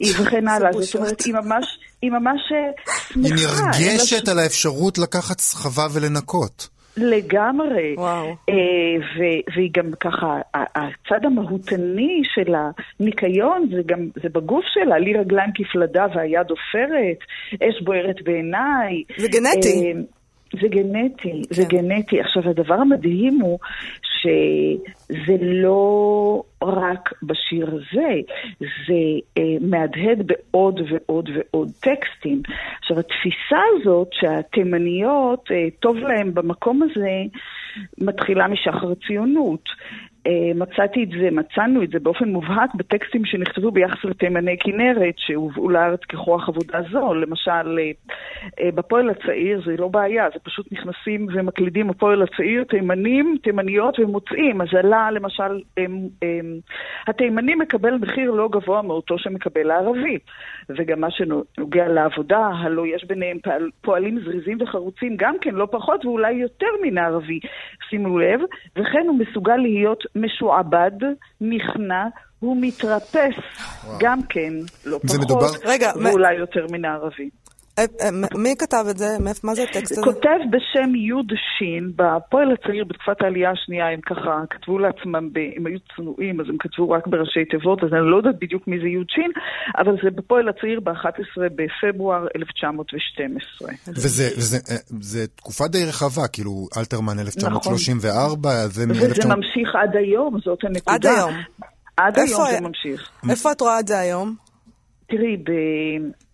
וכן 0.22 0.48
הלאה, 0.48 0.72
זאת 0.72 0.96
אומרת, 0.96 1.20
היא 1.20 1.34
ממש... 1.34 1.78
היא 2.02 2.10
ממש 2.10 2.40
אה, 2.52 2.92
שמחה. 3.08 3.78
היא 3.78 3.86
נרגשת 3.86 4.28
על 4.28 4.38
האפשרות 4.52 4.98
לקחת 4.98 5.40
סחבה 5.40 5.82
ולנקות. 5.94 6.68
לגמרי. 6.96 7.94
וואו. 7.96 8.26
אה, 8.26 8.54
ו- 9.00 9.52
והיא 9.54 9.70
גם 9.72 9.90
ככה, 10.00 10.40
הצד 10.54 11.24
המהותני 11.24 12.22
של 12.34 12.54
הניקיון 12.54 13.68
זה 13.74 13.80
גם, 13.86 14.08
זה 14.22 14.28
בגוף 14.28 14.64
שלה, 14.74 14.98
לי 14.98 15.14
רגליים 15.18 15.50
כפלדה 15.54 16.06
והיד 16.14 16.50
עופרת, 16.50 17.18
אש 17.54 17.82
בוערת 17.84 18.16
בעיניי. 18.24 19.02
זה 19.18 19.28
גנטי. 19.28 19.94
זה 20.60 20.68
גנטי, 20.68 21.42
כן. 21.48 21.54
זה 21.54 21.62
גנטי. 21.68 22.20
עכשיו, 22.20 22.48
הדבר 22.50 22.74
המדהים 22.74 23.40
הוא 23.40 23.58
שזה 24.02 25.36
לא 25.40 26.42
רק 26.62 27.12
בשיר 27.22 27.66
הזה, 27.74 28.10
זה 28.60 29.02
אה, 29.38 29.56
מהדהד 29.60 30.26
בעוד 30.26 30.80
ועוד 30.90 31.30
ועוד 31.34 31.70
טקסטים. 31.80 32.42
עכשיו, 32.78 32.98
התפיסה 32.98 33.60
הזאת 33.76 34.08
שהתימניות, 34.12 35.50
אה, 35.50 35.68
טוב 35.80 35.96
להם 35.96 36.34
במקום 36.34 36.82
הזה, 36.82 37.22
מתחילה 37.98 38.48
משחר 38.48 38.92
הציונות. 38.92 39.68
אה, 40.26 40.54
מצאתי 40.54 41.04
את 41.04 41.08
זה, 41.08 41.28
מצאנו 41.30 41.82
את 41.82 41.90
זה 41.90 41.98
באופן 41.98 42.28
מובהק 42.28 42.74
בטקסטים 42.74 43.24
שנכתבו 43.24 43.70
ביחס 43.70 44.04
לתימני 44.04 44.56
כנרת 44.60 45.14
שהובאו 45.16 45.68
לארץ 45.68 46.00
ככוח 46.00 46.48
עבודה 46.48 46.78
זו. 46.92 47.14
למשל, 47.14 47.78
אה, 47.78 47.90
אה, 48.60 48.70
בפועל 48.74 49.10
הצעיר 49.10 49.62
זה 49.64 49.76
לא 49.78 49.88
בעיה, 49.88 50.26
זה 50.34 50.38
פשוט 50.42 50.72
נכנסים 50.72 51.26
ומקלידים 51.34 51.88
בפועל 51.88 52.22
הצעיר 52.22 52.64
תימנים, 52.64 53.36
תימניות 53.42 53.98
ומוצאים. 53.98 54.60
אז 54.60 54.68
עלה 54.78 55.10
למשל, 55.10 55.60
התימני 57.06 57.54
מקבל 57.54 57.94
מחיר 57.94 58.30
לא 58.30 58.48
גבוה 58.48 58.82
מאותו 58.82 59.18
שמקבל 59.18 59.70
הערבי. 59.70 60.18
וגם 60.68 61.00
מה 61.00 61.10
שנוגע 61.10 61.88
לעבודה, 61.88 62.38
הלוא 62.38 62.86
יש 62.86 63.04
ביניהם 63.04 63.38
פועלים 63.80 64.20
זריזים 64.20 64.58
וחרוצים 64.60 65.16
גם 65.16 65.34
כן, 65.40 65.54
לא 65.54 65.68
פחות 65.70 66.04
ואולי 66.04 66.32
יותר 66.32 66.66
מן 66.82 66.98
הערבי, 66.98 67.40
שימו 67.90 68.18
לב, 68.18 68.40
וכן 68.76 69.06
הוא 69.08 69.18
מסוגל 69.18 69.56
להיות 69.56 70.04
משועבד, 70.14 70.90
נכנע, 71.40 72.06
הוא 72.40 72.56
מתרפס 72.60 73.34
וואו. 73.84 73.98
גם 74.00 74.20
כן, 74.28 74.52
לא 74.86 74.98
פחות, 74.98 75.20
מדובר... 75.20 75.46
רגע, 75.64 75.92
ואולי 76.02 76.34
מה... 76.34 76.40
יותר 76.40 76.66
מן 76.70 76.84
הערבי. 76.84 77.30
אה, 77.78 77.84
אה, 78.00 78.10
מי 78.38 78.54
כתב 78.58 78.84
את 78.90 78.98
זה? 78.98 79.06
מה 79.42 79.54
זה 79.54 79.62
הטקסט 79.62 79.92
הזה? 79.92 80.02
כותב 80.02 80.38
בשם 80.50 80.94
יוד 80.94 81.32
שין, 81.58 81.92
בפועל 81.96 82.52
הצעיר 82.52 82.84
בתקופת 82.84 83.22
העלייה 83.22 83.50
השנייה, 83.50 83.88
הם 83.88 84.00
ככה 84.00 84.42
כתבו 84.50 84.78
לעצמם, 84.78 85.30
הם 85.56 85.66
היו 85.66 85.78
צנועים, 85.96 86.40
אז 86.40 86.46
הם 86.48 86.56
כתבו 86.58 86.90
רק 86.90 87.06
בראשי 87.06 87.44
תיבות, 87.44 87.84
אז 87.84 87.88
אני 87.92 88.10
לא 88.10 88.16
יודעת 88.16 88.34
בדיוק 88.40 88.68
מי 88.68 88.76
זה 88.82 88.88
יוד 88.88 89.06
שין, 89.10 89.30
אבל 89.78 89.96
זה 90.04 90.10
בפועל 90.10 90.48
הצעיר 90.48 90.80
ב-11 90.80 91.42
בפברואר 91.56 92.26
1912. 92.36 93.68
וזה 93.88 95.26
תקופה 95.26 95.68
די 95.68 95.84
רחבה, 95.88 96.28
כאילו 96.32 96.66
אלתרמן 96.78 97.18
1934, 97.18 98.50
נכון. 98.50 98.70
זה 98.70 98.86
מ-19... 98.86 98.92
וזה 98.92 99.28
ממשיך 99.28 99.68
עד 99.82 99.96
היום, 99.96 100.38
זאת 100.44 100.64
הנקודה. 100.64 100.94
עד 100.94 101.06
היום. 101.06 101.34
עד 101.96 102.18
היום 102.18 102.50
זה 102.50 102.60
ממשיך. 102.60 103.10
איפה 103.30 103.52
את 103.52 103.60
רואה 103.60 103.80
את 103.80 103.88
זה 103.88 103.98
היום? 103.98 104.34
תראי, 105.12 105.36
ב... 105.36 105.50
אה, 105.50 106.31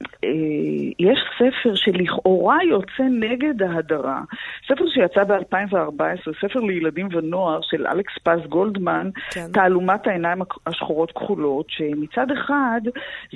יש 0.98 1.18
ספר 1.38 1.74
שלכאורה 1.74 2.58
יוצא 2.64 3.02
נגד 3.10 3.62
ההדרה. 3.62 4.20
ספר 4.66 4.84
שיצא 4.94 5.24
ב-2014, 5.24 6.32
ספר 6.40 6.60
לילדים 6.60 7.08
ונוער 7.12 7.60
של 7.62 7.86
אלכס 7.86 8.12
פז 8.22 8.48
גולדמן, 8.48 9.10
כן. 9.30 9.46
תעלומת 9.52 10.06
העיניים 10.06 10.38
השחורות 10.66 11.12
כחולות, 11.12 11.66
שמצד 11.68 12.26
אחד 12.30 12.80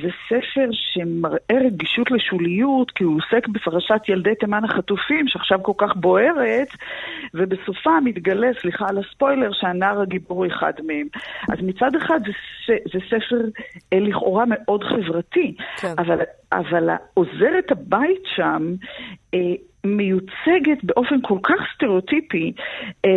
זה 0.02 0.08
ספר 0.28 0.68
שמראה 0.72 1.58
רגישות 1.64 2.10
לשוליות, 2.10 2.90
כי 2.90 3.04
הוא 3.04 3.16
עוסק 3.18 3.48
בפרשת 3.48 4.08
ילדי 4.08 4.34
תימן 4.34 4.64
החטופים, 4.64 5.28
שעכשיו 5.28 5.62
כל 5.62 5.72
כך 5.78 5.96
בוערת, 5.96 6.68
ובסופה 7.34 8.00
מתגלה, 8.04 8.48
סליחה 8.60 8.86
על 8.88 8.98
הספוילר, 8.98 9.50
שהנער 9.52 10.00
הגיבור 10.00 10.38
הוא 10.38 10.46
אחד 10.46 10.72
מהם. 10.86 11.06
אז 11.52 11.58
מצד 11.62 11.96
אחד 11.96 12.20
זה, 12.66 12.74
זה 12.92 12.98
ספר 13.06 13.40
אה, 13.92 14.00
לכאורה 14.00 14.44
מאוד 14.48 14.84
חברתי, 14.84 15.54
כן. 15.80 15.94
אבל... 15.98 16.18
אבל 16.52 16.88
עוזרת 17.14 17.70
הבית 17.70 18.22
שם 18.36 18.74
אה, 19.34 19.54
מיוצגת 19.84 20.84
באופן 20.84 21.20
כל 21.22 21.38
כך 21.42 21.60
סטריאוטיפי. 21.74 22.52
אה, 23.04 23.10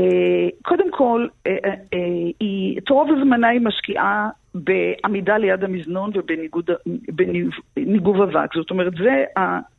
קודם 0.62 0.92
כל, 0.92 1.28
אה, 1.48 1.56
אה, 1.66 1.74
אה 1.94 2.00
היא, 2.40 2.78
את 2.78 2.90
רוב 2.90 3.10
הזמנה 3.12 3.48
היא 3.48 3.62
משקיעה 3.62 4.30
בעמידה 4.56 5.38
ליד 5.38 5.64
המזנון 5.64 6.12
ובניגוב 6.14 8.22
אבק. 8.22 8.56
זאת 8.56 8.72
אומרת, 8.72 8.94
זה 8.94 9.24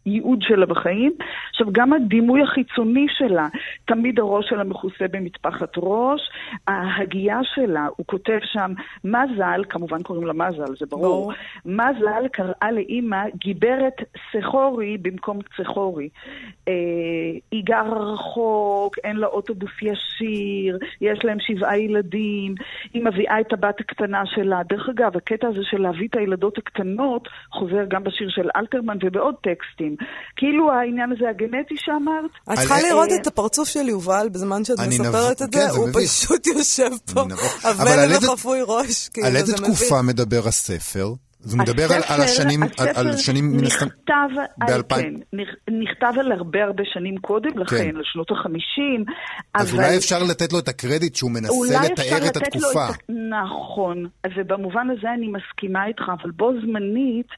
הייעוד 0.07 0.38
שלה 0.42 0.66
בחיים. 0.66 1.12
עכשיו, 1.51 1.66
גם 1.73 1.92
הדימוי 1.92 2.42
החיצוני 2.42 3.07
שלה, 3.09 3.49
תמיד 3.85 4.19
הראש 4.19 4.49
שלה 4.49 4.64
מכוסה 4.64 5.05
במטפחת 5.11 5.73
ראש. 5.77 6.21
ההגייה 6.69 7.40
שלה, 7.55 7.87
הוא 7.97 8.07
כותב 8.07 8.38
שם, 8.42 8.73
מזל, 9.05 9.64
כמובן 9.69 10.03
קוראים 10.03 10.27
לה 10.27 10.33
מזל, 10.33 10.77
זה 10.79 10.87
ברור, 10.87 11.03
ברור. 11.03 11.33
מזל 11.64 12.29
קראה 12.33 12.73
לאימא 12.73 13.25
גיברת 13.37 13.95
סחורי 14.33 14.99
במקום 14.99 15.38
צחורי. 15.57 16.09
אה, 16.69 16.73
היא 17.51 17.64
גרה 17.64 18.12
רחוק, 18.12 18.99
אין 19.05 19.16
לה 19.16 19.27
אוטובוס 19.27 19.71
ישיר, 19.83 20.79
יש 21.01 21.25
להם 21.25 21.38
שבעה 21.40 21.79
ילדים, 21.79 22.55
היא 22.95 23.05
מביאה 23.05 23.40
את 23.40 23.53
הבת 23.53 23.81
הקטנה 23.81 24.27
שלה. 24.27 24.62
דרך 24.69 24.88
אגב, 24.88 25.16
הקטע 25.16 25.49
הזה 25.49 25.61
של 25.62 25.81
להביא 25.81 26.09
את 26.09 26.16
הילדות 26.16 26.59
הקטנות 26.59 27.29
חוזר 27.51 27.85
גם 27.88 28.05
בשיר 28.05 28.29
של 28.29 28.49
אלתרמן 28.57 28.97
ובעוד 29.03 29.35
טקסטים. 29.40 29.96
כאילו 30.37 30.73
העניין 30.73 31.13
הזה 31.13 31.29
הגנטי 31.31 31.75
שאמרת. 31.77 32.31
את 32.53 32.59
צריכה 32.59 32.89
לראות 32.89 33.09
את 33.21 33.27
הפרצוף 33.27 33.69
של 33.69 33.89
יובל 33.89 34.29
בזמן 34.33 34.65
שאת 34.65 34.79
מספרת 34.89 35.43
את 35.43 35.53
זה, 35.53 35.59
כן, 35.59 35.69
הוא 35.77 35.89
פשוט 35.93 36.47
יושב 36.47 36.91
פה, 37.15 37.21
אבל 37.71 38.17
וחפוי 38.17 38.59
ראש. 38.67 39.09
כאילו, 39.09 39.27
על 39.27 39.37
איזה 39.37 39.57
תקופה 39.57 40.03
מדבר 40.03 40.49
הספר? 40.49 41.15
זה 41.47 41.57
מדבר 41.57 41.93
על, 41.93 42.03
על 42.09 42.21
השנים, 42.21 42.63
על, 42.63 42.89
על 42.95 43.17
שנים 43.17 43.57
מן 43.57 43.65
הסתם... 43.65 43.87
נכתב, 43.87 44.29
כן, 44.89 45.15
נכתב 45.83 46.19
על 46.19 46.33
הרבה 46.33 46.65
הרבה 46.65 46.83
שנים 46.87 47.19
קודם 47.19 47.59
לכן, 47.59 47.77
כן. 47.77 47.97
על 47.97 48.03
שנות 48.05 48.31
החמישים, 48.31 49.05
אז 49.55 49.75
אבל... 49.75 49.79
אולי 49.79 49.97
אפשר 49.97 50.23
לתת 50.31 50.53
לו 50.53 50.59
את 50.59 50.69
הקרדיט 50.69 51.15
שהוא 51.15 51.31
מנסה 51.31 51.83
לתאר 51.85 52.29
את 52.29 52.37
התקופה. 52.37 52.89
את... 52.91 53.11
נכון, 53.31 54.07
ובמובן 54.37 54.87
הזה 54.91 55.09
אני 55.15 55.29
מסכימה 55.29 55.87
איתך, 55.87 56.05
אבל 56.23 56.31
בו 56.31 56.53
זמנית... 56.61 57.29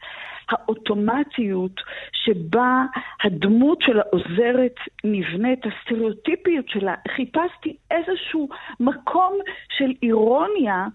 האוטומטיות 0.50 1.80
שבה 2.12 2.84
הדמות 3.24 3.82
של 3.82 4.00
העוזרת 4.00 4.74
נבנית, 5.04 5.60
הסטריאוטיפיות 5.66 6.68
שלה, 6.68 6.94
חיפשתי 7.08 7.76
איזשהו 7.90 8.48
מקום 8.80 9.38
של 9.78 9.92
אירוניה 10.02 10.86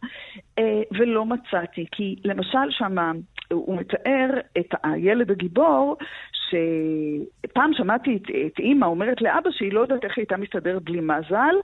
אה, 0.59 0.81
ולא 0.91 1.25
מצאתי. 1.25 1.85
כי 1.91 2.15
למשל 2.23 2.69
שמה 2.69 3.11
הוא 3.53 3.77
מתאר 3.77 4.29
את 4.57 4.73
הילד 4.83 5.31
הגיבור 5.31 5.97
שפעם 6.49 7.71
שמעתי 7.73 8.15
את, 8.15 8.29
את 8.47 8.59
אימא 8.59 8.85
אומרת 8.85 9.21
לאבא 9.21 9.49
שהיא 9.51 9.73
לא 9.73 9.79
יודעת 9.79 10.03
איך 10.03 10.17
היא 10.17 10.21
הייתה 10.21 10.37
מסתדרת 10.37 10.81
בלי 10.81 10.99
מזל, 11.01 11.55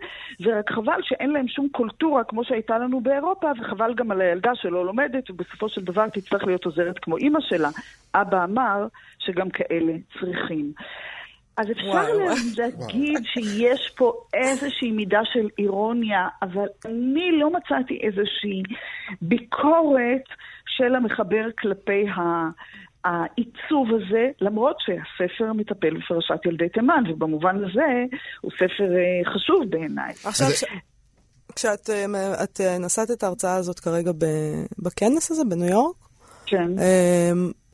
ורק 0.41 0.71
חבל 0.71 0.99
שאין 1.01 1.29
להם 1.29 1.47
שום 1.47 1.67
קולטורה 1.71 2.23
כמו 2.23 2.43
שהייתה 2.43 2.77
לנו 2.77 3.01
באירופה, 3.01 3.51
וחבל 3.61 3.93
גם 3.93 4.11
על 4.11 4.21
הילדה 4.21 4.51
שלא 4.55 4.85
לומדת, 4.85 5.29
ובסופו 5.29 5.69
של 5.69 5.81
דבר 5.83 6.09
תצטרך 6.09 6.43
להיות 6.43 6.65
עוזרת 6.65 6.99
כמו 6.99 7.17
אימא 7.17 7.39
שלה. 7.41 7.69
אבא 8.15 8.43
אמר 8.43 8.87
שגם 9.19 9.49
כאלה 9.49 9.93
צריכים. 10.19 10.71
אז 11.57 11.71
אפשר 11.71 11.87
וואי, 11.87 12.27
להגיד 12.57 13.17
וואי. 13.17 13.23
שיש 13.23 13.89
פה 13.97 14.13
איזושהי 14.33 14.91
מידה 14.91 15.21
של 15.33 15.47
אירוניה, 15.57 16.27
אבל 16.41 16.65
אני 16.85 17.31
לא 17.39 17.49
מצאתי 17.53 17.99
איזושהי 18.01 18.63
ביקורת 19.21 20.23
של 20.65 20.95
המחבר 20.95 21.45
כלפי 21.59 22.09
ה... 22.09 22.49
העיצוב 23.05 23.87
הזה, 23.95 24.27
למרות 24.41 24.75
שהספר 24.79 25.53
מטפל 25.53 25.97
בפרשת 25.97 26.45
ילדי 26.45 26.69
תימן, 26.69 27.03
ובמובן 27.09 27.55
הזה 27.55 28.05
הוא 28.41 28.51
ספר 28.51 28.95
אה, 28.95 29.33
חשוב 29.33 29.69
בעיניי. 29.69 30.13
עכשיו. 30.25 30.47
כשאת 31.55 31.89
אה, 31.89 32.43
את 32.43 32.61
אה, 32.61 32.77
נשאת 32.77 33.11
את 33.11 33.23
ההרצאה 33.23 33.55
הזאת 33.55 33.79
כרגע 33.79 34.11
בכנס 34.79 35.31
הזה 35.31 35.41
בניו 35.49 35.67
יורק, 35.69 35.95
כן. 36.45 36.71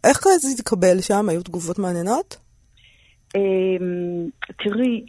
איך 0.04 0.20
זה 0.38 0.48
התקבל 0.54 1.02
שם? 1.02 1.30
היו 1.30 1.44
תגובות 1.44 1.80
מעניינות? 1.80 2.38
תראי, 4.64 5.06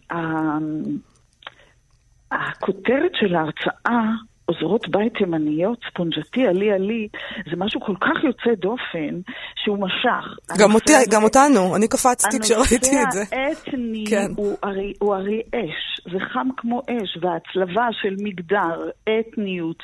הכותרת 2.31 3.13
של 3.21 3.35
ההרצאה 3.35 4.11
עוזרות 4.47 4.89
בית 4.89 5.17
תימניות, 5.19 5.79
ספונג'תי, 5.91 6.47
עלי 6.47 6.73
עלי, 6.73 7.09
זה 7.51 7.57
משהו 7.57 7.81
כל 7.81 7.95
כך 8.01 8.25
יוצא 8.25 8.55
דופן, 8.55 9.21
שהוא 9.65 9.79
משך. 9.79 10.39
גם, 10.59 10.75
אותי, 10.75 10.93
גם 11.11 11.23
אותנו, 11.25 11.77
אני 11.77 11.89
קפצתי 11.89 12.41
כשראיתי 12.41 13.03
את 13.03 13.13
זה. 13.13 13.21
הנושא 13.21 13.37
האתני 13.37 14.05
כן. 14.11 14.31
הוא, 14.37 14.57
הרי, 14.63 14.93
הוא 15.01 15.15
הרי 15.15 15.43
אש, 15.55 16.13
זה 16.13 16.19
חם 16.33 16.49
כמו 16.57 16.83
אש, 16.91 17.19
וההצלבה 17.21 17.89
של 17.93 18.15
מגדר, 18.19 18.91
אתניות, 19.05 19.83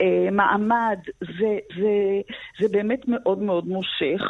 אה, 0.00 0.30
מעמד, 0.32 0.98
זה, 1.20 1.58
זה, 1.76 2.20
זה 2.60 2.68
באמת 2.72 3.08
מאוד 3.08 3.38
מאוד 3.38 3.68
מושך. 3.68 4.22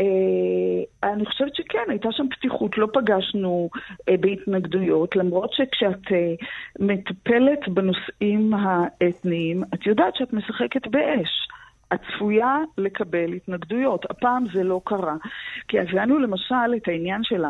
אה, 0.00 1.10
אני 1.12 1.26
חושבת 1.26 1.54
שכן, 1.54 1.84
הייתה 1.88 2.08
שם 2.12 2.26
פתיחות, 2.30 2.78
לא 2.78 2.86
פגשנו 2.92 3.70
אה, 4.08 4.14
בהתנגדויות, 4.20 5.16
למרות 5.16 5.52
שכשאת 5.52 6.12
אה, 6.12 6.34
מטפלת 6.78 7.68
בנושאים 7.68 8.54
האתניים, 8.54 9.09
את 9.74 9.86
יודעת 9.86 10.16
שאת 10.16 10.32
משחקת 10.32 10.86
באש. 10.86 11.48
את 11.94 12.00
צפויה 12.14 12.58
לקבל 12.78 13.32
התנגדויות. 13.32 14.10
הפעם 14.10 14.44
זה 14.54 14.62
לא 14.62 14.80
קרה. 14.84 15.16
כי 15.68 15.80
הבאנו 15.80 16.18
למשל 16.18 16.74
את 16.76 16.88
העניין 16.88 17.20
של 17.24 17.44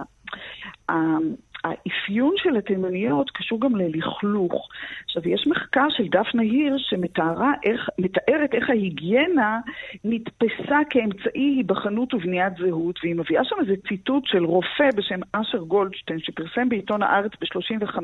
האפיון 1.64 2.34
של 2.36 2.56
התימניות 2.56 3.30
קשור 3.30 3.60
גם 3.60 3.76
ללכלוך. 3.76 4.68
עכשיו, 5.04 5.28
יש 5.28 5.46
מחקר 5.46 5.86
של 5.90 6.08
דפנה 6.08 6.42
הירש 6.42 6.82
שמתארת 6.90 8.54
איך 8.54 8.70
ההיגיינה 8.70 9.58
נתפסה 10.04 10.78
כאמצעי 10.90 11.54
היבחנות 11.56 12.14
ובניית 12.14 12.52
זהות, 12.58 12.98
והיא 13.02 13.14
מביאה 13.14 13.44
שם 13.44 13.56
איזה 13.60 13.74
ציטוט 13.88 14.26
של 14.26 14.44
רופא 14.44 14.88
בשם 14.96 15.20
אשר 15.32 15.58
גולדשטיין, 15.58 16.18
שפרסם 16.20 16.68
בעיתון 16.68 17.02
הארץ 17.02 17.32
ב-35, 17.40 17.98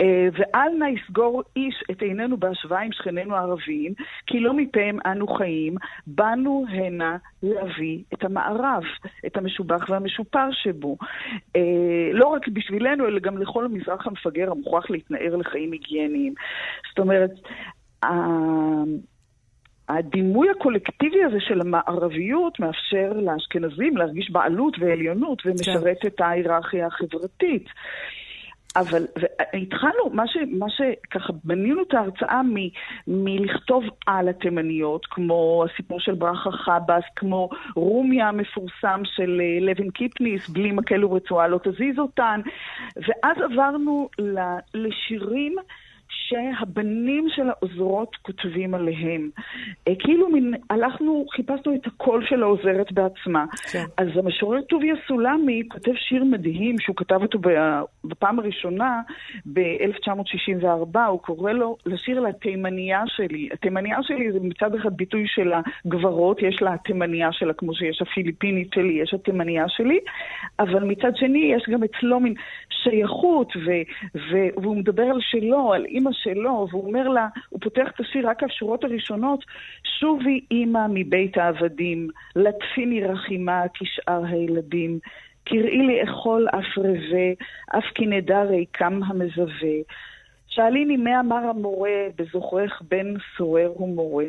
אה, 0.00 0.28
ואל 0.32 0.72
נא 0.78 0.84
יסגור 0.84 1.42
איש 1.56 1.84
את 1.90 2.02
עינינו 2.02 2.36
בהשוואה 2.36 2.80
עם 2.80 2.92
שכנינו 2.92 3.36
הערבים, 3.36 3.92
כי 4.26 4.40
לא 4.40 4.54
מפיהם 4.54 4.98
אנו 5.06 5.26
חיים, 5.26 5.74
באנו 6.06 6.64
הנה 6.70 7.16
להביא 7.42 8.02
את 8.14 8.24
המערב, 8.24 8.82
את 9.26 9.36
המשובח 9.36 9.84
והמשופר 9.88 10.48
שבו. 10.52 10.96
אה, 11.56 12.10
לא 12.12 12.31
רק 12.32 12.48
בשבילנו, 12.48 13.06
אלא 13.06 13.18
גם 13.18 13.38
לכל 13.38 13.64
המזרח 13.64 14.06
המפגר 14.06 14.50
המוכרח 14.50 14.90
להתנער 14.90 15.36
לחיים 15.36 15.72
היגייניים. 15.72 16.34
זאת 16.88 16.98
אומרת, 16.98 17.30
הדימוי 19.88 20.50
הקולקטיבי 20.50 21.24
הזה 21.24 21.40
של 21.40 21.60
המערביות 21.60 22.60
מאפשר 22.60 23.12
לאשכנזים 23.12 23.96
להרגיש 23.96 24.30
בעלות 24.30 24.76
ועליונות 24.80 25.42
ומשרת 25.46 25.98
כן. 26.02 26.08
את 26.08 26.20
ההיררכיה 26.20 26.86
החברתית. 26.86 27.64
אבל 28.76 29.06
התחלנו, 29.62 30.10
מה, 30.12 30.26
ש, 30.26 30.36
מה 30.50 30.66
שככה 30.68 31.32
בנינו 31.44 31.82
את 31.82 31.94
ההרצאה 31.94 32.42
מ, 32.42 32.54
מלכתוב 33.06 33.84
על 34.06 34.28
התימניות, 34.28 35.06
כמו 35.06 35.64
הסיפור 35.64 36.00
של 36.00 36.14
ברכה 36.14 36.50
חבאס, 36.50 37.04
כמו 37.16 37.48
רומיה 37.76 38.28
המפורסם 38.28 39.00
של 39.04 39.40
אה, 39.40 39.60
לוין 39.60 39.90
קיפניס, 39.90 40.48
בלי 40.48 40.72
מקל 40.72 41.04
ורצועה 41.04 41.48
לא 41.48 41.58
תזיז 41.62 41.98
אותן, 41.98 42.40
ואז 42.96 43.36
עברנו 43.52 44.08
לשירים 44.74 45.56
שהבנים 46.32 47.26
של 47.28 47.48
העוזרות 47.48 48.16
כותבים 48.22 48.74
עליהם. 48.74 49.30
אה, 49.88 49.92
כאילו 49.98 50.28
מין, 50.28 50.54
הלכנו, 50.70 51.26
חיפשנו 51.36 51.74
את 51.74 51.86
הקול 51.86 52.26
של 52.28 52.42
העוזרת 52.42 52.92
בעצמה. 52.92 53.44
כן. 53.72 53.84
אז 53.96 54.08
המשורר 54.16 54.60
טוביה 54.60 54.94
סולמי 55.08 55.62
כותב 55.70 55.92
שיר 55.94 56.24
מדהים, 56.24 56.78
שהוא 56.78 56.96
כתב 56.96 57.18
אותו 57.22 57.38
בפעם 58.04 58.38
הראשונה 58.38 59.00
ב-1964, 59.46 60.98
הוא 60.98 61.20
קורא 61.20 61.52
לו, 61.52 61.76
לשיר 61.86 62.20
לתימניה 62.20 63.02
שלי. 63.06 63.48
התימניה 63.52 63.96
שלי 64.02 64.32
זה 64.32 64.38
מצד 64.42 64.74
אחד 64.74 64.96
ביטוי 64.96 65.24
של 65.26 65.52
הגברות, 65.86 66.42
יש 66.42 66.62
לה 66.62 66.74
התימניה 66.74 67.32
שלה, 67.32 67.52
כמו 67.52 67.74
שיש 67.74 68.02
הפיליפינית 68.02 68.68
שלי, 68.74 68.92
יש 69.02 69.14
התימניה 69.14 69.64
שלי, 69.68 69.98
אבל 70.58 70.84
מצד 70.84 71.16
שני 71.16 71.52
יש 71.56 71.62
גם 71.68 71.80
אצלו 71.82 72.20
מין 72.20 72.34
שייכות, 72.82 73.52
ו- 73.56 73.82
ו- 74.14 74.62
והוא 74.62 74.76
מדבר 74.76 75.02
על 75.02 75.18
שלו, 75.20 75.72
על 75.72 75.84
אימא 75.84 76.10
שלו, 76.22 76.66
והוא 76.70 76.86
אומר 76.86 77.08
לה, 77.08 77.28
הוא 77.48 77.60
פותח 77.60 77.88
את 77.94 78.00
השיר 78.00 78.28
רק 78.28 78.42
השורות 78.42 78.84
הראשונות, 78.84 79.44
שובי 80.00 80.40
אימא 80.50 80.86
מבית 80.90 81.38
העבדים, 81.38 82.08
לטפיני 82.36 83.04
רחימה 83.04 83.62
כשאר 83.74 84.24
הילדים. 84.24 84.98
קראי 85.44 85.82
לי 85.86 86.02
אכול 86.02 86.48
אף 86.48 86.78
רזה, 86.78 87.32
אף 87.78 87.84
כי 87.94 88.06
נדע 88.06 88.42
ריקם 88.42 89.00
המזווה. 89.06 89.78
שאליני 90.54 90.96
מה 90.96 91.20
אמר 91.20 91.48
המורה, 91.50 92.06
בזוכרך 92.18 92.82
בן 92.90 93.14
סוער 93.36 93.82
ומורה. 93.82 94.24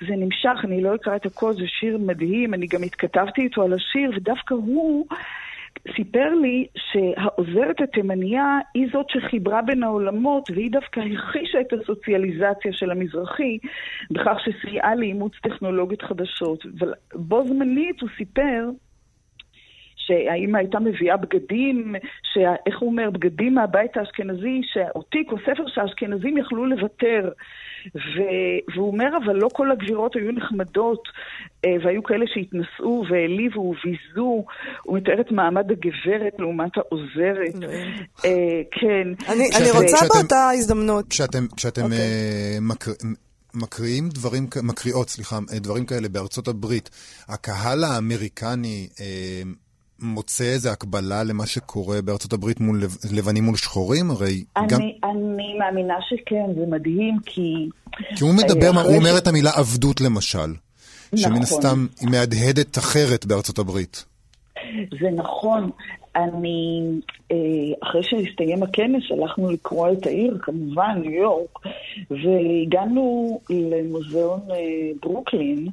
זה 0.00 0.16
נמשך, 0.16 0.64
אני 0.64 0.82
לא 0.82 0.94
אקרא 0.94 1.16
את 1.16 1.26
הכל, 1.26 1.52
זה 1.54 1.66
שיר 1.66 1.98
מדהים, 1.98 2.54
אני 2.54 2.66
גם 2.66 2.82
התכתבתי 2.82 3.40
איתו 3.40 3.62
על 3.62 3.72
השיר, 3.72 4.10
ודווקא 4.16 4.54
הוא 4.54 5.06
סיפר 5.96 6.34
לי 6.34 6.66
שהעוזרת 6.76 7.80
התימניה 7.80 8.58
היא 8.74 8.88
זאת 8.92 9.06
שחיברה 9.10 9.62
בין 9.62 9.82
העולמות, 9.82 10.50
והיא 10.50 10.70
דווקא 10.72 11.00
הכחישה 11.00 11.60
את 11.60 11.72
הסוציאליזציה 11.72 12.72
של 12.72 12.90
המזרחי 12.90 13.58
בכך 14.10 14.36
שסייעה 14.44 14.94
לאימוץ 14.94 15.32
טכנולוגיות 15.42 16.02
חדשות. 16.02 16.66
ובו 17.14 17.46
זמנית 17.46 18.00
הוא 18.00 18.08
סיפר 18.16 18.70
שהאימא 20.08 20.58
הייתה 20.58 20.78
מביאה 20.78 21.16
בגדים, 21.16 21.94
איך 22.66 22.78
הוא 22.80 22.90
אומר, 22.90 23.10
בגדים 23.10 23.54
מהבית 23.54 23.96
האשכנזי, 23.96 24.60
או 24.94 25.02
תיק 25.02 25.32
או 25.32 25.36
ספר 25.38 25.64
שהאשכנזים 25.66 26.38
יכלו 26.38 26.66
לוותר. 26.66 27.30
ו- 27.94 28.72
והוא 28.74 28.92
אומר, 28.92 29.08
אבל 29.24 29.36
לא 29.36 29.48
כל 29.52 29.72
הגבירות 29.72 30.16
היו 30.16 30.32
נחמדות, 30.32 31.02
אה, 31.64 31.70
והיו 31.84 32.02
כאלה 32.02 32.24
שהתנשאו 32.34 33.04
והעליבו 33.10 33.60
וביזו. 33.60 34.44
הוא 34.82 34.98
מתאר 34.98 35.20
את 35.20 35.32
מעמד 35.32 35.70
הגברת 35.70 36.32
לעומת 36.38 36.76
העוזרת. 36.76 37.72
אה, 38.24 38.62
כן. 38.70 39.08
אני 39.28 39.70
רוצה 39.70 39.96
באותה 40.14 40.50
הזדמנות. 40.54 41.08
כשאתם 41.56 41.82
אוקיי. 41.82 41.98
אה, 41.98 42.58
מקריאים 43.54 44.08
דברים, 44.08 44.46
מקריאות, 44.62 45.08
סליחה, 45.08 45.38
דברים 45.60 45.86
כאלה 45.86 46.08
בארצות 46.08 46.48
הברית, 46.48 46.90
הקהל 47.28 47.84
האמריקני 47.84 48.88
מוצא 50.00 50.44
איזו 50.44 50.68
הקבלה 50.68 51.24
למה 51.24 51.46
שקורה 51.46 52.02
בארצות 52.02 52.32
הברית 52.32 52.60
מול 52.60 52.82
לבנים 53.12 53.44
מול 53.44 53.56
שחורים? 53.56 54.10
הרי 54.10 54.44
אני, 54.56 54.66
גם... 54.68 54.80
אני 55.04 55.58
מאמינה 55.58 55.94
שכן, 56.08 56.60
זה 56.60 56.66
מדהים, 56.66 57.18
כי... 57.26 57.68
כי 58.16 58.24
הוא 58.24 58.34
מדבר, 58.34 58.68
הוא 58.84 58.96
אומר 58.96 59.16
ש... 59.16 59.18
את 59.18 59.26
המילה 59.26 59.50
עבדות 59.54 60.00
למשל. 60.00 60.38
נכון. 60.38 61.18
שמן 61.18 61.42
הסתם 61.42 61.86
היא 62.00 62.08
מהדהדת 62.08 62.78
אחרת 62.78 63.26
בארצות 63.26 63.58
הברית. 63.58 64.04
זה 65.00 65.10
נכון. 65.16 65.70
אני, 66.18 66.82
אה, 67.32 67.36
אחרי 67.82 68.02
שהסתיים 68.02 68.62
הכנס, 68.62 69.02
הלכנו 69.10 69.50
לקרוא 69.50 69.88
את 69.92 70.06
העיר, 70.06 70.38
כמובן, 70.40 71.00
ניו 71.02 71.12
יורק, 71.12 71.58
והגענו 72.10 73.40
למוזיאון 73.50 74.40
אה, 74.50 74.56
ברוקלין, 75.02 75.68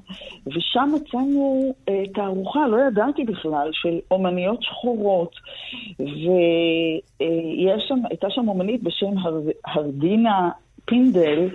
ושם 0.47 0.89
מצאנו 0.95 1.73
אה, 1.89 2.03
תערוכה, 2.13 2.67
לא 2.67 2.77
ידעתי 2.87 3.23
בכלל, 3.23 3.69
של 3.73 3.99
אומניות 4.11 4.63
שחורות, 4.63 5.35
והייתה 7.19 8.27
שם 8.29 8.47
אומנית 8.47 8.83
בשם 8.83 9.13
הרדינה 9.65 10.49
פינדל, 10.85 11.49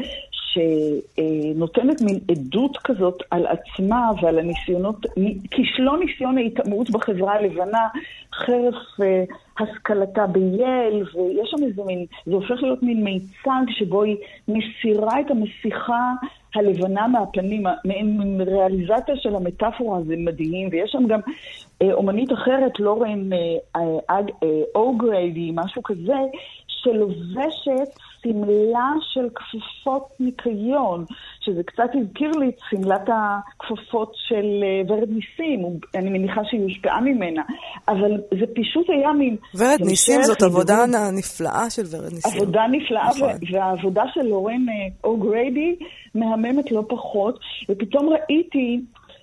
שנותנת 0.53 2.03
מין 2.03 2.19
עדות 2.31 2.77
כזאת 2.85 3.23
על 3.31 3.47
עצמה 3.47 4.11
ועל 4.23 4.39
הניסיונות, 4.39 5.07
כישלון 5.51 6.01
ניסיון 6.01 6.39
ההיטמעות 6.39 6.91
בחברה 6.91 7.35
הלבנה, 7.35 7.89
חרף 8.35 8.75
uh, 8.75 9.35
השכלתה 9.63 10.27
בייל, 10.27 11.05
ויש 11.15 11.51
שם 11.51 11.65
איזה 11.65 11.83
מין, 11.87 12.07
זה 12.27 12.33
הופך 12.33 12.63
להיות 12.63 12.83
מין 12.83 13.05
מיצג 13.05 13.63
שבו 13.69 14.03
היא 14.03 14.17
מסירה 14.49 15.21
את 15.21 15.31
המסיכה 15.31 16.13
הלבנה 16.55 17.09
מהפנים, 17.09 17.63
מעין 17.85 18.41
ריאליזציה 18.41 19.17
של 19.17 19.37
המטאפורה, 19.37 20.03
זה 20.03 20.15
מדהים, 20.19 20.69
ויש 20.73 20.91
שם 20.91 21.07
גם 21.07 21.21
אה, 21.83 21.93
אומנית 21.93 22.33
אחרת, 22.33 22.81
לורן 22.81 23.33
אה, 23.33 23.81
אה, 24.11 24.21
אוגריידי, 24.75 25.51
משהו 25.55 25.83
כזה, 25.83 26.19
שלובשת 26.67 27.91
שמלה 28.23 28.91
של 29.13 29.29
כפפות 29.35 30.09
ניקיון, 30.21 31.05
שזה 31.41 31.63
קצת 31.63 31.91
הזכיר 31.95 32.31
לי 32.31 32.49
את 32.49 32.59
שמלת 32.71 33.09
הכפפות 33.09 34.13
של 34.15 34.45
אה, 34.63 34.83
ורד 34.89 35.09
ניסים, 35.09 35.79
אני 35.95 36.11
מניחה 36.11 36.41
שהיא 36.45 36.63
הושפעה 36.63 37.01
ממנה, 37.01 37.43
אבל 37.89 38.13
זה 38.41 38.47
פשוט 38.55 38.91
היה 38.91 39.13
מין... 39.13 39.37
ורד 39.55 39.81
ניסים 39.81 40.23
זאת 40.23 40.43
עבודה 40.43 40.77
נפלאה 41.13 41.71
של 41.71 41.83
ורד 41.91 42.13
ניסים. 42.13 42.43
עבודה 42.43 42.67
נפלאה, 42.71 43.09
נכון. 43.09 43.31
והעבודה 43.53 44.03
של 44.15 44.23
לורן 44.23 44.67
אוגריידי 45.05 45.77
אה, 45.81 45.87
מהממת 46.15 46.73
לא 46.73 46.83
פחות, 46.89 47.39
ופתאום 47.69 48.09
ראיתי... 48.09 48.81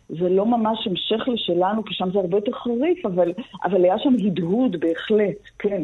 זה 0.09 0.29
לא 0.29 0.45
ממש 0.45 0.87
המשך 0.87 1.27
לשלנו, 1.27 1.85
כי 1.85 1.93
שם 1.93 2.09
זה 2.13 2.19
הרבה 2.19 2.37
יותר 2.37 2.51
חריף, 2.51 3.05
אבל, 3.05 3.33
אבל 3.63 3.83
היה 3.83 3.99
שם 3.99 4.13
הדהוד 4.25 4.75
בהחלט, 4.79 5.37
כן. 5.59 5.83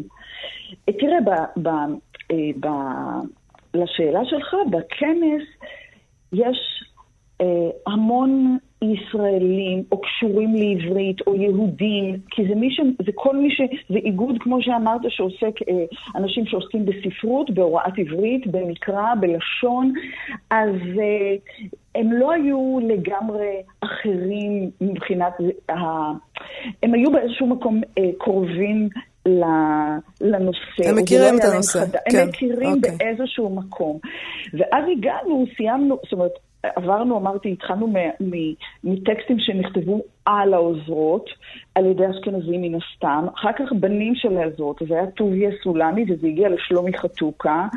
תראה, 0.86 1.22
ב, 1.26 1.30
ב, 1.62 1.68
אה, 1.68 1.86
ב, 2.60 2.68
לשאלה 3.74 4.26
שלך, 4.26 4.56
בכנס 4.72 5.44
יש 6.34 6.84
אה, 7.42 7.70
המון 7.88 8.58
ישראלים, 8.84 9.84
או 9.92 10.02
קשורים 10.02 10.56
לעברית, 10.56 11.22
או 11.28 11.36
יהודים, 11.36 12.16
כי 12.32 12.48
זה, 12.48 12.56
מי 12.56 12.72
ש... 12.72 12.80
זה 13.06 13.12
כל 13.16 13.36
מי 13.38 13.52
ש... 13.52 13.62
זה 13.90 13.98
איגוד, 13.98 14.36
כמו 14.40 14.62
שאמרת, 14.62 15.02
שעוסק, 15.10 15.62
אה, 15.70 15.86
אנשים 16.16 16.46
שעוסקים 16.46 16.86
בספרות, 16.86 17.52
בהוראת 17.52 17.94
עברית, 17.98 18.48
במקרא, 18.48 19.16
בלשון, 19.20 19.94
אז 20.50 20.76
אה, 21.00 21.36
הם 21.96 22.12
לא 22.12 22.32
היו 22.32 22.80
לגמרי 22.88 23.62
אחרים 23.82 24.70
מבחינת... 24.82 25.34
ה... 25.70 25.74
הם 26.84 26.94
היו 26.94 27.12
באיזשהו 27.12 27.48
מקום 27.48 27.82
אה, 27.98 28.10
קרובים 28.20 28.90
לנושא. 30.22 30.90
הם 30.90 30.96
מכירים 30.96 31.36
את 31.40 31.44
הנושא. 31.44 31.86
כן. 32.12 32.20
הם 32.20 32.28
מכירים 32.28 32.74
אוקיי. 32.74 32.92
באיזשהו 32.98 33.56
מקום. 33.56 34.00
ואז 34.54 34.84
הגענו, 34.98 35.46
סיימנו, 35.58 36.00
זאת 36.04 36.14
אומרת, 36.14 36.32
עברנו, 36.64 37.18
אמרתי, 37.18 37.52
התחלנו 37.52 37.94
מטקסטים 38.84 39.40
שנכתבו 39.40 40.02
על 40.26 40.54
העוזרות, 40.54 41.30
על 41.76 41.86
ידי 41.86 42.04
אשכנזים 42.10 42.62
מן 42.62 42.76
הסתם, 42.76 43.26
אחר 43.36 43.50
כך 43.58 43.74
בנים 43.80 44.16
של 44.16 44.38
העוזרות, 44.38 44.82
זה 44.88 44.94
היה 44.94 45.12
טוביה 45.12 45.50
סולמי 45.64 46.06
וזה 46.10 46.28
הגיע 46.28 46.50
לשלומי 46.50 46.98
חתוקה. 46.98 47.68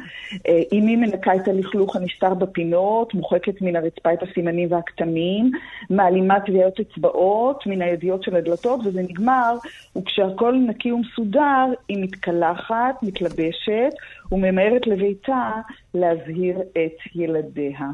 אה, 0.49 0.63
אמי 0.73 0.97
מנקה 0.97 1.35
את 1.35 1.49
הלכלוך 1.49 1.97
הנסתר 1.97 2.35
בפינות, 2.35 3.15
מוחקת 3.15 3.63
מן 3.63 3.77
הרצפה 3.77 4.13
את 4.13 4.23
הסימנים 4.23 4.73
והכתמים, 4.73 5.51
מעלימה 5.91 6.41
טביעות 6.41 6.81
אצבעות 6.81 7.67
מן 7.67 7.83
הידיעות 7.83 8.23
של 8.23 8.37
הדלתות, 8.37 8.81
וזה 8.85 9.03
נגמר, 9.03 9.57
וכשהכול 9.97 10.55
נקי 10.69 10.93
ומסודר, 10.93 11.67
היא 11.89 12.05
מתקלחת, 12.05 13.03
מתלבשת, 13.03 13.93
וממהרת 14.33 14.87
לביתה 14.87 15.51
להזהיר 15.95 16.61
את 16.61 17.15
ילדיה. 17.15 17.91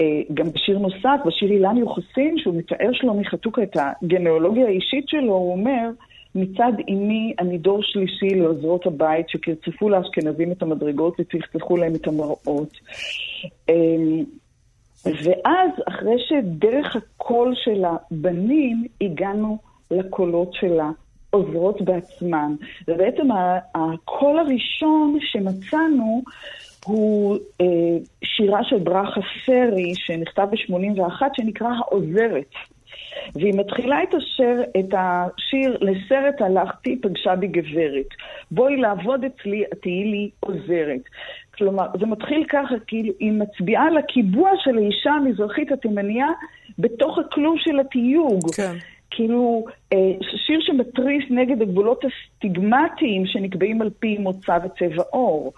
אה, 0.00 0.20
גם 0.34 0.50
בשיר 0.50 0.78
נוסף, 0.78 1.18
בשיר 1.26 1.50
אילן 1.50 1.76
יוחסין, 1.76 2.38
שהוא 2.38 2.54
מתאר 2.54 2.90
שלומי 2.92 3.24
חתוקה 3.24 3.62
את 3.62 3.76
הגנאולוגיה 3.76 4.66
האישית 4.66 5.08
שלו, 5.08 5.32
הוא 5.32 5.52
אומר, 5.52 5.90
מצד 6.34 6.72
אמי 6.90 7.34
אני 7.38 7.58
דור 7.58 7.82
שלישי 7.82 8.34
לעוזרות 8.34 8.86
הבית 8.86 9.28
שקרצפו 9.28 9.88
לאשכנזים 9.88 10.52
את 10.52 10.62
המדרגות 10.62 11.16
וצחצחו 11.20 11.76
להם 11.76 11.94
את 11.94 12.06
המראות. 12.06 12.72
אמ, 13.68 14.24
ואז, 15.06 15.70
אחרי 15.88 16.16
שדרך 16.28 16.96
הקול 16.96 17.54
של 17.64 17.84
הבנים 17.84 18.86
הגענו 19.00 19.58
לקולות 19.90 20.54
של 20.54 20.78
עוזרות 21.30 21.82
בעצמן. 21.82 22.54
ובעצם 22.88 23.28
הקול 23.74 24.38
הראשון 24.38 25.18
שמצאנו 25.20 26.22
הוא 26.84 27.38
אה, 27.60 27.66
שירה 28.24 28.64
של 28.64 28.78
ברכה 28.78 29.20
סרי, 29.46 29.94
שנכתב 29.94 30.46
ב-81, 30.50 31.22
שנקרא 31.36 31.68
העוזרת. 31.68 32.50
והיא 33.34 33.54
מתחילה 33.54 34.02
את 34.02 34.14
השיר, 34.14 34.62
את 34.80 34.94
השיר 34.98 35.78
לסרט 35.80 36.40
הלכתי, 36.40 37.00
פגשה 37.02 37.36
בי 37.36 37.46
גברת. 37.46 38.06
בואי 38.50 38.76
לעבוד 38.76 39.24
אצלי, 39.24 39.64
את 39.72 39.78
תהיי 39.82 40.04
לי 40.04 40.30
עוזרת. 40.40 41.00
כלומר, 41.58 41.86
זה 42.00 42.06
מתחיל 42.06 42.44
ככה, 42.48 42.74
כאילו, 42.86 43.12
היא 43.18 43.32
מצביעה 43.32 43.86
על 43.86 43.96
הקיבוע 43.96 44.50
של 44.64 44.78
האישה 44.78 45.10
המזרחית 45.10 45.72
התימניה 45.72 46.26
בתוך 46.78 47.18
הכלוב 47.18 47.56
של 47.58 47.80
התיוג. 47.80 48.54
כן. 48.56 48.74
כאילו, 49.10 49.64
אה, 49.92 50.12
שיר 50.46 50.60
שמתריס 50.60 51.24
נגד 51.30 51.62
הגבולות 51.62 52.04
הסטיגמטיים 52.04 53.26
שנקבעים 53.26 53.82
על 53.82 53.90
פי 53.98 54.18
מוצא 54.18 54.58
וצבע 54.64 55.02
עור. 55.10 55.52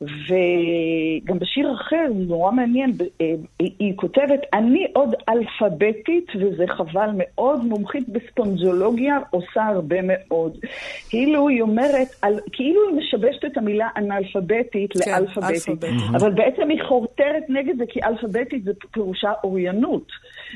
וגם 0.00 1.38
בשיר 1.38 1.74
אחר, 1.74 2.06
נורא 2.14 2.50
מעניין, 2.50 2.92
אה, 3.20 3.34
היא 3.58 3.92
כותבת, 3.96 4.40
אני 4.52 4.86
עוד 4.92 5.14
אלפביתית, 5.28 6.26
וזה 6.36 6.64
חבל 6.68 7.10
מאוד, 7.16 7.64
מומחית 7.64 8.08
בספונג'ולוגיה, 8.08 9.18
עושה 9.30 9.66
הרבה 9.66 9.96
מאוד. 10.02 10.58
כאילו 11.08 11.48
היא 11.48 11.62
אומרת, 11.62 12.08
על, 12.22 12.40
כאילו 12.52 12.80
היא 12.88 12.98
משבשת 12.98 13.44
את 13.44 13.56
המילה 13.56 13.88
אנאלפביתית 13.96 14.92
כן, 14.92 15.10
לאלפביתית, 15.10 15.84
אבל 16.14 16.32
בעצם 16.32 16.70
היא 16.70 16.82
חורטרת 16.88 17.42
נגד 17.48 17.78
זה, 17.78 17.84
כי 17.88 18.00
אלפביתית 18.02 18.64
זה 18.64 18.72
פירושה 18.90 19.32
אוריינות. 19.44 20.06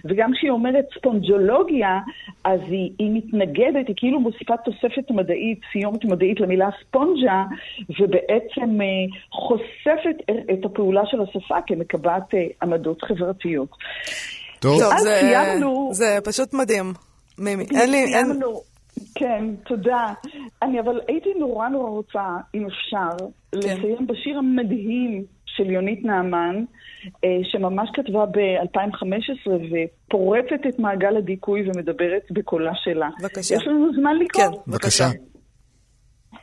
וגם 0.05 0.31
כשהיא 0.33 0.51
אומרת 0.51 0.85
ספונג'ולוגיה, 0.99 2.01
אז 2.45 2.61
היא, 2.67 2.91
היא 2.99 3.11
מתנגדת, 3.13 3.89
היא 3.89 3.97
כאילו 3.97 4.21
מוסיפה 4.21 4.57
תוספת 4.57 5.11
מדעית, 5.11 5.61
סיומת 5.73 6.05
מדעית 6.05 6.41
למילה 6.41 6.69
ספונג'ה, 6.81 7.45
ובעצם 8.01 8.81
אה, 8.81 8.87
חושפת 9.31 10.33
את 10.53 10.65
הפעולה 10.65 11.03
של 11.07 11.21
השפה 11.23 11.57
כמקבעת 11.67 12.35
אה, 12.35 12.47
עמדות 12.63 13.03
חברתיות. 13.03 13.69
טוב, 14.61 14.81
טוב 14.81 14.99
זה, 14.99 15.17
סיימנו... 15.21 15.89
זה 15.93 16.19
פשוט 16.25 16.55
מדהים. 16.55 16.93
מימי, 17.39 17.65
אין 17.81 17.91
לי... 17.91 18.15
אין... 18.15 18.41
כן, 19.15 19.45
תודה. 19.67 20.13
אני 20.63 20.81
אבל 20.81 21.01
הייתי 21.09 21.29
נורא 21.39 21.69
נורא 21.69 21.91
רוצה, 21.91 22.37
אם 22.55 22.67
אפשר, 22.67 23.27
כן. 23.53 23.59
לסיים 23.59 24.07
בשיר 24.07 24.39
המדהים 24.39 25.25
של 25.57 25.71
יונית 25.71 26.05
נעמן, 26.05 26.65
אה, 27.25 27.39
שממש 27.43 27.91
כתבה 27.95 28.27
ב-2015 28.27 29.51
ופורצת 29.51 30.67
את 30.69 30.79
מעגל 30.79 31.17
הדיכוי 31.17 31.63
ומדברת 31.63 32.23
בקולה 32.31 32.73
שלה. 32.75 33.09
בבקשה. 33.21 33.55
יש 33.55 33.67
לנו 33.67 33.93
זמן 33.93 34.17
לקרוא? 34.17 34.45
כן, 34.45 34.71
בבקשה. 34.71 35.05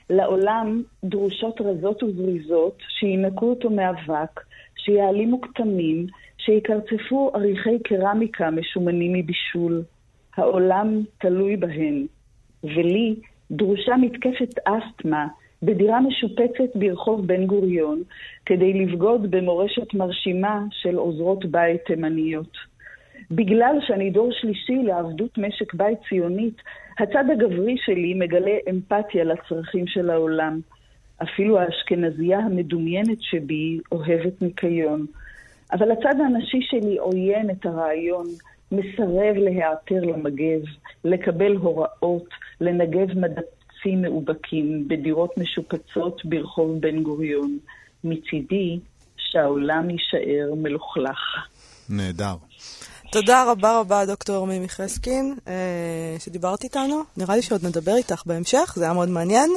לעולם 0.09 0.83
דרושות 1.03 1.61
רזות 1.61 2.03
וזריזות 2.03 2.77
שינקו 2.99 3.49
אותו 3.49 3.69
מאבק, 3.69 4.39
שיעלימו 4.77 5.41
כתמים, 5.41 6.07
שיקרצפו 6.37 7.31
אריחי 7.35 7.79
קרמיקה 7.83 8.49
משומנים 8.51 9.13
מבישול. 9.13 9.83
העולם 10.37 11.03
תלוי 11.19 11.57
בהן. 11.57 12.05
ולי 12.63 13.15
דרושה 13.51 13.95
מתקפת 13.97 14.59
אסתמה 14.65 15.27
בדירה 15.63 16.01
משופצת 16.01 16.75
ברחוב 16.75 17.27
בן 17.27 17.45
גוריון, 17.45 18.03
כדי 18.45 18.73
לבגוד 18.73 19.31
במורשת 19.31 19.93
מרשימה 19.93 20.63
של 20.71 20.95
עוזרות 20.95 21.45
בית 21.45 21.81
תימניות. 21.85 22.57
בגלל 23.31 23.77
שאני 23.87 24.09
דור 24.09 24.31
שלישי 24.31 24.83
לעבדות 24.83 25.37
משק 25.37 25.73
בית 25.73 25.97
ציונית, 26.09 26.61
הצד 26.99 27.23
הגברי 27.31 27.75
שלי 27.77 28.13
מגלה 28.13 28.57
אמפתיה 28.69 29.23
לצרכים 29.23 29.87
של 29.87 30.09
העולם. 30.09 30.59
אפילו 31.23 31.59
האשכנזייה 31.59 32.39
המדומיינת 32.39 33.21
שבי 33.21 33.79
אוהבת 33.91 34.41
ניקיון. 34.41 35.05
אבל 35.73 35.91
הצד 35.91 36.15
הנשי 36.25 36.59
שלי 36.61 36.97
עוין 36.97 37.49
את 37.49 37.65
הרעיון, 37.65 38.25
מסרב 38.71 39.35
להיעתר 39.35 40.01
למגב, 40.01 40.61
לקבל 41.05 41.55
הוראות, 41.55 42.29
לנגב 42.61 43.17
מדפים 43.19 43.58
מאובקים 43.85 44.87
בדירות 44.87 45.37
משופצות 45.37 46.21
ברחוב 46.25 46.79
בן 46.79 47.03
גוריון. 47.03 47.57
מצידי, 48.03 48.79
שהעולם 49.17 49.89
יישאר 49.89 50.55
מלוכלך. 50.55 51.19
נהדר. 51.89 52.35
תודה 53.11 53.51
רבה 53.51 53.79
רבה, 53.79 54.05
דוקטור 54.05 54.47
מימי 54.47 54.69
חסקין, 54.69 55.35
אה, 55.47 56.15
שדיברת 56.19 56.63
איתנו. 56.63 57.03
נראה 57.17 57.35
לי 57.35 57.41
שעוד 57.41 57.65
נדבר 57.65 57.95
איתך 57.95 58.23
בהמשך, 58.25 58.73
זה 58.75 58.83
היה 58.83 58.93
מאוד 58.93 59.09
מעניין. 59.09 59.51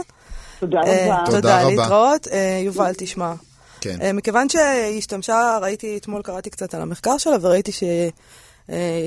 תודה 0.60 0.80
אה, 0.80 1.06
רבה. 1.06 1.30
תודה, 1.30 1.62
להתראות. 1.68 2.28
אה, 2.28 2.60
יובל, 2.64 2.92
תשמע. 2.98 3.34
כן. 3.80 4.16
מכיוון 4.16 4.48
שהיא 4.48 4.98
השתמשה, 4.98 5.58
ראיתי, 5.62 5.96
אתמול 5.96 6.22
קראתי 6.22 6.50
קצת 6.50 6.74
על 6.74 6.82
המחקר 6.82 7.18
שלה, 7.18 7.36
וראיתי 7.40 7.72
שהיא 7.72 8.10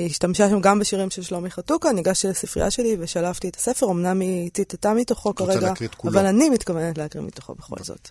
השתמשה 0.06 0.50
שם 0.50 0.62
גם 0.62 0.80
בשירים 0.80 1.10
של 1.10 1.22
שלומי 1.22 1.50
חתוקה, 1.50 1.92
ניגשתי 1.92 2.28
לספרייה 2.28 2.72
שלי 2.72 2.98
ושלפתי 3.00 3.50
את 3.50 3.56
הספר, 3.56 3.92
אמנם 3.92 4.20
היא 4.20 4.52
ציטטה 4.52 4.94
מתוכו 4.94 5.36
כרגע, 5.36 5.74
אבל 6.04 6.26
אני 6.26 6.50
מתכוונת 6.50 6.98
להקריא 6.98 7.24
מתוכו 7.24 7.56
בכל 7.56 7.76
זאת. 7.82 8.10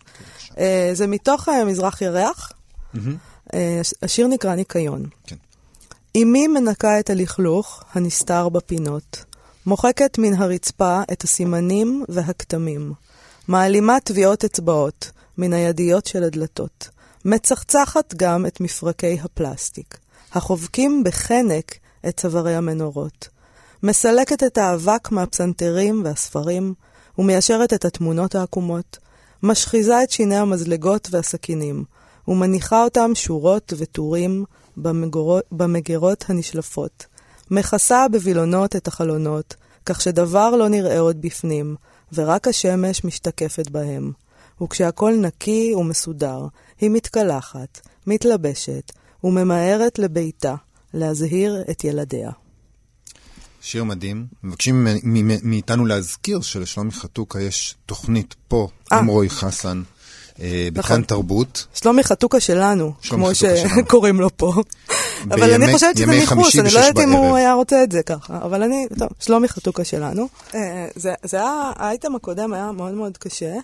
זה 0.93 1.07
מתוך 1.07 1.49
מזרח 1.67 2.03
ירח, 2.03 2.53
השיר 4.03 4.27
נקרא 4.27 4.55
ניקיון. 4.55 5.07
כן. 5.27 5.37
אמי 6.17 6.47
מנקה 6.47 7.01
את 7.01 7.11
הלכלוך 7.11 7.85
הנסתר 7.93 8.49
בפינות, 8.49 9.25
מוחקת 9.67 10.19
מן 10.19 10.35
הרצפה 10.35 11.03
את 11.13 11.25
הסימנים 11.25 12.05
והכתמים, 12.09 12.93
מעלימה 13.49 14.01
טביעות 14.01 14.45
אצבעות 14.45 15.11
מן 15.39 15.53
הידיות 15.53 16.07
של 16.07 16.25
הדלתות, 16.25 16.89
מצחצחת 17.25 18.15
גם 18.15 18.47
את 18.47 18.61
מפרקי 18.61 19.19
הפלסטיק, 19.23 19.99
החובקים 20.35 21.05
בחנק 21.05 21.75
את 22.09 22.21
צווארי 22.21 22.55
המנורות, 22.55 23.29
מסלקת 23.83 24.43
את 24.43 24.59
האבק 24.59 25.11
מהפסנתרים 25.11 26.03
והספרים, 26.05 26.75
ומיישרת 27.19 27.73
את 27.73 27.85
התמונות 27.85 28.35
העקומות, 28.35 28.99
משחיזה 29.43 30.03
את 30.03 30.11
שיני 30.11 30.37
המזלגות 30.37 31.09
והסכינים, 31.11 31.85
ומניחה 32.29 32.85
אותם 32.85 33.11
שורות 33.15 33.73
וטורים 33.77 34.45
במגורות, 34.77 35.45
במגירות 35.53 36.25
הנשלפות. 36.29 37.07
מכסה 37.51 38.09
בווילונות 38.09 38.77
את 38.77 38.89
החלונות, 38.89 39.55
כך 39.87 40.01
שדבר 40.01 40.51
לא 40.51 40.69
נראה 40.69 40.99
עוד 40.99 41.23
בפנים, 41.23 41.77
ורק 42.13 42.49
השמש 42.49 43.05
משתקפת 43.05 43.71
בהם. 43.71 44.13
וכשהכול 44.63 45.15
נקי 45.15 45.75
ומסודר, 45.77 46.47
היא 46.81 46.91
מתקלחת, 46.91 47.81
מתלבשת, 48.07 48.93
וממהרת 49.25 49.99
לביתה, 49.99 50.55
להזהיר 50.95 51.63
את 51.71 51.85
ילדיה. 51.85 52.31
שיר 53.61 53.85
מדהים. 53.85 54.27
מבקשים 54.43 54.87
מאיתנו 55.43 55.87
להזכיר 55.87 56.41
שלשלומי 56.41 56.93
חתוקה 56.93 57.41
יש 57.41 57.75
תוכנית 57.87 58.35
פה 58.49 58.69
아. 58.71 58.95
אה. 58.95 58.99
עם 58.99 59.07
רועי 59.07 59.31
חסן. 59.31 59.83
אה, 60.41 60.69
בכאן 60.73 60.95
נכון. 60.95 61.03
תרבות. 61.03 61.67
שלומי 61.75 62.03
חתוקה 62.03 62.41
שלנו, 62.41 62.93
כמו 63.03 63.29
שקוראים 63.35 64.21
לו 64.23 64.29
פה. 64.37 64.53
אבל 65.31 65.55
אני 65.55 65.73
חושבת 65.73 65.97
שזה 65.97 66.07
ניחוס, 66.07 66.59
אני 66.59 66.71
לא 66.71 66.79
יודעת 66.79 67.05
אם 67.05 67.13
הוא 67.13 67.37
היה 67.37 67.53
רוצה 67.53 67.83
את 67.83 67.93
זה 67.93 68.03
ככה. 68.03 68.39
אבל 68.43 68.63
אני, 68.63 68.87
טוב, 68.99 69.09
שלומי 69.21 69.49
חתוקה 69.49 69.85
שלנו. 69.85 70.29
אה, 70.55 70.87
זה 70.95 71.15
היה, 71.33 71.73
האייטם 71.77 72.15
הקודם 72.15 72.53
היה 72.53 72.73
מאוד 72.73 72.95
מאוד 72.95 73.19
קשה. 73.19 73.55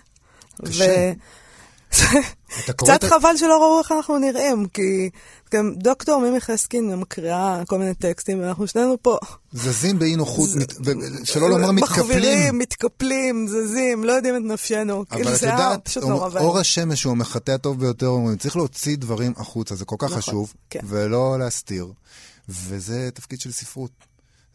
קשה. 0.65 1.11
קצת 2.77 3.03
חבל 3.03 3.37
שלא 3.37 3.57
ראו 3.63 3.79
איך 3.79 3.91
אנחנו 3.91 4.17
נראים, 4.17 4.67
כי 4.67 5.09
גם 5.53 5.73
דוקטור 5.77 6.21
מימי 6.21 6.41
חסקין 6.41 6.95
מקריאה 6.95 7.61
כל 7.67 7.77
מיני 7.77 7.93
טקסטים, 7.93 8.41
ואנחנו 8.41 8.67
שנינו 8.67 8.97
פה. 9.01 9.17
זזים 9.51 9.99
באי 9.99 10.15
נוחות, 10.15 10.49
שלא 11.23 11.49
לומר 11.49 11.71
מתקפלים. 11.71 12.05
מחבירים, 12.05 12.57
מתקפלים, 12.57 13.47
זזים, 13.47 14.03
לא 14.03 14.11
יודעים 14.11 14.35
את 14.35 14.41
נפשנו. 14.41 15.05
כאילו 15.09 15.29
היה 15.41 15.77
פשוט 15.83 16.03
נורא 16.03 16.29
ואיום. 16.31 16.47
אור 16.47 16.59
השמש 16.59 17.03
הוא 17.03 17.11
המחטא 17.11 17.51
הטוב 17.51 17.79
ביותר, 17.79 18.07
אומרים, 18.07 18.37
צריך 18.37 18.55
להוציא 18.55 18.97
דברים 18.97 19.33
החוצה, 19.37 19.75
זה 19.75 19.85
כל 19.85 19.95
כך 19.99 20.05
נכון, 20.05 20.17
חשוב, 20.17 20.53
כן. 20.69 20.79
ולא 20.83 21.39
להסתיר. 21.39 21.87
וזה 22.49 23.09
תפקיד 23.13 23.39
של 23.39 23.51
ספרות 23.51 23.91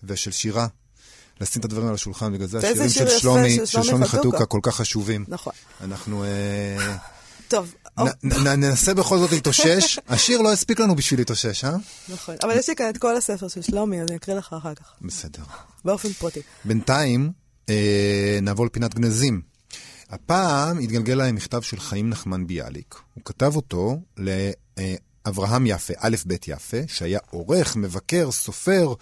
ושל 0.05 0.31
שירה. 0.31 0.67
לשים 1.41 1.61
את 1.61 1.65
הדברים 1.65 1.89
על 1.89 1.95
השולחן, 1.95 2.33
בגלל 2.33 2.47
זה 2.47 2.59
השירים 2.59 2.89
של 2.89 3.09
שלומי, 3.09 3.59
של 3.65 3.83
שלומי 3.83 4.07
חתוקה 4.07 4.47
כל 4.47 4.61
כך 4.63 4.77
חשובים. 4.77 5.25
נכון. 5.29 5.53
אנחנו... 5.81 6.25
טוב. 7.49 7.75
ננסה 8.23 8.95
בכל 8.95 9.19
זאת 9.19 9.33
להתאושש. 9.33 9.99
השיר 10.09 10.41
לא 10.41 10.53
הספיק 10.53 10.81
לנו 10.81 10.95
בשביל 10.95 11.21
להתאושש, 11.21 11.65
אה? 11.65 11.77
נכון. 12.09 12.35
אבל 12.43 12.59
יש 12.59 12.69
לי 12.69 12.77
כאן 12.77 12.89
את 12.89 12.99
כל 12.99 13.17
הספר 13.17 13.49
של 13.49 13.63
שלומי, 13.63 14.01
אז 14.01 14.07
אני 14.09 14.17
אקריא 14.17 14.37
לך 14.37 14.53
אחר 14.59 14.75
כך. 14.75 14.93
בסדר. 15.01 15.43
באופן 15.85 16.13
פרוטי. 16.13 16.41
בינתיים, 16.65 17.33
אה, 17.69 18.39
נעבור 18.43 18.67
לפינת 18.67 18.95
גנזים. 18.95 19.41
הפעם 20.11 20.79
התגלגל 20.79 21.15
להם 21.15 21.35
מכתב 21.35 21.61
של 21.61 21.81
חיים 21.81 22.11
נחמן 22.11 22.47
ביאליק. 22.47 22.95
הוא 23.15 23.25
כתב 23.25 23.57
אותו 23.57 24.01
לאברהם 24.17 25.67
יפה, 25.67 25.95
א' 25.99 26.17
ב' 26.27 26.33
יפה, 26.47 26.77
שהיה 26.87 27.19
עורך, 27.31 27.77
מבקר, 27.77 28.31
סופר, 28.31 28.95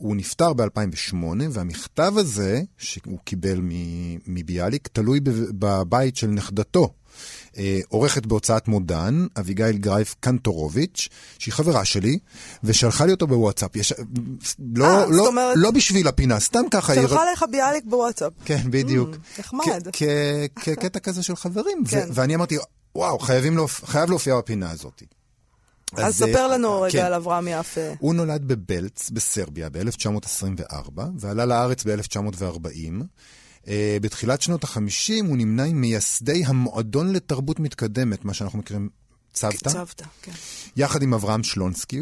הוא 0.00 0.16
נפטר 0.16 0.52
ב-2008, 0.52 1.14
והמכתב 1.50 2.12
הזה, 2.16 2.62
שהוא 2.78 3.18
קיבל 3.24 3.60
מביאליק, 4.26 4.88
תלוי 4.92 5.20
בבית 5.50 6.16
של 6.16 6.26
נכדתו, 6.26 6.92
אה, 7.58 7.80
עורכת 7.88 8.26
בהוצאת 8.26 8.68
מודן, 8.68 9.26
אביגיל 9.38 9.78
גרייף 9.78 10.14
קנטורוביץ', 10.20 11.08
שהיא 11.38 11.54
חברה 11.54 11.84
שלי, 11.84 12.18
ושלחה 12.64 13.06
לי 13.06 13.12
אותו 13.12 13.26
בוואטסאפ. 13.26 13.76
יש... 13.76 13.92
לא, 14.76 14.84
아, 14.84 14.88
אה, 14.88 15.06
לא, 15.10 15.26
אומרת... 15.26 15.56
לא 15.56 15.70
בשביל 15.70 16.08
הפינה, 16.08 16.40
סתם 16.40 16.62
ככה. 16.70 16.94
שלחה 16.94 17.22
היא... 17.22 17.32
לך 17.32 17.44
ביאליק 17.50 17.84
בוואטסאפ. 17.84 18.32
כן, 18.44 18.62
בדיוק. 18.70 19.14
Mm, 19.14 19.40
נחמד. 19.40 19.64
כקטע 20.56 20.98
כזה 20.98 21.22
של 21.22 21.36
חברים. 21.36 21.84
כן. 21.90 22.06
ו- 22.08 22.14
ואני 22.14 22.34
אמרתי, 22.34 22.56
וואו, 22.94 23.18
חייבים 23.18 23.56
להופ... 23.56 23.84
חייב 23.84 24.10
להופיע 24.10 24.38
בפינה 24.38 24.70
הזאת. 24.70 25.02
אז, 25.92 26.04
אז 26.04 26.16
ספר 26.16 26.48
לנו 26.48 26.80
רגע 26.80 26.92
כן. 26.92 27.04
על 27.04 27.14
אברהם 27.14 27.48
יפה. 27.48 27.80
הוא 27.98 28.14
נולד 28.14 28.48
בבלץ, 28.48 29.10
בסרביה, 29.10 29.68
ב-1924, 29.72 31.00
ועלה 31.18 31.46
לארץ 31.46 31.84
ב-1940. 31.84 33.02
Uh, 33.64 33.68
בתחילת 34.00 34.42
שנות 34.42 34.64
ה-50 34.64 35.26
הוא 35.26 35.36
נמנה 35.36 35.64
עם 35.64 35.80
מייסדי 35.80 36.44
המועדון 36.46 37.12
לתרבות 37.12 37.60
מתקדמת, 37.60 38.24
מה 38.24 38.34
שאנחנו 38.34 38.58
מכירים 38.58 38.88
צוותא. 39.32 39.70
צוותא, 39.70 40.04
כן. 40.22 40.32
יחד 40.76 41.02
עם 41.02 41.14
אברהם 41.14 41.42
שלונסקי. 41.42 42.00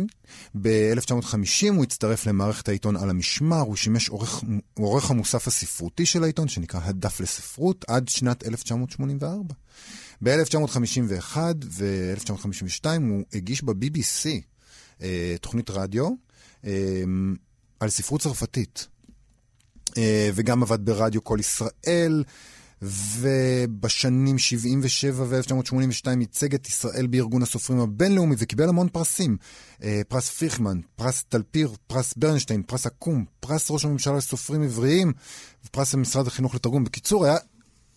ב-1950 0.63 1.75
הוא 1.75 1.83
הצטרף 1.83 2.27
למערכת 2.27 2.69
העיתון 2.69 2.97
על 2.97 3.11
המשמר, 3.11 3.61
הוא 3.61 3.77
שימש 3.77 4.09
עורך, 4.09 4.45
עורך 4.75 5.11
המוסף 5.11 5.47
הספרותי 5.47 6.07
של 6.07 6.23
העיתון, 6.23 6.49
שנקרא 6.49 6.81
הדף 6.85 7.21
לספרות, 7.21 7.85
עד 7.89 8.09
שנת 8.09 8.47
1984. 8.47 9.55
ב-1951 10.23 11.37
ו-1952 11.65 12.87
הוא 13.01 13.25
הגיש 13.35 13.63
ב-BBC 13.63 14.27
אה, 15.03 15.37
תוכנית 15.41 15.71
רדיו 15.71 16.09
uh, 16.63 16.67
על 17.81 17.91
ספרות 17.91 18.21
צרפתית. 18.21 18.87
אה, 19.99 20.31
וגם 20.35 20.63
עבד 20.63 20.85
ברדיו 20.85 21.25
כל 21.25 21.37
ישראל, 21.41 22.25
ובשנים 22.83 24.39
77 24.39 25.25
ו-1982 25.29 26.09
ייצג 26.21 26.55
את 26.55 26.69
ישראל 26.69 27.07
בארגון 27.07 27.43
הסופרים 27.43 27.81
הבינלאומי 27.81 28.35
וקיבל 28.39 28.69
המון 28.69 28.89
פרסים. 28.89 29.37
אה, 29.83 30.01
פרס 30.09 30.29
פיכמן, 30.29 30.81
פרס 30.97 31.25
תלפיר, 31.29 31.73
פרס 31.87 32.15
ברנשטיין, 32.17 32.63
פרס 32.63 32.87
אקום, 32.87 33.25
פרס 33.41 33.71
ראש 33.71 33.85
הממשלה 33.85 34.17
לסופרים 34.17 34.63
עבריים, 34.63 35.13
ופרס 35.67 35.95
משרד 35.95 36.27
החינוך 36.27 36.55
לתרגום. 36.55 36.85
בקיצור, 36.85 37.25
היה 37.25 37.37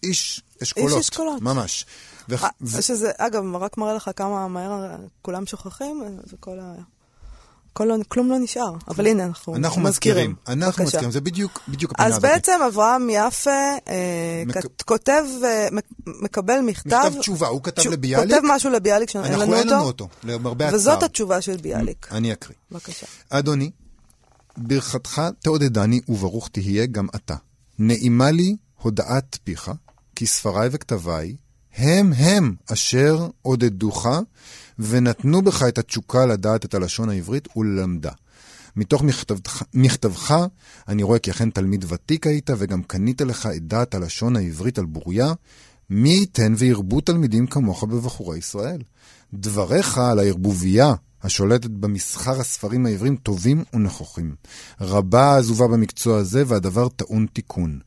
איש 0.03 0.41
אשכולות. 0.63 0.97
איש 0.97 1.09
אשכולות. 1.09 1.41
ממש. 1.41 1.85
ו- 2.29 2.35
ו- 2.61 2.81
שזה, 2.81 3.11
אגב, 3.17 3.55
רק 3.55 3.77
מראה 3.77 3.93
לך 3.93 4.09
כמה 4.15 4.47
מהר 4.47 4.95
כולם 5.21 5.45
שוכחים, 5.45 6.03
זה 6.25 6.37
כל 6.39 6.59
ה... 6.59 6.73
לא, 7.79 7.95
כלום 8.07 8.29
לא 8.29 8.39
נשאר, 8.39 8.73
אבל 8.87 9.07
הנה, 9.07 9.23
אנחנו, 9.23 9.55
אנחנו 9.55 9.81
מזכירים. 9.81 10.35
אנחנו 10.47 10.83
מזכירים, 10.83 11.11
זה 11.11 11.21
בדיוק, 11.21 11.59
בדיוק 11.67 11.91
הפינה 11.91 12.07
הזאת. 12.07 12.23
אז 12.25 12.31
בעצם 12.31 12.59
אברהם 12.67 13.09
יפה 13.09 13.49
אה, 13.87 14.43
מק... 14.45 14.83
כותב, 14.85 15.23
אה, 15.43 15.67
מקבל 16.07 16.59
מכתב. 16.61 17.01
מכתב 17.05 17.19
תשובה, 17.19 17.47
הוא 17.47 17.63
כתב 17.63 17.89
לביאליק. 17.89 18.35
כותב 18.35 18.47
משהו 18.47 18.69
לביאליק 18.69 19.09
שאין 19.09 19.23
לנו 19.23 19.33
אותו. 19.33 19.41
אנחנו 19.43 19.55
אין 19.55 19.67
לנו 19.67 19.83
אותו, 19.83 20.07
למרבה 20.23 20.65
הצער. 20.65 20.79
וזאת 20.79 21.03
התשובה 21.03 21.41
של 21.41 21.57
ביאליק. 21.57 22.07
אני 22.11 22.33
אקריא. 22.33 22.57
בבקשה. 22.71 23.05
אדוני, 23.29 23.71
ברכתך 24.57 25.21
תעודדני 25.39 26.01
וברוך 26.07 26.49
תהיה 26.49 26.85
גם 26.85 27.07
אתה. 27.15 27.35
נעימה 27.79 28.31
לי 28.31 28.55
הודעת 28.81 29.37
פיך, 29.43 29.71
כי 30.15 30.25
ספריי 30.25 30.69
וכתביי 30.71 31.35
הם 31.75 32.13
הם 32.13 32.55
אשר 32.73 33.27
עודדוך 33.41 34.07
ונתנו 34.79 35.41
בך 35.41 35.63
את 35.63 35.77
התשוקה 35.77 36.25
לדעת 36.25 36.65
את 36.65 36.73
הלשון 36.73 37.09
העברית 37.09 37.57
וללמדה. 37.57 38.11
מתוך 38.75 39.03
מכתבך, 39.03 39.63
מכתבך 39.73 40.45
אני 40.87 41.03
רואה 41.03 41.19
כי 41.19 41.31
אכן 41.31 41.49
תלמיד 41.49 41.85
ותיק 41.87 42.27
היית, 42.27 42.49
וגם 42.57 42.83
קנית 42.83 43.21
לך 43.21 43.49
את 43.55 43.67
דעת 43.67 43.95
הלשון 43.95 44.35
העברית 44.35 44.79
על 44.79 44.85
בוריה. 44.85 45.33
מי 45.89 46.09
ייתן 46.09 46.53
וירבו 46.57 47.01
תלמידים 47.01 47.47
כמוך 47.47 47.83
בבחורי 47.83 48.37
ישראל? 48.37 48.81
דבריך 49.33 49.97
על 49.97 50.19
הערבוביה 50.19 50.93
השולטת 51.23 51.69
במסחר 51.69 52.39
הספרים 52.39 52.85
העברים 52.85 53.15
טובים 53.15 53.63
ונכוחים. 53.73 54.35
רבה 54.81 55.23
העזובה 55.23 55.67
במקצוע 55.67 56.17
הזה, 56.17 56.43
והדבר 56.47 56.89
טעון 56.89 57.25
תיקון. 57.33 57.79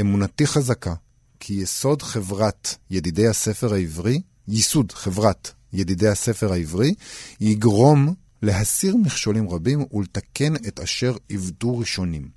אמונתי 0.00 0.46
חזקה, 0.46 0.94
כי 1.40 1.54
יסוד 1.54 2.02
חברת 2.02 2.76
ידידי 2.90 3.28
הספר 3.28 3.74
העברי, 3.74 4.20
ייסוד 4.48 4.92
חברת 4.92 5.52
ידידי 5.72 6.08
הספר 6.08 6.52
העברי, 6.52 6.94
יגרום 7.40 8.14
להסיר 8.42 8.96
מכשולים 8.96 9.50
רבים 9.50 9.84
ולתקן 9.92 10.56
את 10.56 10.80
אשר 10.80 11.16
עבדו 11.30 11.78
ראשונים. 11.78 12.28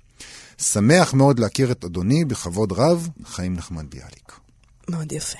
שמח 0.58 1.14
מאוד 1.14 1.38
להכיר 1.38 1.72
את 1.72 1.84
אדוני, 1.84 2.24
בכבוד 2.24 2.72
רב, 2.72 3.08
חיים 3.24 3.54
נחמן 3.54 3.90
ביאליק. 3.90 4.32
מאוד 4.88 5.12
יפה. 5.12 5.38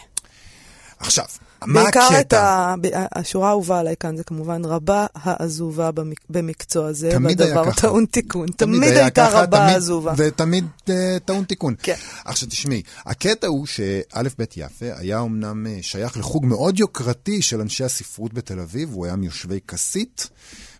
עכשיו? 0.99 1.27
בעיקר 1.73 2.09
את 2.21 2.33
ה... 2.33 2.75
השורה 3.13 3.49
האהובה 3.49 3.79
עליי 3.79 3.95
כאן 4.01 4.17
זה 4.17 4.25
כמובן 4.25 4.65
רבה 4.65 5.07
העזובה 5.15 5.91
במק... 5.91 6.21
במקצוע 6.31 6.87
הזה, 6.87 7.11
תמיד 7.11 7.43
ככה. 7.55 7.81
טעון 7.81 8.05
תיקון. 8.07 8.47
תמיד, 8.47 8.81
תמיד 8.81 8.97
הייתה 8.97 9.29
ככה, 9.29 9.43
רבה 9.43 9.59
תמיד, 9.59 9.73
העזובה. 9.73 10.15
ותמיד 10.17 10.65
uh, 10.87 10.91
טעון 11.25 11.45
תיקון. 11.45 11.75
כן. 11.83 11.95
עכשיו 12.25 12.49
תשמעי, 12.49 12.83
הקטע 13.07 13.47
הוא 13.47 13.67
שא' 13.67 14.23
ב' 14.39 14.45
יפה 14.57 14.87
היה 14.97 15.21
אמנם 15.21 15.67
uh, 15.67 15.83
שייך 15.83 16.17
לחוג 16.17 16.47
מאוד 16.47 16.79
יוקרתי 16.79 17.43
של 17.43 17.61
אנשי 17.61 17.85
הספרות 17.85 18.35
בתל 18.35 18.61
אביב, 18.61 18.93
הוא 18.93 19.07
היה 19.07 19.17
מיושבי 19.17 19.61
כסית. 19.69 20.31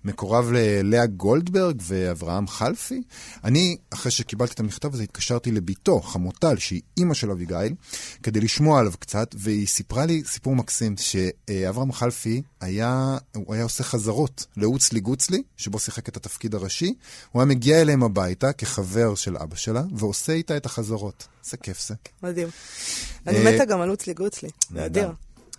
מקורב 0.05 0.51
ללאה 0.53 1.07
גולדברג 1.07 1.83
ואברהם 1.83 2.49
חלפי. 2.49 3.03
אני, 3.45 3.77
אחרי 3.91 4.13
שקיבלתי 4.13 4.53
את 4.55 4.61
המכתב 4.61 4.95
הזה, 4.95 5.03
התקשרתי 5.03 5.51
לביתו, 5.53 6.01
חמוטל, 6.01 6.59
שהיא 6.59 6.81
אימא 6.97 7.15
של 7.15 7.31
אביגיל, 7.31 7.75
כדי 8.23 8.41
לשמוע 8.41 8.81
עליו 8.81 8.93
קצת, 8.99 9.35
והיא 9.39 9.67
סיפרה 9.67 10.07
לי 10.07 10.23
סיפור 10.27 10.57
מקסים, 10.57 10.95
שאברהם 10.97 11.93
חלפי 11.93 12.43
היה, 12.61 13.17
הוא 13.35 13.55
היה 13.55 13.63
עושה 13.63 13.85
חזרות 13.85 14.47
לאוצלי 14.57 15.01
גוצלי, 15.01 15.43
שבו 15.57 15.79
שיחק 15.79 16.09
את 16.09 16.17
התפקיד 16.17 16.55
הראשי. 16.55 16.95
הוא 17.33 17.43
היה 17.43 17.47
מגיע 17.47 17.81
אליהם 17.81 18.03
הביתה 18.03 18.53
כחבר 18.53 19.15
של 19.15 19.37
אבא 19.37 19.57
שלה, 19.57 19.83
ועושה 19.97 20.33
איתה 20.33 20.57
את 20.57 20.67
החזרות. 20.67 21.27
איזה 21.45 21.57
כיף 21.57 21.89
זה. 21.89 21.95
מדהים. 22.23 22.49
אני 23.27 23.47
אה, 23.47 23.55
מתה 23.55 23.65
גם 23.65 23.81
על 23.81 23.91
אוצלי 23.91 24.15
גוצלי, 24.15 24.49
זה 24.71 24.87
אדיר. 24.87 25.13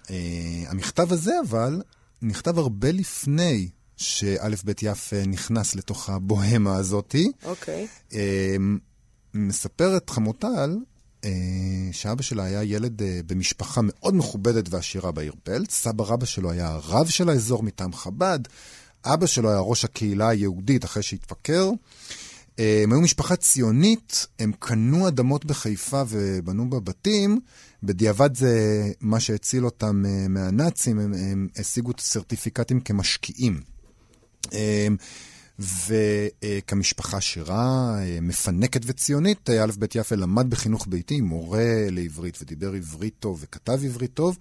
אה, 0.09 0.15
המכתב 0.67 1.13
הזה, 1.13 1.33
אבל, 1.49 1.81
נכתב 2.21 2.59
הרבה 2.59 2.91
לפני 2.91 3.69
שא' 3.97 4.55
ב' 4.65 4.71
יפה 4.81 5.25
נכנס 5.27 5.75
לתוך 5.75 6.09
הבוהמה 6.09 6.75
הזאתי. 6.75 7.31
אוקיי. 7.43 7.87
Okay. 7.87 8.15
אמ, 8.15 8.77
מספרת 9.33 10.09
חמוטל 10.09 10.77
אה, 11.25 11.29
שאבא 11.91 12.21
שלה 12.21 12.43
היה 12.43 12.63
ילד 12.63 13.01
אה, 13.01 13.19
במשפחה 13.25 13.81
מאוד 13.83 14.15
מכובדת 14.15 14.65
ועשירה 14.69 15.11
בעיר 15.11 15.33
פלץ. 15.43 15.73
סבא 15.73 16.03
רבא 16.07 16.25
שלו 16.25 16.51
היה 16.51 16.67
הרב 16.67 17.07
של 17.07 17.29
האזור 17.29 17.63
מטעם 17.63 17.93
חב"ד. 17.93 18.39
אבא 19.05 19.25
שלו 19.25 19.49
היה 19.49 19.59
ראש 19.59 19.85
הקהילה 19.85 20.29
היהודית 20.29 20.85
אחרי 20.85 21.03
שהתפקר. 21.03 21.69
אה, 22.59 22.81
הם 22.83 22.91
היו 22.91 23.01
משפחה 23.01 23.35
ציונית, 23.35 24.27
הם 24.39 24.51
קנו 24.59 25.07
אדמות 25.07 25.45
בחיפה 25.45 26.03
ובנו 26.07 26.69
בה 26.69 26.79
בתים. 26.79 27.39
בדיעבד 27.83 28.35
זה 28.35 28.83
מה 29.01 29.19
שהציל 29.19 29.65
אותם 29.65 30.03
מהנאצים, 30.29 30.99
הם, 30.99 31.13
הם 31.13 31.47
השיגו 31.57 31.91
סרטיפיקטים 31.99 32.79
כמשקיעים. 32.79 33.74
אמ, 34.53 34.95
וכמשפחה 35.59 37.21
שירה, 37.21 37.95
אה, 37.99 38.17
מפנקת 38.21 38.81
וציונית, 38.85 39.49
א' 39.49 39.71
ב' 39.79 39.85
יפה 39.95 40.15
למד 40.15 40.49
בחינוך 40.49 40.87
ביתי, 40.89 41.21
מורה 41.21 41.87
לעברית 41.89 42.37
ודיבר 42.41 42.73
עברית 42.73 43.13
טוב 43.19 43.39
וכתב 43.41 43.79
עברית 43.83 44.13
טוב. 44.13 44.37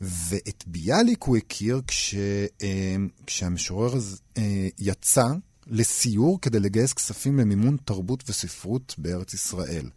ואת 0.00 0.64
ביאליק 0.66 1.22
הוא 1.22 1.36
הכיר 1.36 1.80
כש, 1.86 2.14
אמ, 2.62 3.08
כשהמשורר 3.26 3.96
הזה 3.96 4.16
אה, 4.38 4.68
יצא 4.78 5.26
לסיור 5.66 6.40
כדי 6.40 6.60
לגייס 6.60 6.92
כספים 6.92 7.38
למימון 7.38 7.76
תרבות 7.84 8.24
וספרות 8.28 8.94
בארץ 8.98 9.34
ישראל. 9.34 9.90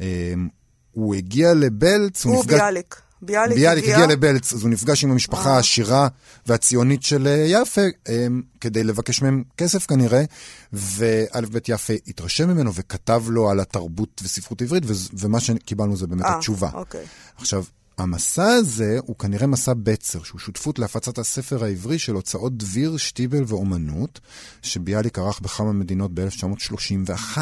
אמ, 0.00 0.48
הוא 0.92 1.14
הגיע 1.14 1.54
לבלץ, 1.54 2.24
הוא, 2.24 2.34
הוא 2.34 2.44
נפגש... 2.44 2.60
ביאליק. 2.60 3.00
ביאליק, 3.22 3.58
ביאליק 3.58 3.84
הגיע... 3.84 3.96
הגיע 3.96 4.06
לבלץ, 4.06 4.52
אז 4.52 4.62
הוא 4.62 4.70
נפגש 4.70 5.04
עם 5.04 5.10
המשפחה 5.10 5.56
העשירה 5.56 6.08
והציונית 6.46 7.02
של 7.02 7.26
אה, 7.26 7.44
יפה, 7.48 7.80
הם, 8.06 8.42
כדי 8.60 8.84
לבקש 8.84 9.22
מהם 9.22 9.42
כסף 9.56 9.86
כנראה, 9.86 10.24
וא' 10.72 11.40
ב' 11.52 11.58
יפה 11.68 11.92
התרשם 12.06 12.48
ממנו 12.48 12.74
וכתב 12.74 13.22
לו 13.28 13.50
על 13.50 13.60
התרבות 13.60 14.20
וספרות 14.24 14.62
עברית, 14.62 14.82
ומה 15.12 15.40
שקיבלנו 15.40 15.96
זה 15.96 16.06
באמת 16.06 16.22
아, 16.22 16.28
אה, 16.28 16.36
התשובה. 16.36 16.70
אוקיי. 16.74 17.04
עכשיו, 17.36 17.64
המסע 17.98 18.46
הזה 18.46 18.98
הוא 19.06 19.16
כנראה 19.16 19.46
מסע 19.46 19.72
בצר, 19.82 20.22
שהוא 20.22 20.38
שותפות 20.38 20.78
להפצת 20.78 21.18
הספר 21.18 21.64
העברי 21.64 21.98
של 21.98 22.12
הוצאות 22.12 22.56
דביר, 22.56 22.96
שטיבל 22.96 23.44
ואומנות, 23.46 24.20
שביאליק 24.62 25.18
ערך 25.18 25.40
בכמה 25.40 25.72
מדינות 25.72 26.10
ב-1931. 26.14 27.38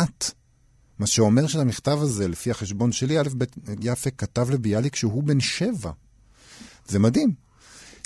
מה 0.99 1.07
שאומר 1.07 1.47
שהמכתב 1.47 1.99
הזה, 2.01 2.29
לפי 2.29 2.51
החשבון 2.51 2.93
שלי, 2.93 3.19
א' 3.19 3.29
ב' 3.39 3.45
יפה 3.81 4.11
כתב 4.11 4.51
לביאליק 4.51 4.97
שהוא 4.97 5.23
בן 5.23 5.41
שבע. 5.41 5.91
זה 6.89 6.99
מדהים. 6.99 7.33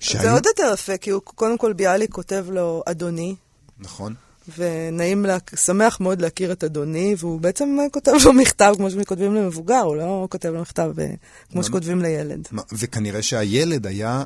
שהיו... 0.01 0.22
זה 0.22 0.32
עוד 0.32 0.47
יותר 0.47 0.70
יפה, 0.74 0.97
כי 0.97 1.11
הוא 1.11 1.22
קודם 1.24 1.59
כל 1.59 1.72
ביאליק 1.72 2.11
כותב 2.11 2.47
לו 2.51 2.82
אדוני. 2.86 3.34
נכון. 3.78 4.14
ונעים, 4.59 5.26
לה, 5.26 5.38
שמח 5.57 6.01
מאוד 6.01 6.20
להכיר 6.20 6.53
את 6.53 6.64
אדוני, 6.64 7.14
והוא 7.18 7.40
בעצם 7.40 7.76
כותב 7.93 8.12
לו 8.24 8.32
מכתב 8.32 8.74
כמו 8.76 8.90
שכותבים 8.90 9.34
למבוגר, 9.34 9.80
הוא 9.80 9.97
לא 9.97 10.26
כותב 10.30 10.49
לו 10.49 10.61
מכתב 10.61 10.93
אה, 10.99 11.11
כמו 11.53 11.64
שכותבים 11.64 12.03
לילד. 12.03 12.49
מה, 12.51 12.62
וכנראה 12.72 13.22
שהילד 13.22 13.86
היה 13.86 14.24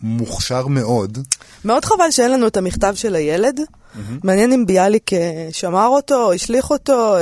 מוכשר 0.00 0.66
מאוד. 0.66 1.18
מאוד 1.64 1.84
חבל 1.84 2.10
שאין 2.10 2.30
לנו 2.30 2.46
את 2.46 2.56
המכתב 2.56 2.92
של 2.96 3.14
הילד. 3.14 3.60
Mm-hmm. 3.60 3.98
מעניין 4.24 4.52
אם 4.52 4.66
ביאליק 4.66 5.12
אה, 5.12 5.48
שמר 5.52 5.86
אותו, 5.86 6.32
השליך 6.32 6.70
אותו. 6.70 7.16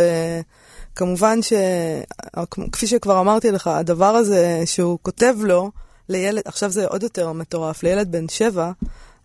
כמובן 0.97 1.39
שכפי 1.43 2.87
שכבר 2.87 3.21
אמרתי 3.21 3.51
לך, 3.51 3.67
הדבר 3.67 4.15
הזה 4.15 4.63
שהוא 4.65 4.99
כותב 5.03 5.35
לו 5.41 5.71
לילד, 6.09 6.43
עכשיו 6.45 6.71
זה 6.71 6.87
עוד 6.87 7.03
יותר 7.03 7.33
מטורף, 7.33 7.83
לילד 7.83 8.13
בן 8.13 8.29
שבע, 8.29 8.73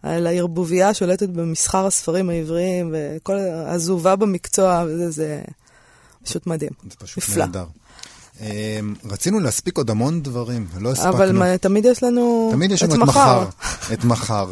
על 0.04 0.28
הערבוביה 0.28 0.90
השולטת 0.90 1.30
במסחר 1.30 1.86
הספרים 1.86 2.30
העבריים 2.30 2.94
וכל 2.94 3.38
העזובה 3.38 4.16
במקצוע, 4.16 4.84
וזה 4.88 5.12
זה 5.12 5.42
פשוט 6.24 6.48
מדהים. 6.48 6.72
זה 6.90 6.96
פשוט 7.00 7.18
נפלא. 7.18 7.46
נהדר. 7.46 7.66
אמ, 8.42 8.96
רצינו 9.04 9.40
להספיק 9.40 9.78
עוד 9.78 9.90
המון 9.90 10.22
דברים, 10.22 10.68
ולא 10.74 10.92
הספקנו. 10.92 11.12
אבל 11.12 11.32
מה, 11.32 11.58
תמיד 11.58 11.86
יש 11.86 12.04
לנו 12.04 12.50
תמיד 12.52 12.72
יש 12.72 12.84
לנו 12.84 12.96
את 12.96 13.00
מחר. 13.00 13.50
את 13.94 14.04
מחר. 14.04 14.52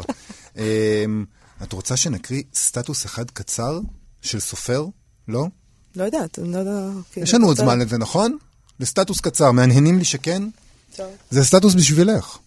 אמ, 0.56 1.24
את 1.62 1.72
רוצה 1.72 1.96
שנקריא 1.96 2.42
סטטוס 2.54 3.06
אחד 3.06 3.30
קצר 3.30 3.80
של 4.22 4.40
סופר? 4.40 4.86
לא? 5.28 5.46
לא 5.96 6.04
יודעת, 6.04 6.38
אני 6.38 6.52
לא 6.52 6.58
יודעת. 6.58 6.96
אוקיי, 6.96 7.22
יש 7.22 7.34
לנו 7.34 7.46
עוד 7.46 7.56
זמן 7.56 7.78
לזה, 7.78 7.98
נכון? 7.98 8.36
לסטטוס 8.80 9.20
קצר. 9.20 9.52
מהנהנים 9.52 9.98
לי 9.98 10.04
שכן? 10.04 10.42
זה 11.30 11.44
סטטוס 11.44 11.74
בשבילך. 11.74 12.38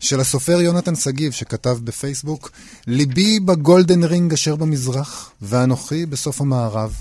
של 0.00 0.20
הסופר 0.20 0.60
יונתן 0.60 0.94
שגיב, 0.94 1.32
שכתב 1.32 1.78
בפייסבוק, 1.84 2.50
ליבי 2.86 3.40
ב 3.40 3.49
Golden 3.49 4.04
Ring 4.04 4.32
אשר 4.32 4.56
במזרח, 4.56 5.30
ואנוכי 5.42 6.06
בסוף 6.06 6.40
המערב. 6.40 6.94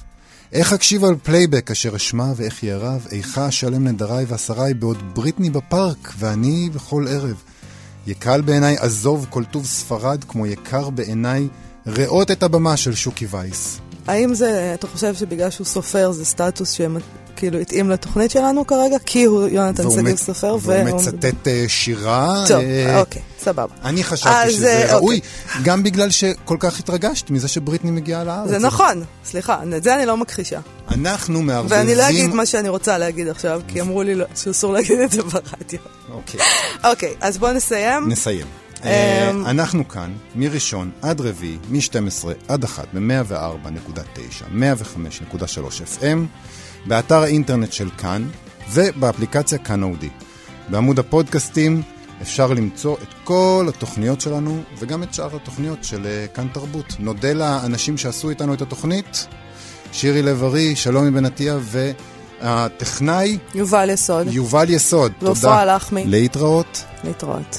איך 0.52 0.74
אקשיב 0.74 1.04
על 1.04 1.16
פלייבק 1.24 1.72
אשר 1.72 1.96
אשמע 1.96 2.32
ואיך 2.36 2.64
יערב, 2.64 3.08
איכה 3.12 3.50
אשלם 3.50 3.88
נדריי 3.88 4.26
ואסריי 4.26 4.74
בעוד 4.74 4.98
בריטני 5.16 5.50
בפארק, 5.50 6.14
ואני 6.18 6.70
בכל 6.74 7.06
ערב. 7.10 7.36
יקל 8.08 8.42
בעיניי 8.42 8.78
עזוב 8.78 9.26
כל 9.30 9.44
טוב 9.44 9.66
ספרד, 9.66 10.24
כמו 10.24 10.48
יקר 10.48 10.90
בעיניי 10.90 11.48
ראות 11.88 12.32
את 12.32 12.44
הבמה 12.44 12.78
של 12.78 12.96
שוקי 12.96 13.26
וייס. 13.26 13.80
האם 14.10 14.34
זה, 14.34 14.72
אתה 14.74 14.88
חושב 14.88 15.16
שבגלל 15.16 15.50
שהוא 15.50 15.66
סופר 15.66 16.12
זה 16.12 16.26
סטטוס 16.26 16.72
שכאילו 16.72 17.60
התאים 17.60 17.90
לתוכנית 17.90 18.32
שלנו 18.32 18.68
כרגע? 18.68 18.98
כי 19.06 19.24
הוא 19.24 19.48
יונתן 19.48 19.90
שגיב 19.92 20.16
סופר. 20.16 20.58
והוא 20.62 20.84
מצטט 20.84 21.48
uh, 21.48 21.50
שירה. 21.68 22.44
טוב, 22.48 22.58
uh, 22.60 23.00
אוקיי, 23.00 23.22
סבבה. 23.40 23.76
אני 23.84 24.04
חשבתי 24.04 24.52
שזה 24.52 24.94
ראוי, 24.94 25.20
אוקיי. 25.46 25.62
גם 25.64 25.84
בגלל 25.84 26.10
שכל 26.10 26.58
כך 26.60 26.80
התרגשת 26.80 27.30
מזה 27.30 27.48
שבריטני 27.48 27.92
מגיעה 27.92 28.24
לארץ. 28.24 28.50
זה 28.50 28.60
נכון, 28.60 29.04
סליחה, 29.26 29.60
את 29.78 29.84
זה 29.84 29.96
אני 29.96 30.06
לא 30.06 30.18
מכחישה. 30.18 30.60
אנחנו 30.92 31.42
מערבבים... 31.42 31.78
ואני 31.78 31.96
לא 31.96 32.10
אגיד 32.10 32.34
מה 32.34 32.46
שאני 32.46 32.70
רוצה 32.70 32.98
להגיד 32.98 33.28
עכשיו, 33.28 33.62
כי 33.68 33.82
אמרו 33.82 34.04
לי 34.04 34.16
לא, 34.16 34.26
שאסור 34.36 34.74
להגיד 34.74 35.00
את 35.00 35.12
זה 35.12 35.22
ברדיו. 35.22 35.80
אוקיי. 36.12 36.40
אוקיי, 36.84 37.14
אז 37.22 37.38
בואו 37.38 37.54
נסיים. 37.54 38.10
נסיים. 38.10 38.46
אה, 38.86 39.30
אמ, 39.30 39.46
אנחנו 39.46 39.88
כאן, 39.88 40.14
מראשון 40.36 40.92
עד 41.02 41.22
רביעי, 41.22 41.58
מ-12 41.70 42.28
עד 42.48 42.64
1, 42.64 42.88
ב-104.9, 42.94 44.44
105.3 45.34 46.00
FM, 46.00 46.18
באתר 46.86 47.22
האינטרנט 47.22 47.72
של 47.72 47.90
כאן 47.98 48.28
ובאפליקציה 48.72 49.58
כאן 49.58 49.84
אודי. 49.84 50.10
בעמוד 50.70 51.00
הפודקאסטים 51.00 51.82
אפשר 52.22 52.48
למצוא 52.48 52.96
את 53.04 53.14
כל 53.24 53.66
התוכניות 53.70 54.22
שלנו 54.22 54.62
וגם 54.80 55.04
את 55.04 55.14
שאר 55.14 55.36
התוכניות 55.36 55.84
של 55.84 56.06
אה, 56.06 56.26
כאן 56.34 56.48
תרבות. 56.54 56.94
נודה 57.00 57.34
לאנשים 57.34 57.98
שעשו 57.98 58.30
איתנו 58.30 58.54
את 58.54 58.62
התוכנית, 58.62 59.28
שירי 59.92 60.22
לב-ארי, 60.22 60.76
שלומי 60.76 61.12
בן 61.12 61.26
עטיה 61.26 61.58
והטכנאי... 62.42 63.38
יובל 63.56 63.90
יסוד. 63.90 64.28
יובל 64.28 64.70
יסוד, 64.70 65.12
תודה. 65.20 65.32
ועפרה 65.32 65.66
לחמי. 65.66 66.04
להתראות. 66.06 66.84
להתראות. 67.04 67.58